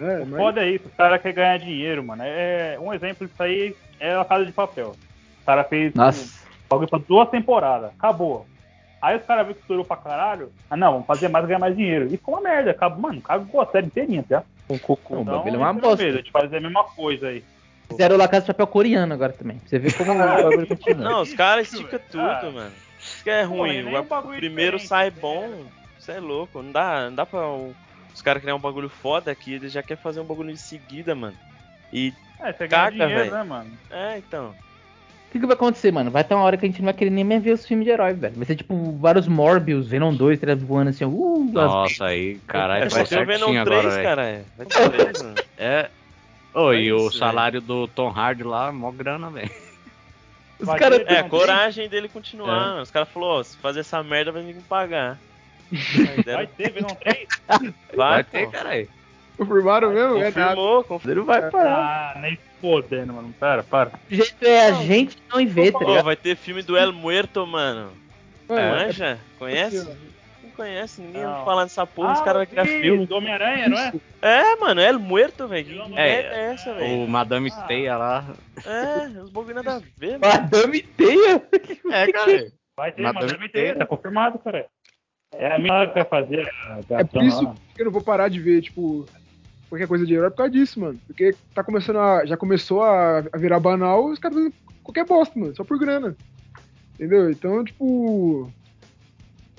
É, 0.00 0.20
O 0.22 0.26
mas, 0.26 0.40
foda 0.40 0.64
é 0.64 0.70
isso, 0.70 0.86
o 0.86 0.90
cara 0.96 1.18
quer 1.18 1.32
ganhar 1.32 1.58
dinheiro, 1.58 2.02
mano. 2.04 2.22
É, 2.24 2.78
um 2.80 2.92
exemplo 2.94 3.26
disso 3.26 3.42
aí 3.42 3.74
é 3.98 4.14
a 4.16 4.24
Casa 4.24 4.46
de 4.46 4.52
Papel. 4.52 4.96
O 5.42 5.46
cara 5.46 5.64
fez 5.64 5.92
Nossa. 5.94 6.40
um 6.72 6.86
pra 6.86 6.98
duas 6.98 7.28
temporadas, 7.28 7.90
acabou. 7.98 8.46
Aí 9.02 9.16
os 9.16 9.24
caras 9.24 9.44
viram 9.46 9.54
que 9.56 9.60
estourou 9.62 9.84
pra 9.84 9.96
caralho. 9.96 10.52
Ah, 10.70 10.76
não, 10.76 10.92
vamos 10.92 11.06
fazer 11.06 11.28
mais 11.28 11.44
ganhar 11.46 11.58
mais 11.58 11.76
dinheiro. 11.76 12.06
E 12.06 12.10
ficou 12.10 12.34
uma 12.34 12.40
merda, 12.42 12.70
acabou, 12.70 13.00
mano, 13.00 13.20
cagou 13.20 13.60
a 13.60 13.66
série 13.66 13.86
inteirinha, 13.86 14.24
tá? 14.28 14.42
O 14.68 14.78
cocô, 14.78 15.16
o 15.16 15.22
Então, 15.22 15.38
bagulho 15.38 15.54
é 15.54 15.58
uma 15.58 15.72
bosta. 15.72 16.04
medo 16.04 16.22
de 16.22 16.30
fazer 16.30 16.58
a 16.58 16.60
mesma 16.60 16.84
coisa 16.84 17.28
aí. 17.28 17.42
Fizeram 17.90 18.16
lá 18.16 18.28
Casa 18.28 18.42
de 18.42 18.46
Papel 18.48 18.66
coreano 18.66 19.12
agora 19.14 19.32
também. 19.32 19.58
Pra 19.58 19.68
você 19.68 19.78
ver 19.78 19.92
como 19.96 20.12
o 20.12 20.16
bagulho 20.18 20.66
continua. 20.66 21.04
Não, 21.10 21.22
os 21.22 21.34
caras 21.34 21.72
esticam 21.72 22.00
tudo, 22.10 22.22
Ah. 22.22 22.50
mano. 22.52 22.72
Isso 23.00 23.22
que 23.24 23.30
é 23.30 23.42
Pô, 23.46 23.54
ruim. 23.54 23.76
é 23.78 23.82
nem 23.82 23.96
o, 23.98 24.04
bagulho 24.04 24.34
o 24.34 24.38
primeiro 24.38 24.78
sai 24.78 25.10
né? 25.10 25.16
bom. 25.20 25.64
Você 25.98 26.12
é 26.12 26.20
louco. 26.20 26.62
Não 26.62 26.70
dá, 26.72 27.06
não 27.08 27.14
dá 27.14 27.26
pra 27.26 27.46
o- 27.46 27.74
os 28.14 28.22
caras 28.22 28.42
criar 28.42 28.54
um 28.54 28.60
bagulho 28.60 28.88
foda 28.88 29.30
aqui. 29.30 29.54
Eles 29.54 29.72
já 29.72 29.82
querem 29.82 30.02
fazer 30.02 30.20
um 30.20 30.24
bagulho 30.24 30.50
em 30.50 30.56
seguida, 30.56 31.14
mano. 31.14 31.36
E. 31.92 32.12
É, 32.40 32.52
você 32.52 32.68
Caga, 32.68 32.90
dinheiro, 32.92 33.14
velho. 33.14 33.30
né, 33.32 33.42
mano? 33.42 33.70
É, 33.90 34.18
então. 34.18 34.50
O 35.28 35.32
que, 35.32 35.38
que 35.38 35.46
vai 35.46 35.54
acontecer, 35.54 35.92
mano? 35.92 36.10
Vai 36.10 36.24
ter 36.24 36.34
uma 36.34 36.42
hora 36.42 36.56
que 36.56 36.66
a 36.66 36.68
gente 36.68 36.80
não 36.80 36.86
vai 36.86 36.94
querer 36.94 37.10
nem 37.10 37.22
mais 37.22 37.42
ver 37.42 37.52
os 37.52 37.64
filmes 37.64 37.84
de 37.86 37.90
herói, 37.92 38.12
velho. 38.14 38.34
Vai 38.34 38.44
ser 38.46 38.56
tipo 38.56 38.96
vários 38.98 39.28
Morbius, 39.28 39.86
Venom 39.86 40.12
2, 40.12 40.40
tá 40.40 40.46
ligado? 40.46 40.66
voando 40.66 40.90
assim, 40.90 41.04
ó, 41.04 41.08
uh, 41.08 41.44
as- 41.48 41.52
Nossa, 41.54 42.04
aí, 42.06 42.36
caralho, 42.48 42.84
É 42.84 42.88
vai 42.88 43.02
o 43.02 43.06
Venom 43.06 43.26
certinho 43.38 43.64
3, 43.64 43.84
agora, 43.86 44.02
cara. 44.02 44.22
é. 44.24 44.42
Vai 44.56 44.66
ter 44.66 44.90
3, 44.90 45.22
mano. 45.22 45.34
É. 45.56 45.88
É 46.54 46.74
e 46.74 46.92
o 46.92 47.10
salário 47.10 47.60
do 47.60 47.86
Tom 47.88 48.08
Hardy 48.10 48.42
lá, 48.42 48.72
mó 48.72 48.90
grana, 48.90 49.30
velho. 49.30 49.50
Os 50.60 50.68
ter- 50.68 51.10
É, 51.10 51.22
coragem 51.22 51.88
dele 51.88 52.06
continuar. 52.08 52.48
É. 52.48 52.60
mano. 52.70 52.82
Os 52.82 52.90
caras 52.90 53.08
falaram, 53.08 53.32
ó, 53.38 53.42
se 53.42 53.56
fazer 53.56 53.80
essa 53.80 54.02
merda 54.02 54.30
vai 54.30 54.42
ter 54.42 54.48
que 54.48 54.54
me 54.58 54.62
pagar. 54.62 55.18
Vai 56.26 56.46
ter 56.48 56.72
Venom 56.72 56.88
3? 56.96 57.28
Vai, 57.48 57.72
Vai 57.96 58.24
pô. 58.24 58.30
ter, 58.32 58.50
caralho. 58.50 58.88
confirmaram 59.38 59.90
mesmo? 59.92 60.18
É. 60.18 60.32
Confirmou, 60.32 60.84
confirmou. 60.84 61.16
Não 61.24 61.24
vai 61.24 61.50
parar. 61.50 62.12
Ah, 62.16 62.18
nem 62.20 62.36
fodendo, 62.60 63.12
mano. 63.14 63.32
Para, 63.38 63.62
para. 63.62 63.92
O 64.10 64.14
jeito 64.14 64.44
é 64.44 64.66
a 64.66 64.72
gente 64.72 65.16
não 65.32 65.46
ver, 65.46 65.70
tá 65.72 65.78
Pô, 65.78 65.84
ligado? 65.88 66.04
vai 66.04 66.16
ter 66.16 66.36
filme 66.36 66.60
do 66.62 66.76
El 66.76 66.92
Muerto, 66.92 67.46
mano. 67.46 67.92
É, 68.48 68.70
Manja? 68.70 69.18
Conhece? 69.38 69.88
Conhece, 70.60 71.00
ninguém 71.00 71.22
Não. 71.22 71.32
vai 71.36 71.44
falar 71.44 71.62
nessa 71.62 71.86
porra, 71.86 72.12
os 72.12 72.20
Ah, 72.20 72.24
caras 72.24 72.38
vão 72.42 72.46
criar 72.46 72.64
filme. 72.80 73.06
Do 73.06 73.16
Homem-Aranha, 73.16 73.68
não 73.68 73.78
é? 73.78 73.92
É, 74.20 74.56
mano, 74.56 74.80
El 74.80 74.98
Muerto, 74.98 75.48
velho. 75.48 75.84
Que 75.86 75.98
É, 75.98 76.20
é 76.20 76.52
essa, 76.52 76.74
velho? 76.74 77.04
O 77.04 77.08
Madame 77.08 77.50
Ah. 77.54 77.64
Steia 77.64 77.96
lá. 77.96 78.24
É, 78.66 79.20
os 79.20 79.30
bagulho 79.30 79.54
nada 79.54 79.76
a 79.76 79.80
ver, 79.96 80.18
mano. 80.18 80.32
Madame 80.34 80.82
Teia? 80.82 81.42
É, 81.90 82.12
cara. 82.12 82.52
Vai 82.76 82.92
ter, 82.92 83.12
deve 83.12 83.48
ter, 83.48 83.50
ter. 83.50 83.78
tá 83.78 83.86
confirmado, 83.86 84.38
cara. 84.38 84.66
É 85.32 85.54
a 85.54 85.58
minha 85.58 85.86
que 85.86 85.94
vai 85.94 86.04
fazer 86.04 86.48
a 86.90 87.00
É 87.00 87.04
por 87.04 87.22
isso 87.22 87.42
lá. 87.44 87.54
que 87.74 87.80
eu 87.82 87.84
não 87.86 87.92
vou 87.92 88.02
parar 88.02 88.28
de 88.28 88.40
ver, 88.40 88.62
tipo, 88.62 89.06
qualquer 89.68 89.86
coisa 89.86 90.04
de 90.04 90.14
herói 90.14 90.30
por 90.30 90.38
causa 90.38 90.52
disso, 90.52 90.80
mano. 90.80 90.98
Porque 91.06 91.34
tá 91.54 91.62
começando 91.62 91.98
a. 91.98 92.24
Já 92.26 92.36
começou 92.36 92.82
a, 92.82 93.18
a 93.32 93.38
virar 93.38 93.60
banal, 93.60 94.06
os 94.06 94.18
caras 94.18 94.36
fazem 94.36 94.52
qualquer 94.82 95.04
bosta, 95.06 95.38
mano, 95.38 95.54
só 95.54 95.62
por 95.64 95.78
grana. 95.78 96.16
Entendeu? 96.94 97.30
Então, 97.30 97.64
tipo. 97.64 98.50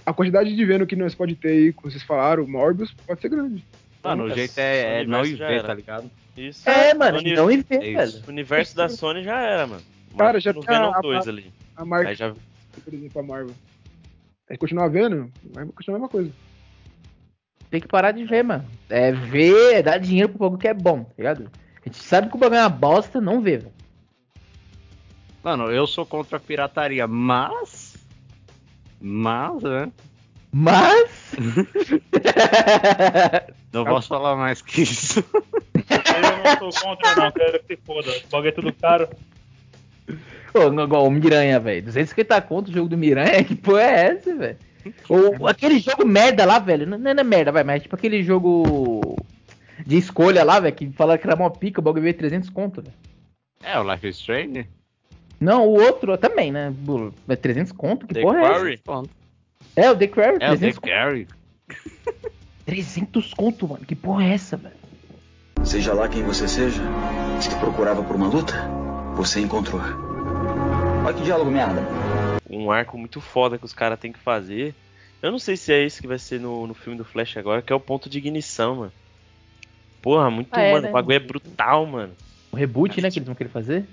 A 0.05 0.13
quantidade 0.13 0.55
de 0.55 0.65
vendo 0.65 0.85
que 0.87 0.95
nós 0.95 1.13
pode 1.13 1.35
ter 1.35 1.49
aí, 1.49 1.73
como 1.73 1.89
vocês 1.91 2.03
falaram, 2.03 2.47
Morbius, 2.47 2.91
pode 3.05 3.21
ser 3.21 3.29
grande. 3.29 3.63
Mano, 4.03 4.23
o 4.25 4.29
jeito 4.31 4.57
é, 4.57 5.01
é 5.01 5.05
não 5.05 5.23
já 5.23 5.47
ver, 5.47 5.53
era. 5.59 5.67
tá 5.67 5.73
ligado? 5.75 6.09
Isso. 6.35 6.67
É, 6.67 6.93
mano, 6.93 7.19
uni- 7.19 7.35
não 7.35 7.51
e 7.51 7.57
ver, 7.57 7.83
É 7.83 7.93
velho. 8.05 8.23
O 8.25 8.29
universo 8.29 8.75
da 8.75 8.89
Sony 8.89 9.23
já 9.23 9.39
era, 9.39 9.67
mano. 9.67 9.81
Cara, 10.17 10.39
já 10.39 10.51
no 10.51 10.63
tá- 10.63 10.71
Venom 10.71 10.91
a- 10.93 11.01
2 11.01 11.27
ali. 11.27 11.53
A 11.75 11.85
marca, 11.85 12.09
Aí 12.09 12.15
já 12.15 12.33
por 12.83 12.93
exemplo, 12.93 13.19
a 13.19 13.23
Marvel. 13.23 13.55
Aí 14.49 14.57
continuar 14.57 14.87
vendo, 14.87 15.31
vai 15.51 15.65
continuar 15.67 15.97
a 15.97 15.99
mesma 15.99 16.09
coisa. 16.09 16.31
Tem 17.69 17.79
que 17.79 17.87
parar 17.87 18.11
de 18.11 18.25
ver, 18.25 18.43
mano. 18.43 18.65
É 18.89 19.11
ver, 19.11 19.75
é 19.75 19.83
dar 19.83 19.97
dinheiro 19.97 20.29
pro 20.29 20.39
bagulho 20.39 20.59
que 20.59 20.67
é 20.67 20.73
bom, 20.73 21.03
tá 21.03 21.13
ligado? 21.17 21.49
A 21.79 21.87
gente 21.87 21.97
sabe 21.97 22.29
que 22.29 22.35
o 22.35 22.39
bagulho 22.39 22.57
é 22.59 22.63
uma 22.63 22.69
bosta, 22.69 23.21
não 23.21 23.39
vê, 23.41 23.57
velho. 23.57 23.71
Mano, 25.43 25.71
eu 25.71 25.87
sou 25.87 26.05
contra 26.05 26.37
a 26.37 26.39
pirataria, 26.39 27.07
mas. 27.07 27.90
Mas, 29.01 29.63
né? 29.63 29.91
Mas. 30.51 31.35
Não 33.73 33.85
posso 33.85 34.09
falar 34.09 34.35
mais 34.35 34.61
que 34.61 34.81
isso. 34.81 35.23
Eu 35.33 36.61
não 36.61 36.71
sou 36.71 36.89
contra, 36.89 37.15
não. 37.15 37.31
Quero 37.31 37.63
que 37.63 37.75
se 37.75 37.81
foda. 37.83 38.11
O 38.11 38.29
bagulho 38.29 38.49
é 38.49 38.51
tudo 38.51 38.73
caro. 38.73 39.09
Ô, 40.53 40.83
igual 40.83 41.07
o 41.07 41.11
Miranha, 41.11 41.59
velho. 41.59 41.83
250 41.83 42.41
conto 42.41 42.69
o 42.69 42.73
jogo 42.73 42.89
do 42.89 42.97
Miranha, 42.97 43.43
que 43.45 43.55
porra 43.55 43.81
é 43.81 44.05
essa, 44.07 44.35
velho? 44.35 44.57
Ou 45.07 45.47
aquele 45.47 45.79
jogo 45.79 46.05
merda 46.05 46.43
lá, 46.43 46.59
velho. 46.59 46.85
Não, 46.85 46.97
não 46.97 47.11
é 47.11 47.23
merda, 47.23 47.51
vai, 47.51 47.63
mas 47.63 47.81
tipo 47.81 47.95
aquele 47.95 48.21
jogo 48.23 49.15
de 49.85 49.97
escolha 49.97 50.43
lá, 50.43 50.59
velho, 50.59 50.75
que 50.75 50.91
falaram 50.91 51.21
que 51.21 51.27
era 51.27 51.35
mó 51.35 51.49
pica, 51.49 51.79
o 51.79 51.83
bagulho 51.83 52.03
veio 52.03 52.17
300 52.17 52.49
conto, 52.49 52.81
velho. 52.81 52.93
É, 53.63 53.79
o 53.79 53.89
Life 53.89 54.07
is 54.07 54.17
Strange? 54.17 54.67
Não, 55.41 55.65
o 55.67 55.71
outro 55.81 56.15
também, 56.19 56.51
né? 56.51 56.69
Bu- 56.71 57.11
É 57.27 57.35
300 57.35 57.71
conto? 57.71 58.05
Que 58.05 58.13
The 58.13 58.21
porra 58.21 58.39
Quarry? 58.39 58.69
é 58.69 58.73
essa? 58.75 59.09
É, 59.75 59.89
o 59.91 59.95
The 59.97 60.07
Quarry, 60.07 60.37
É, 60.39 60.51
o 60.51 60.57
300 60.57 60.59
Dave 60.59 60.79
Gary. 60.81 61.27
300 62.65 63.33
conto, 63.33 63.67
mano. 63.67 63.83
Que 63.85 63.95
porra 63.95 64.23
é 64.23 64.33
essa, 64.33 64.55
velho? 64.55 64.75
Seja 65.63 65.93
lá 65.93 66.07
quem 66.07 66.23
você 66.23 66.47
seja, 66.47 66.81
se 67.41 67.55
procurava 67.59 68.03
por 68.03 68.15
uma 68.15 68.27
luta, 68.27 68.53
você 69.15 69.39
encontrou. 69.41 69.81
Olha 71.05 71.13
que 71.13 71.23
diálogo 71.23 71.49
merda. 71.51 71.81
um 72.49 72.71
arco 72.71 72.97
muito 72.97 73.19
foda 73.21 73.57
que 73.57 73.65
os 73.65 73.73
caras 73.73 73.99
têm 73.99 74.11
que 74.11 74.19
fazer. 74.19 74.75
Eu 75.21 75.31
não 75.31 75.39
sei 75.39 75.55
se 75.57 75.71
é 75.71 75.83
esse 75.83 76.01
que 76.01 76.07
vai 76.07 76.17
ser 76.19 76.39
no, 76.39 76.65
no 76.67 76.73
filme 76.73 76.97
do 76.97 77.05
Flash 77.05 77.37
agora, 77.37 77.61
que 77.61 77.71
é 77.71 77.75
o 77.75 77.79
ponto 77.79 78.09
de 78.09 78.17
ignição, 78.17 78.75
mano. 78.75 78.91
Porra, 80.01 80.29
muito, 80.31 80.49
Ah, 80.51 80.61
é, 80.61 80.71
mano, 80.71 80.83
né? 80.83 80.89
o 80.89 80.93
bagulho 80.93 81.15
é 81.15 81.19
brutal, 81.19 81.85
mano. 81.85 82.13
O 82.51 82.55
reboot, 82.55 82.99
né, 83.01 83.09
que 83.11 83.19
eles 83.19 83.27
vão 83.27 83.35
querer 83.35 83.49
fazer? 83.49 83.85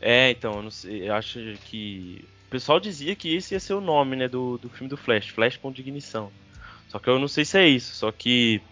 É, 0.00 0.30
então, 0.30 0.56
eu 0.56 0.62
não 0.62 0.70
sei, 0.70 1.08
eu 1.08 1.14
acho 1.14 1.38
que. 1.64 2.28
O 2.46 2.50
pessoal 2.50 2.78
dizia 2.78 3.16
que 3.16 3.34
esse 3.34 3.54
ia 3.54 3.60
ser 3.60 3.74
o 3.74 3.80
nome, 3.80 4.14
né, 4.16 4.28
do, 4.28 4.56
do 4.58 4.68
filme 4.70 4.88
do 4.88 4.96
Flash, 4.96 5.28
Flash 5.30 5.56
Ponto 5.56 5.74
de 5.74 5.82
Ignição. 5.82 6.30
Só 6.88 6.98
que 6.98 7.08
eu 7.10 7.18
não 7.18 7.26
sei 7.28 7.44
se 7.44 7.58
é 7.58 7.66
isso, 7.66 7.94
só 7.94 8.12
que 8.12 8.62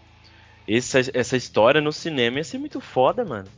essa, 0.67 0.99
essa 1.13 1.35
história 1.35 1.81
no 1.81 1.91
cinema 1.91 2.37
ia 2.37 2.43
ser 2.43 2.57
muito 2.57 2.79
foda, 2.79 3.25
mano. 3.25 3.49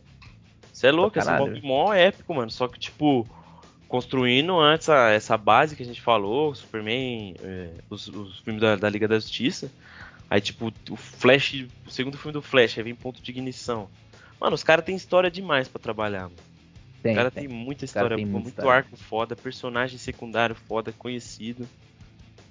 Você 0.73 0.87
é 0.87 0.91
louco, 0.91 1.13
caralho. 1.15 1.45
bagulho 1.45 1.63
mó 1.65 1.93
épico, 1.93 2.33
mano. 2.33 2.49
Só 2.51 2.67
que, 2.67 2.79
tipo, 2.79 3.27
construindo 3.87 4.59
antes 4.59 4.89
a- 4.89 5.11
essa 5.11 5.37
base 5.37 5.75
que 5.75 5.83
a 5.83 5.85
gente 5.85 6.01
falou, 6.01 6.53
Superman, 6.53 7.35
é, 7.41 7.69
os, 7.89 8.07
os 8.07 8.39
filmes 8.39 8.61
da, 8.61 8.75
da 8.75 8.89
Liga 8.89 9.07
da 9.07 9.15
Justiça. 9.19 9.71
Aí, 10.29 10.41
tipo, 10.41 10.71
o 10.89 10.95
Flash, 10.95 11.65
o 11.85 11.89
segundo 11.91 12.17
filme 12.17 12.33
do 12.33 12.41
Flash, 12.41 12.77
aí 12.77 12.83
vem 12.83 12.95
Ponto 12.95 13.21
de 13.21 13.31
Ignição. 13.31 13.89
Mano, 14.39 14.55
os 14.55 14.63
caras 14.63 14.83
têm 14.85 14.95
história 14.95 15.31
demais 15.31 15.67
pra 15.67 15.79
trabalhar, 15.81 16.23
mano. 16.23 16.35
Tem, 17.03 17.13
O 17.13 17.15
cara 17.15 17.31
tem. 17.31 17.47
tem 17.47 17.55
muita 17.57 17.85
história 17.85 18.15
tem 18.17 18.25
muito 18.25 18.47
história. 18.49 18.71
arco 18.71 18.97
foda, 18.97 19.35
personagem 19.35 19.97
secundário 19.97 20.55
foda, 20.55 20.91
conhecido, 20.91 21.67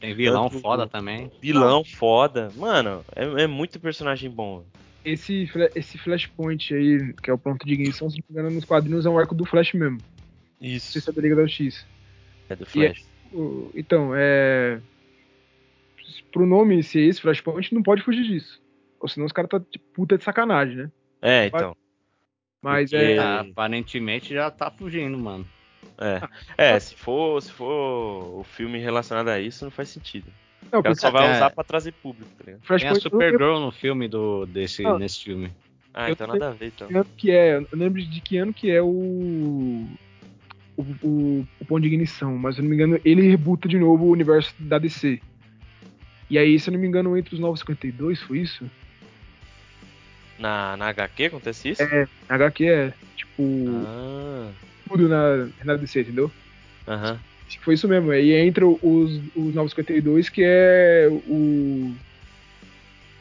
Tem 0.00 0.14
vilão 0.14 0.48
Tanto- 0.48 0.60
foda 0.60 0.86
também. 0.86 1.30
vilão 1.40 1.82
foda. 1.84 2.50
Mano, 2.56 3.04
é, 3.14 3.44
é 3.44 3.46
muito 3.46 3.80
personagem 3.80 4.30
bom. 4.30 4.62
Esse, 5.04 5.48
esse 5.74 5.96
Flashpoint 5.98 6.74
aí, 6.74 7.12
que 7.22 7.30
é 7.30 7.32
o 7.32 7.38
ponto 7.38 7.64
de 7.64 7.72
ignição, 7.72 8.10
se 8.10 8.16
não 8.18 8.24
me 8.28 8.32
engano, 8.40 8.54
nos 8.54 8.64
quadrinhos 8.64 9.06
é 9.06 9.08
um 9.10 9.18
arco 9.18 9.34
do 9.34 9.44
Flash 9.46 9.72
mesmo. 9.72 9.98
Isso. 10.60 11.00
se 11.00 11.08
é 11.08 11.12
da 11.12 11.22
Liga 11.22 11.36
da 11.36 11.42
Justiça. 11.46 11.84
É 12.48 12.56
do 12.56 12.66
Flash. 12.66 13.04
O- 13.32 13.70
Então, 13.74 14.12
é. 14.14 14.80
Pro 16.32 16.46
nome 16.46 16.82
ser 16.82 17.00
esse, 17.00 17.20
Flashpoint, 17.20 17.74
não 17.74 17.82
pode 17.82 18.02
fugir 18.02 18.22
disso. 18.24 18.60
Ou 19.00 19.08
senão 19.08 19.26
os 19.26 19.32
caras 19.32 19.48
tá 19.50 19.60
tipo, 19.60 19.84
puta 19.94 20.18
de 20.18 20.24
sacanagem, 20.24 20.76
né? 20.76 20.90
É, 21.22 21.46
então. 21.46 21.76
Mas 22.70 22.90
Porque- 22.90 23.04
é. 23.04 23.18
Aparentemente 23.18 24.34
já 24.34 24.50
tá 24.50 24.70
fugindo, 24.70 25.16
mano. 25.18 25.46
É. 25.98 26.20
É, 26.74 26.78
se 26.78 26.94
for, 26.94 27.40
se 27.40 27.50
for 27.50 28.40
o 28.40 28.44
filme 28.44 28.78
relacionado 28.78 29.28
a 29.28 29.40
isso, 29.40 29.64
não 29.64 29.70
faz 29.70 29.88
sentido. 29.88 30.26
Não, 30.70 30.80
O 30.80 30.82
cara 30.82 30.94
porque 30.94 31.00
só 31.00 31.10
vai 31.10 31.26
É. 31.26 31.36
usar 31.36 31.50
pra 31.50 31.64
trazer 31.64 31.92
público, 31.92 32.28
tá 32.36 32.44
ligado? 32.44 32.78
Tem 32.80 32.88
a 32.88 32.94
Supergirl 32.96 33.58
no 33.60 33.70
filme 33.72 34.06
do, 34.06 34.44
desse, 34.44 34.82
Não. 34.82 34.98
nesse 34.98 35.24
filme. 35.24 35.50
Ah, 35.94 36.08
Eu 36.08 36.12
então 36.12 36.26
nada 36.26 36.48
a 36.48 36.52
ver, 36.52 36.66
então. 36.66 36.86
que 36.88 36.94
ano 36.94 37.06
que 37.16 37.30
é. 37.30 37.56
Eu 37.56 37.60
não 37.72 37.78
lembro 37.86 38.02
de 38.04 38.20
que 38.20 38.36
ano 38.36 38.52
que 38.52 38.70
é 38.70 38.82
o. 38.82 39.86
O, 40.76 40.82
o, 41.02 41.48
o 41.60 41.64
ponto 41.64 41.80
de 41.80 41.86
ignição, 41.86 42.36
mas 42.36 42.56
se 42.56 42.60
eu 42.60 42.64
não 42.64 42.68
me 42.68 42.76
engano, 42.76 43.00
ele 43.02 43.22
rebuta 43.22 43.66
de 43.66 43.78
novo 43.78 44.04
o 44.04 44.10
universo 44.10 44.54
da 44.58 44.76
DC. 44.78 45.18
E 46.28 46.36
aí, 46.38 46.58
se 46.58 46.68
eu 46.68 46.72
não 46.74 46.78
me 46.80 46.86
engano, 46.86 47.16
entre 47.16 47.32
os 47.34 47.40
952, 47.40 48.20
foi 48.20 48.40
isso? 48.40 48.70
Na, 50.38 50.76
na 50.76 50.88
HQ 50.88 51.26
acontece 51.26 51.70
isso? 51.70 51.82
É, 51.82 52.06
na 52.28 52.36
HQ 52.36 52.64
é, 52.66 52.90
tipo, 53.14 53.44
Ah, 53.68 54.52
tudo 54.88 55.08
na, 55.08 55.46
na 55.64 55.76
DC, 55.76 56.00
entendeu? 56.02 56.30
aham. 56.86 57.20
Que 57.48 57.64
foi 57.64 57.74
isso 57.74 57.88
mesmo. 57.88 58.10
Aí 58.10 58.32
entra 58.32 58.66
os, 58.66 58.80
os 59.34 59.54
952, 59.54 60.28
que 60.28 60.42
é 60.44 61.08
o. 61.10 61.94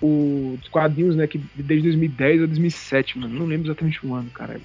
o 0.01 0.57
os 0.61 0.67
quadrinhos, 0.69 1.15
né? 1.15 1.27
Que 1.27 1.37
desde 1.53 1.83
2010 1.83 2.41
a 2.41 2.45
2007, 2.45 3.17
mano. 3.17 3.37
Não 3.39 3.45
lembro 3.45 3.67
exatamente 3.67 4.05
o 4.05 4.13
ano, 4.13 4.31
caralho. 4.31 4.61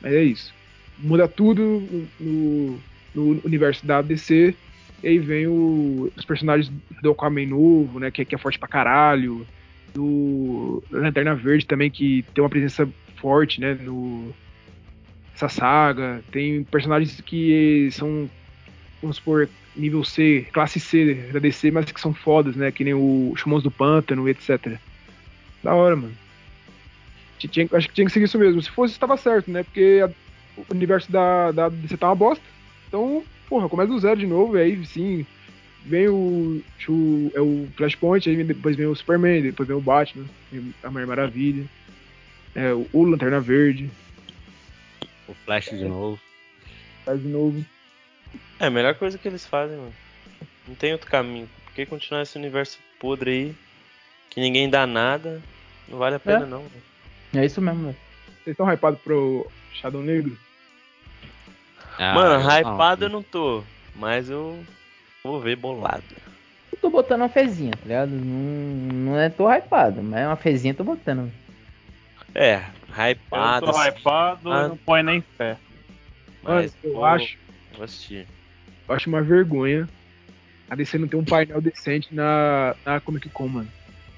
Mas 0.00 0.12
é 0.12 0.22
isso. 0.22 0.52
Muda 0.96 1.28
tudo 1.28 2.10
no, 2.18 2.84
no 3.14 3.40
universo 3.44 3.86
da 3.86 4.02
DC. 4.02 4.56
E 5.02 5.08
aí 5.08 5.18
vem 5.18 5.46
o- 5.48 6.12
os 6.16 6.24
personagens 6.24 6.68
do 7.02 7.10
Aquaman 7.10 7.46
novo, 7.46 7.98
né? 7.98 8.10
Que, 8.10 8.24
que 8.24 8.34
é 8.34 8.38
forte 8.38 8.58
pra 8.58 8.68
caralho. 8.68 9.48
Do 9.94 10.82
Lanterna 10.90 11.34
Verde 11.34 11.66
também, 11.66 11.90
que 11.90 12.24
tem 12.34 12.42
uma 12.42 12.50
presença 12.50 12.88
forte, 13.16 13.60
né? 13.60 13.74
No, 13.74 14.32
essa 15.34 15.48
saga. 15.48 16.22
Tem 16.30 16.64
personagens 16.64 17.20
que 17.20 17.88
são 17.92 18.28
vamos 19.00 19.16
supor, 19.16 19.48
nível 19.74 20.04
C, 20.04 20.46
classe 20.52 20.78
C 20.78 21.14
da 21.32 21.38
DC, 21.40 21.70
mas 21.70 21.90
que 21.90 22.00
são 22.00 22.14
fodas, 22.14 22.54
né? 22.56 22.70
Que 22.70 22.84
nem 22.84 22.94
o 22.94 23.34
Chamões 23.36 23.62
do 23.62 23.70
Pântano, 23.70 24.28
etc. 24.28 24.78
Da 25.62 25.74
hora, 25.74 25.96
mano. 25.96 26.14
Tinha- 27.38 27.68
acho 27.72 27.88
que 27.88 27.94
tinha 27.94 28.06
que 28.06 28.12
seguir 28.12 28.26
isso 28.26 28.38
mesmo. 28.38 28.62
Se 28.62 28.70
fosse, 28.70 28.92
estava 28.94 29.16
certo, 29.16 29.50
né? 29.50 29.64
Porque 29.64 30.00
a- 30.04 30.10
o 30.56 30.64
universo 30.74 31.10
da, 31.10 31.50
da 31.50 31.68
DC 31.68 31.96
tá 31.96 32.08
uma 32.08 32.14
bosta. 32.14 32.44
Então, 32.86 33.24
porra, 33.48 33.68
começa 33.68 33.88
do 33.90 33.98
zero 33.98 34.20
de 34.20 34.26
novo, 34.26 34.56
e 34.56 34.60
aí 34.60 34.86
sim. 34.86 35.26
Vem 35.84 36.08
o, 36.08 36.62
o, 36.88 37.32
é 37.34 37.40
o 37.40 37.68
Flashpoint, 37.76 38.28
aí 38.28 38.44
depois 38.44 38.76
vem 38.76 38.86
o 38.86 38.94
Superman, 38.94 39.42
depois 39.42 39.66
vem 39.68 39.76
o 39.76 39.80
Batman, 39.80 40.24
a 40.82 40.90
Mulher 40.90 41.06
Maravilha, 41.06 41.64
é, 42.54 42.72
o, 42.72 42.86
o 42.92 43.02
Lanterna 43.04 43.40
Verde, 43.40 43.90
O 45.28 45.34
Flash 45.44 45.70
de 45.70 45.84
novo. 45.84 46.20
faz 47.04 47.20
de 47.20 47.28
novo. 47.28 47.64
É 48.60 48.66
a 48.66 48.70
melhor 48.70 48.94
coisa 48.94 49.18
que 49.18 49.26
eles 49.26 49.44
fazem, 49.44 49.76
mano. 49.76 49.92
Não 50.68 50.74
tem 50.76 50.92
outro 50.92 51.10
caminho. 51.10 51.48
Por 51.64 51.74
que 51.74 51.84
continuar 51.86 52.22
esse 52.22 52.38
universo 52.38 52.78
podre 53.00 53.30
aí? 53.30 53.54
Que 54.30 54.40
ninguém 54.40 54.70
dá 54.70 54.86
nada. 54.86 55.42
Não 55.88 55.98
vale 55.98 56.14
a 56.14 56.20
pena, 56.20 56.44
É. 56.44 56.48
não. 56.48 56.60
velho. 56.60 56.82
É 57.34 57.44
isso 57.44 57.60
mesmo, 57.60 57.84
velho. 57.86 57.96
Vocês 58.44 58.54
estão 58.54 58.72
hypados 58.72 59.00
pro 59.00 59.50
Shadow 59.72 60.00
Negro? 60.02 60.38
Ah, 61.98 62.14
Mano, 62.14 62.34
eu 62.34 62.40
hypado 62.48 63.04
eu 63.06 63.08
não 63.08 63.22
tô. 63.22 63.64
Mas 63.96 64.30
eu 64.30 64.64
vou 65.24 65.40
ver 65.40 65.56
bolado. 65.56 66.02
Eu 66.72 66.78
tô 66.78 66.90
botando 66.90 67.20
uma 67.20 67.28
fezinha, 67.28 67.72
tá 67.72 67.82
ligado? 67.84 68.10
Não, 68.10 68.92
não 69.12 69.18
é 69.18 69.28
tô 69.28 69.48
hypado, 69.50 70.02
mas 70.02 70.26
uma 70.26 70.36
fezinha 70.36 70.72
eu 70.72 70.76
tô 70.76 70.84
botando. 70.84 71.30
É, 72.34 72.56
Eu 72.88 73.10
hypado. 73.12 73.66
tô 73.66 73.78
assim, 73.78 73.88
hypado, 73.90 74.52
Ah. 74.52 74.68
não 74.68 74.76
põe 74.76 75.02
nem 75.02 75.20
fé. 75.36 75.56
mas 76.42 76.74
eu 76.82 76.94
vou- 76.94 77.04
acho, 77.04 77.38
Vou 77.74 77.84
assistir. 77.84 78.26
eu 78.88 78.94
acho 78.94 79.08
uma 79.08 79.22
vergonha 79.22 79.88
a 80.68 80.74
DC 80.74 80.98
não 80.98 81.06
ter 81.06 81.16
um 81.16 81.24
painel 81.24 81.60
decente 81.60 82.12
na, 82.12 82.74
na 82.84 82.98
Comic 83.00 83.28
Con, 83.28 83.46
mano. 83.46 83.68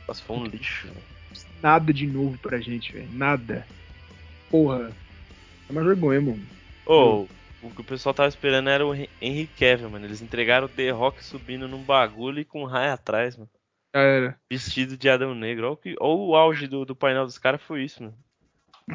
Nossa, 0.08 0.22
foi 0.22 0.36
um 0.36 0.44
lixo. 0.44 0.86
velho. 0.86 0.96
Nada 1.62 1.92
de 1.92 2.06
novo 2.06 2.38
pra 2.38 2.60
gente, 2.60 2.92
velho. 2.92 3.08
Nada. 3.12 3.66
Porra. 4.50 4.90
É 5.68 5.72
uma 5.72 5.82
vergonha, 5.82 6.20
mano. 6.20 6.42
Ô, 6.86 7.26
o 7.64 7.70
que 7.74 7.80
o 7.80 7.84
pessoal 7.84 8.14
tava 8.14 8.28
esperando 8.28 8.68
era 8.68 8.86
o 8.86 8.94
Hen- 8.94 9.08
Henry 9.20 9.46
Cavill, 9.58 9.90
mano. 9.90 10.04
Eles 10.06 10.20
entregaram 10.22 10.66
o 10.66 10.68
The 10.68 10.90
Rock 10.90 11.24
subindo 11.24 11.66
num 11.68 11.82
bagulho 11.82 12.40
e 12.40 12.44
com 12.44 12.62
um 12.62 12.66
raio 12.66 12.92
atrás, 12.92 13.36
mano. 13.36 13.50
Já 13.94 14.00
era. 14.02 14.36
Vestido 14.50 14.96
de 14.96 15.08
Adão 15.08 15.34
Negro. 15.34 15.66
Olha 15.66 15.72
o, 15.72 15.76
que- 15.76 15.96
olha 16.00 16.16
o 16.18 16.36
auge 16.36 16.66
do, 16.66 16.84
do 16.84 16.94
painel 16.96 17.24
dos 17.24 17.38
caras 17.38 17.62
foi 17.62 17.84
isso, 17.84 18.02
mano. 18.02 18.14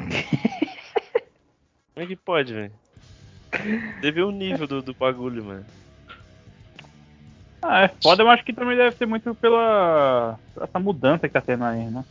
Como 1.94 2.04
é 2.04 2.06
que 2.06 2.16
pode, 2.16 2.52
velho? 2.54 2.72
Teve 4.00 4.22
o 4.22 4.30
nível 4.30 4.66
do, 4.66 4.80
do 4.82 4.94
bagulho, 4.94 5.44
mano. 5.44 5.66
Ah, 7.62 7.82
é 7.82 7.88
foda, 7.88 8.22
eu 8.22 8.30
acho 8.30 8.42
que 8.44 8.52
também 8.54 8.76
deve 8.76 8.96
ser 8.96 9.04
muito 9.06 9.34
pela 9.34 10.38
essa 10.60 10.78
mudança 10.78 11.28
que 11.28 11.32
tá 11.34 11.42
tendo 11.42 11.64
aí, 11.64 11.84
né? 11.90 12.02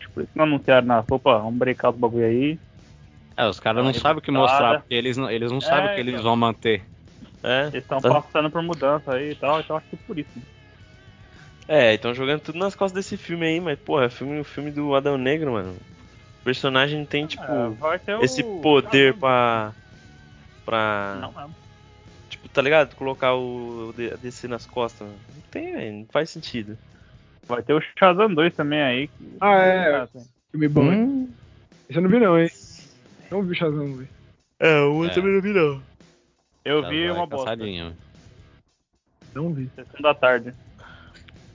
Tipo, 0.00 0.14
Por 0.14 0.22
isso 0.24 0.32
que 0.32 0.38
não 0.38 0.44
anunciaram 0.46 0.86
nada. 0.86 1.06
Opa, 1.08 1.38
vamos 1.38 1.58
brecar 1.58 1.92
os 1.92 1.96
bagulho 1.98 2.24
aí. 2.26 2.58
É, 3.36 3.46
os 3.46 3.60
caras 3.60 3.84
não 3.84 3.92
sabem 3.92 4.18
o 4.18 4.22
que 4.22 4.30
mostrar, 4.30 4.80
porque 4.80 4.94
eles 4.94 5.16
não, 5.16 5.30
eles 5.30 5.52
não 5.52 5.60
sabem 5.60 5.90
o 5.90 5.94
que 5.94 6.00
eles 6.00 6.14
então. 6.14 6.24
vão 6.24 6.36
manter. 6.36 6.82
É, 7.42 7.62
Eles 7.66 7.74
estão 7.74 8.00
tá- 8.00 8.08
passando 8.20 8.50
por 8.50 8.62
mudança 8.62 9.12
aí 9.14 9.32
e 9.32 9.34
tal, 9.34 9.60
então 9.60 9.76
acho 9.76 9.86
que 9.88 9.94
é 9.96 9.98
por 10.06 10.18
isso. 10.18 10.30
é, 11.68 11.94
estão 11.94 12.14
jogando 12.14 12.40
tudo 12.40 12.58
nas 12.58 12.74
costas 12.74 12.92
desse 13.04 13.16
filme 13.16 13.46
aí, 13.46 13.60
mas, 13.60 13.78
porra, 13.78 14.04
é 14.06 14.08
filme, 14.08 14.40
o 14.40 14.44
filme 14.44 14.70
do 14.70 14.94
Adão 14.94 15.18
Negro, 15.18 15.52
mano. 15.52 15.76
O 16.40 16.44
personagem 16.44 17.04
tem, 17.04 17.26
tipo, 17.26 17.42
É, 17.44 17.68
vai 17.78 17.98
ter 17.98 18.14
o- 18.14 18.22
esse 18.24 18.42
poder 18.42 19.14
Caramba. 19.14 19.20
pra. 19.20 19.72
pra. 20.64 21.18
Não, 21.20 21.32
não. 21.32 21.50
Tipo, 22.30 22.48
tá 22.48 22.62
ligado? 22.62 22.94
Colocar 22.96 23.34
o, 23.34 23.92
DC 24.20 24.48
nas 24.48 24.64
costas. 24.64 25.06
mano. 25.06 25.18
Não 25.34 25.42
tem, 25.50 25.72
velho. 25.74 25.92
Não 25.98 26.06
faz 26.06 26.30
sentido. 26.30 26.78
Vai 27.46 27.62
ter 27.62 27.74
o 27.74 27.82
Shazam 27.98 28.32
2 28.32 28.54
também 28.54 28.80
aí. 28.82 29.08
que- 29.08 29.36
Ah, 29.40 29.54
é. 29.56 30.08
Filme 30.50 30.68
bom. 30.68 30.92
hein? 30.92 31.02
Hum, 31.04 31.30
Esse 31.88 31.98
eu 31.98 32.02
não 32.02 32.10
vi, 32.10 32.18
não, 32.18 32.38
hein? 32.38 32.48
Não 33.30 33.42
vi 33.42 33.52
o 33.52 33.54
Shazam, 33.54 33.94
velho. 33.94 34.08
É, 34.60 34.80
o 34.80 35.04
É. 35.04 35.08
também 35.10 35.32
não 35.34 35.40
vi, 35.40 35.52
não. 35.52 35.82
Eu 36.64 36.82
Tá, 36.82 36.88
vi 36.88 37.10
uma 37.10 37.26
bosta. 37.26 37.50
cansadinho. 37.50 37.96
Não 39.34 39.52
vi. 39.52 39.70
Sessão 39.74 40.00
da 40.00 40.14
tarde. 40.14 40.52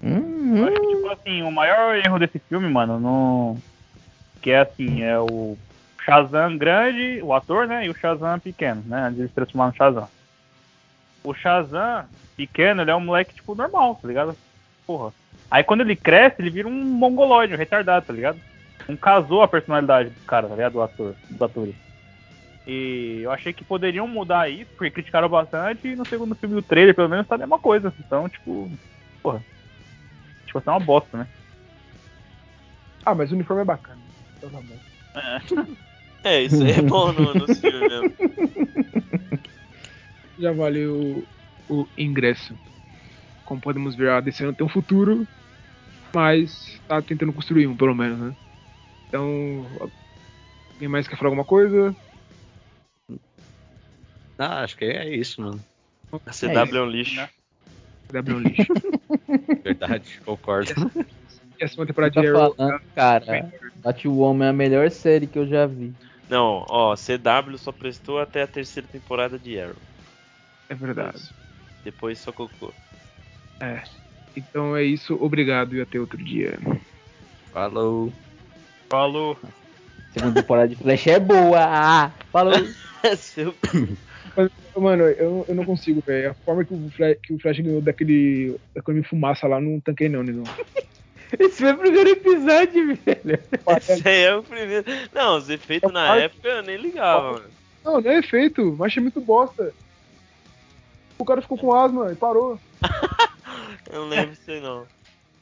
hum, 0.04 0.58
Eu 0.58 0.68
acho 0.68 0.80
que, 0.82 0.96
tipo 0.96 1.10
assim, 1.10 1.42
o 1.44 1.52
maior 1.52 1.96
erro 1.96 2.20
desse 2.20 2.40
filme, 2.40 2.68
mano, 2.70 3.00
no... 3.00 3.58
que 4.42 4.52
é 4.52 4.60
assim, 4.62 5.04
é 5.04 5.20
o 5.20 5.58
Shazam 6.04 6.58
grande, 6.58 7.20
o 7.22 7.34
ator, 7.34 7.68
né, 7.68 7.86
e 7.86 7.90
o 7.90 7.96
Shazam 7.96 8.40
pequeno, 8.40 8.82
né, 8.86 9.04
antes 9.08 9.18
de 9.22 9.28
se 9.28 9.34
transformar 9.34 9.68
no 9.68 9.76
Shazam. 9.76 10.08
O 11.24 11.34
Shazam 11.34 12.06
pequeno, 12.36 12.82
ele 12.82 12.90
é 12.92 12.96
um 12.96 13.00
moleque, 13.02 13.36
tipo, 13.36 13.54
normal, 13.54 13.96
tá 14.02 14.08
ligado? 14.08 14.36
Porra. 14.88 15.14
Aí 15.50 15.64
quando 15.64 15.82
ele 15.82 15.96
cresce, 15.96 16.38
ele 16.42 16.50
vira 16.50 16.68
um 16.68 16.72
mongoloide, 16.72 17.54
um 17.54 17.58
retardado, 17.58 18.06
tá 18.06 18.14
ligado? 18.14 18.40
Não 18.88 18.98
casou 18.98 19.42
a 19.42 19.48
personalidade 19.48 20.10
do 20.10 20.22
cara, 20.22 20.48
tá 20.48 20.56
ligado? 20.56 20.74
Do 20.74 20.82
ator, 20.82 21.16
dos 21.30 21.42
atores. 21.42 21.76
E 22.66 23.22
eu 23.24 23.32
achei 23.32 23.54
que 23.54 23.64
poderiam 23.64 24.08
mudar 24.08 24.50
isso, 24.50 24.70
porque 24.78 24.92
criticaram 24.92 25.28
bastante, 25.28 25.88
e 25.88 25.96
no 25.96 26.06
segundo 26.06 26.36
filme 26.36 26.56
do 26.56 26.62
trailer, 26.62 26.94
pelo 26.94 27.10
menos, 27.10 27.28
tá 27.28 27.36
a 27.36 27.38
mesma 27.40 27.58
coisa. 27.58 27.94
Então, 28.00 28.30
tipo, 28.30 28.72
porra. 29.24 29.44
Tipo, 30.46 30.60
assim, 30.60 30.70
é 30.70 30.72
uma 30.72 30.80
bosta, 30.80 31.18
né? 31.18 31.28
Ah, 33.06 33.16
mas 33.16 33.32
o 33.32 33.36
uniforme 33.36 33.64
é 33.64 33.66
bacana. 33.66 34.00
Então 34.38 34.50
tá 34.50 34.62
bom. 34.62 34.78
É, 36.24 36.42
isso 36.44 36.64
aí 36.64 36.72
é 36.72 36.82
bom 36.82 37.12
no, 37.12 37.34
no 37.34 37.48
filme 37.56 37.80
mesmo. 37.90 38.14
Já 40.38 40.52
valeu 40.52 41.28
o 41.68 41.88
ingresso. 41.98 42.56
Como 43.46 43.60
podemos 43.62 43.96
ver, 43.96 44.12
a 44.12 44.22
DC 44.22 44.46
não 44.46 44.54
tem 44.54 44.66
um 44.66 44.70
futuro, 44.70 45.28
mas 46.16 46.80
tá 46.88 47.02
tentando 47.02 47.34
construir 47.34 47.68
um, 47.68 47.76
pelo 47.76 47.96
menos, 47.96 48.20
né? 48.20 48.36
Então, 49.12 49.68
alguém 50.72 50.88
mais 50.88 51.06
quer 51.06 51.18
falar 51.18 51.28
alguma 51.28 51.44
coisa? 51.44 51.94
Ah, 54.38 54.64
acho 54.64 54.78
que 54.78 54.86
é 54.86 55.14
isso, 55.14 55.42
mano. 55.42 55.62
A 56.26 56.32
CW 56.32 56.78
é, 56.78 56.82
um 56.82 56.86
lixo. 56.90 57.16
né? 57.18 57.30
Deve 58.10 58.34
um 58.34 58.40
lixo. 58.40 58.74
Verdade, 59.64 60.22
concordo. 60.22 60.72
E 61.60 61.64
a 61.64 61.68
segunda 61.68 61.88
temporada 61.88 62.14
Tá 62.14 62.22
de 62.22 62.28
Arrow. 62.28 62.56
falando, 62.56 62.82
cara. 62.96 63.52
Batwoman 63.76 64.46
é 64.46 64.50
a 64.50 64.54
melhor 64.54 64.90
série 64.90 65.28
que 65.28 65.38
eu 65.38 65.46
já 65.46 65.68
vi. 65.68 65.94
Não, 66.28 66.66
ó, 66.68 66.96
CW 66.96 67.56
só 67.58 67.72
prestou 67.72 68.18
até 68.18 68.42
a 68.42 68.48
terceira 68.48 68.88
temporada 68.88 69.38
de 69.38 69.60
Arrow. 69.60 69.76
É 70.70 70.74
verdade. 70.74 71.32
Depois 71.84 72.18
só 72.18 72.32
cocô. 72.32 72.74
Então 74.36 74.76
é 74.76 74.84
isso. 74.84 75.14
Obrigado 75.22 75.76
e 75.76 75.82
até 75.82 76.00
outro 76.00 76.18
dia. 76.18 76.58
Falou. 77.52 78.12
Falou. 78.92 79.38
Segunda 80.12 80.42
temporada 80.42 80.68
de 80.68 80.76
Flash 80.76 81.08
é 81.08 81.18
boa. 81.18 81.60
Ah, 81.62 82.12
falou. 82.30 82.54
Seu... 83.16 83.56
Mano, 84.76 85.04
eu, 85.04 85.46
eu 85.48 85.56
não 85.56 85.64
consigo, 85.64 86.04
velho. 86.06 86.32
A 86.32 86.34
forma 86.34 86.66
que 86.66 86.74
o, 86.74 86.90
Flash, 86.90 87.18
que 87.24 87.34
o 87.34 87.40
Flash 87.40 87.60
ganhou 87.62 87.80
daquele. 87.82 88.60
daquele 88.76 89.02
fumaça 89.04 89.48
lá, 89.48 89.62
não 89.62 89.80
tanquei 89.80 90.10
não, 90.10 90.22
não. 90.22 90.44
Esse 91.40 91.62
foi 91.62 91.72
o 91.72 91.78
primeiro 91.78 92.10
episódio, 92.10 92.98
velho. 92.98 93.40
Esse 93.78 94.08
aí 94.10 94.24
é 94.24 94.36
o 94.36 94.44
primeiro. 94.44 94.86
Não, 95.14 95.38
os 95.38 95.50
efeitos 95.50 95.90
na 95.94 96.18
época 96.18 96.50
eu 96.50 96.64
nem 96.64 96.76
ligava, 96.76 97.32
mano. 97.32 97.46
Não, 97.86 98.02
não 98.02 98.12
é 98.12 98.20
efeito, 98.20 98.76
mas 98.78 98.88
achei 98.88 99.02
muito 99.02 99.22
bosta. 99.22 99.74
O 101.18 101.24
cara 101.24 101.42
ficou 101.42 101.58
com 101.58 101.74
asma 101.74 102.12
e 102.12 102.16
parou. 102.16 102.60
Eu 103.90 104.02
não 104.02 104.10
lembro 104.10 104.32
disso 104.32 104.52
aí 104.52 104.62
não. 104.62 104.86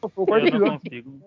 Foi 0.02 0.12
o 0.16 0.26
quarto 0.26 0.48
Eu 0.48 0.60
não 0.60 0.80
consigo. 0.80 1.20